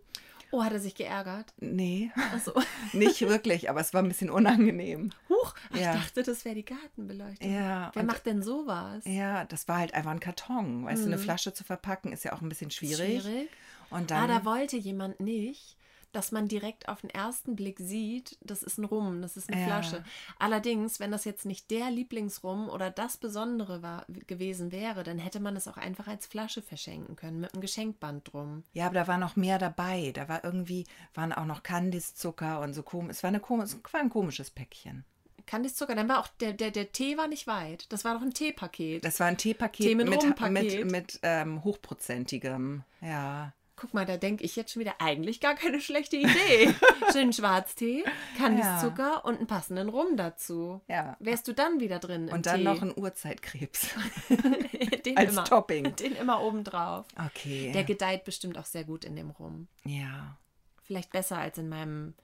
Oh, 0.54 0.62
hat 0.62 0.72
er 0.72 0.80
sich 0.80 0.94
geärgert? 0.94 1.52
Nee, 1.58 2.10
Achso. 2.34 2.52
nicht 2.92 3.20
wirklich, 3.22 3.70
aber 3.70 3.80
es 3.80 3.92
war 3.94 4.02
ein 4.02 4.08
bisschen 4.08 4.30
unangenehm. 4.30 5.10
Huch, 5.30 5.54
Ja. 5.74 5.94
ich 5.94 6.00
dachte, 6.00 6.22
das 6.22 6.44
wäre 6.44 6.54
die 6.54 6.64
Gartenbeleuchtung. 6.64 7.50
Ja, 7.52 7.90
Wer 7.94 8.02
macht 8.04 8.26
denn 8.26 8.42
sowas? 8.42 9.02
Ja, 9.06 9.44
das 9.46 9.66
war 9.66 9.78
halt 9.78 9.94
einfach 9.94 10.10
ein 10.10 10.20
Karton. 10.20 10.84
Weißt 10.84 11.02
du, 11.02 11.06
eine 11.06 11.18
Flasche 11.18 11.54
zu 11.54 11.64
verpacken 11.64 12.12
ist 12.12 12.24
ja 12.24 12.34
auch 12.34 12.42
ein 12.42 12.48
bisschen 12.50 12.70
schwierig. 12.70 13.22
Schwierig. 13.22 13.48
Und 13.90 14.12
Ah, 14.12 14.26
dann, 14.26 14.28
da 14.28 14.44
wollte 14.44 14.76
jemand 14.76 15.20
nicht, 15.20 15.76
dass 16.12 16.32
man 16.32 16.48
direkt 16.48 16.88
auf 16.88 17.00
den 17.00 17.10
ersten 17.10 17.56
Blick 17.56 17.78
sieht, 17.80 18.38
das 18.40 18.62
ist 18.62 18.78
ein 18.78 18.84
Rum, 18.84 19.22
das 19.22 19.36
ist 19.36 19.50
eine 19.50 19.60
Ja. 19.60 19.66
Flasche. 19.66 20.04
Allerdings, 20.38 21.00
wenn 21.00 21.10
das 21.10 21.24
jetzt 21.24 21.46
nicht 21.46 21.70
der 21.70 21.90
Lieblingsrum 21.90 22.68
oder 22.68 22.90
das 22.90 23.16
Besondere 23.16 23.82
war, 23.82 24.04
gewesen 24.26 24.72
wäre, 24.72 25.02
dann 25.02 25.18
hätte 25.18 25.40
man 25.40 25.56
es 25.56 25.66
auch 25.68 25.76
einfach 25.76 26.06
als 26.06 26.26
Flasche 26.26 26.62
verschenken 26.62 27.16
können, 27.16 27.40
mit 27.40 27.52
einem 27.52 27.60
Geschenkband 27.62 28.32
drum. 28.32 28.64
ja, 28.72 28.86
aber 28.86 28.94
da 28.94 29.06
war 29.08 29.18
noch 29.18 29.36
mehr 29.36 29.58
dabei. 29.58 30.12
Da 30.14 30.28
war 30.28 30.44
irgendwie, 30.44 30.84
waren 31.14 31.32
auch 31.32 31.46
noch 31.46 31.62
Kandiszucker 31.62 32.60
und 32.60 32.74
so 32.74 32.82
komisch. 32.82 33.16
Es 33.16 33.22
war, 33.22 33.28
eine 33.28 33.40
komisch, 33.40 33.70
es 33.70 33.92
war 33.92 34.00
ein 34.00 34.10
komisches 34.10 34.50
Päckchen. 34.50 35.04
Kandiszucker, 35.46 35.94
dann 35.94 36.08
war 36.08 36.20
auch 36.20 36.28
der, 36.28 36.52
der, 36.52 36.70
der 36.70 36.92
Tee 36.92 37.16
war 37.16 37.26
nicht 37.26 37.46
weit. 37.46 37.92
Das 37.92 38.04
war 38.04 38.14
doch 38.14 38.22
ein 38.22 38.32
Teepaket. 38.32 39.04
Das 39.04 39.18
war 39.18 39.26
ein 39.26 39.36
Teepaket 39.36 39.86
Tee 39.86 39.94
mit 39.94 40.08
mit, 40.08 40.50
mit, 40.50 40.90
mit 40.90 41.20
ähm, 41.22 41.64
hochprozentigem. 41.64 42.84
Ja. 43.00 43.52
Guck 43.82 43.94
mal, 43.94 44.06
da 44.06 44.16
denke 44.16 44.44
ich 44.44 44.54
jetzt 44.54 44.70
schon 44.70 44.78
wieder 44.78 45.00
eigentlich 45.00 45.40
gar 45.40 45.56
keine 45.56 45.80
schlechte 45.80 46.14
Idee. 46.14 46.72
Schönen 47.12 47.32
Schwarztee, 47.32 48.04
Kandiszucker 48.38 49.24
und 49.24 49.38
einen 49.38 49.48
passenden 49.48 49.88
Rum 49.88 50.16
dazu. 50.16 50.80
Ja. 50.86 51.16
Wärst 51.18 51.48
du 51.48 51.52
dann 51.52 51.80
wieder 51.80 51.98
drin 51.98 52.28
Und 52.28 52.46
dann 52.46 52.58
Tee? 52.58 52.62
noch 52.62 52.80
ein 52.80 52.96
Urzeitkrebs. 52.96 53.88
den 55.04 55.16
als 55.16 55.32
immer, 55.32 55.42
Topping. 55.42 55.96
Den 55.96 56.14
immer 56.14 56.42
oben 56.42 56.62
drauf. 56.62 57.06
Okay. 57.26 57.72
Der 57.72 57.82
gedeiht 57.82 58.22
bestimmt 58.22 58.56
auch 58.56 58.66
sehr 58.66 58.84
gut 58.84 59.04
in 59.04 59.16
dem 59.16 59.30
Rum. 59.30 59.66
ja. 59.82 60.38
Vielleicht 60.84 61.10
besser 61.10 61.38
als 61.38 61.58
in 61.58 61.68
meinem 61.68 62.14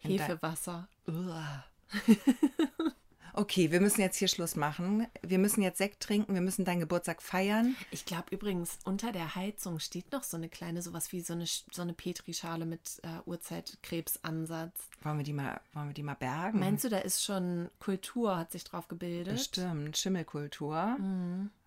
In 0.00 0.12
Hefewasser. 0.12 0.88
Uah. 1.06 1.64
Okay, 3.36 3.72
wir 3.72 3.80
müssen 3.80 4.00
jetzt 4.00 4.16
hier 4.16 4.28
Schluss 4.28 4.54
machen. 4.54 5.06
Wir 5.22 5.38
müssen 5.38 5.60
jetzt 5.60 5.78
Sekt 5.78 6.00
trinken. 6.02 6.34
Wir 6.34 6.40
müssen 6.40 6.64
deinen 6.64 6.80
Geburtstag 6.80 7.20
feiern. 7.20 7.74
Ich 7.90 8.04
glaube 8.04 8.26
übrigens, 8.30 8.78
unter 8.84 9.10
der 9.10 9.34
Heizung 9.34 9.80
steht 9.80 10.12
noch 10.12 10.22
so 10.22 10.36
eine 10.36 10.48
kleine, 10.48 10.82
sowas 10.82 11.10
wie 11.12 11.20
so 11.20 11.32
eine, 11.32 11.44
so 11.46 11.82
eine 11.82 11.94
Petrischale 11.94 12.64
mit 12.64 13.00
äh, 13.02 13.08
Urzeitkrebsansatz. 13.26 14.88
Wollen 15.02 15.18
wir 15.18 15.24
die 15.24 15.32
mal, 15.32 15.60
wollen 15.72 15.88
wir 15.88 15.94
die 15.94 16.02
mal 16.04 16.14
bergen? 16.14 16.60
Meinst 16.60 16.84
du, 16.84 16.88
da 16.88 16.98
ist 16.98 17.24
schon 17.24 17.70
Kultur, 17.80 18.36
hat 18.36 18.52
sich 18.52 18.64
drauf 18.64 18.86
gebildet? 18.88 19.34
Bestimmt. 19.34 19.96
Schimmelkultur. 19.98 20.96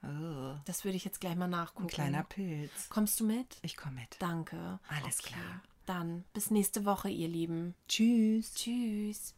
Oh, 0.03 0.55
Das 0.65 0.85
würde 0.85 0.95
ich 0.95 1.03
jetzt 1.05 1.19
gleich 1.19 1.35
mal 1.35 1.47
nachgucken. 1.47 1.87
ein 1.87 1.89
kleiner 1.89 2.23
Pilz. 2.23 2.89
Kommst 2.89 3.19
du 3.19 3.25
mit? 3.25 3.57
Ich 3.61 3.75
komme 3.75 3.95
mit. 3.95 4.15
Danke. 4.19 4.79
Alles 4.87 5.17
klar. 5.19 5.61
Dann 5.85 6.23
bis 6.33 6.49
nächste 6.51 6.85
Woche, 6.85 7.09
ihr 7.09 7.27
Lieben. 7.27 7.75
Tschüss. 7.87 8.53
Tschüss. 8.53 9.33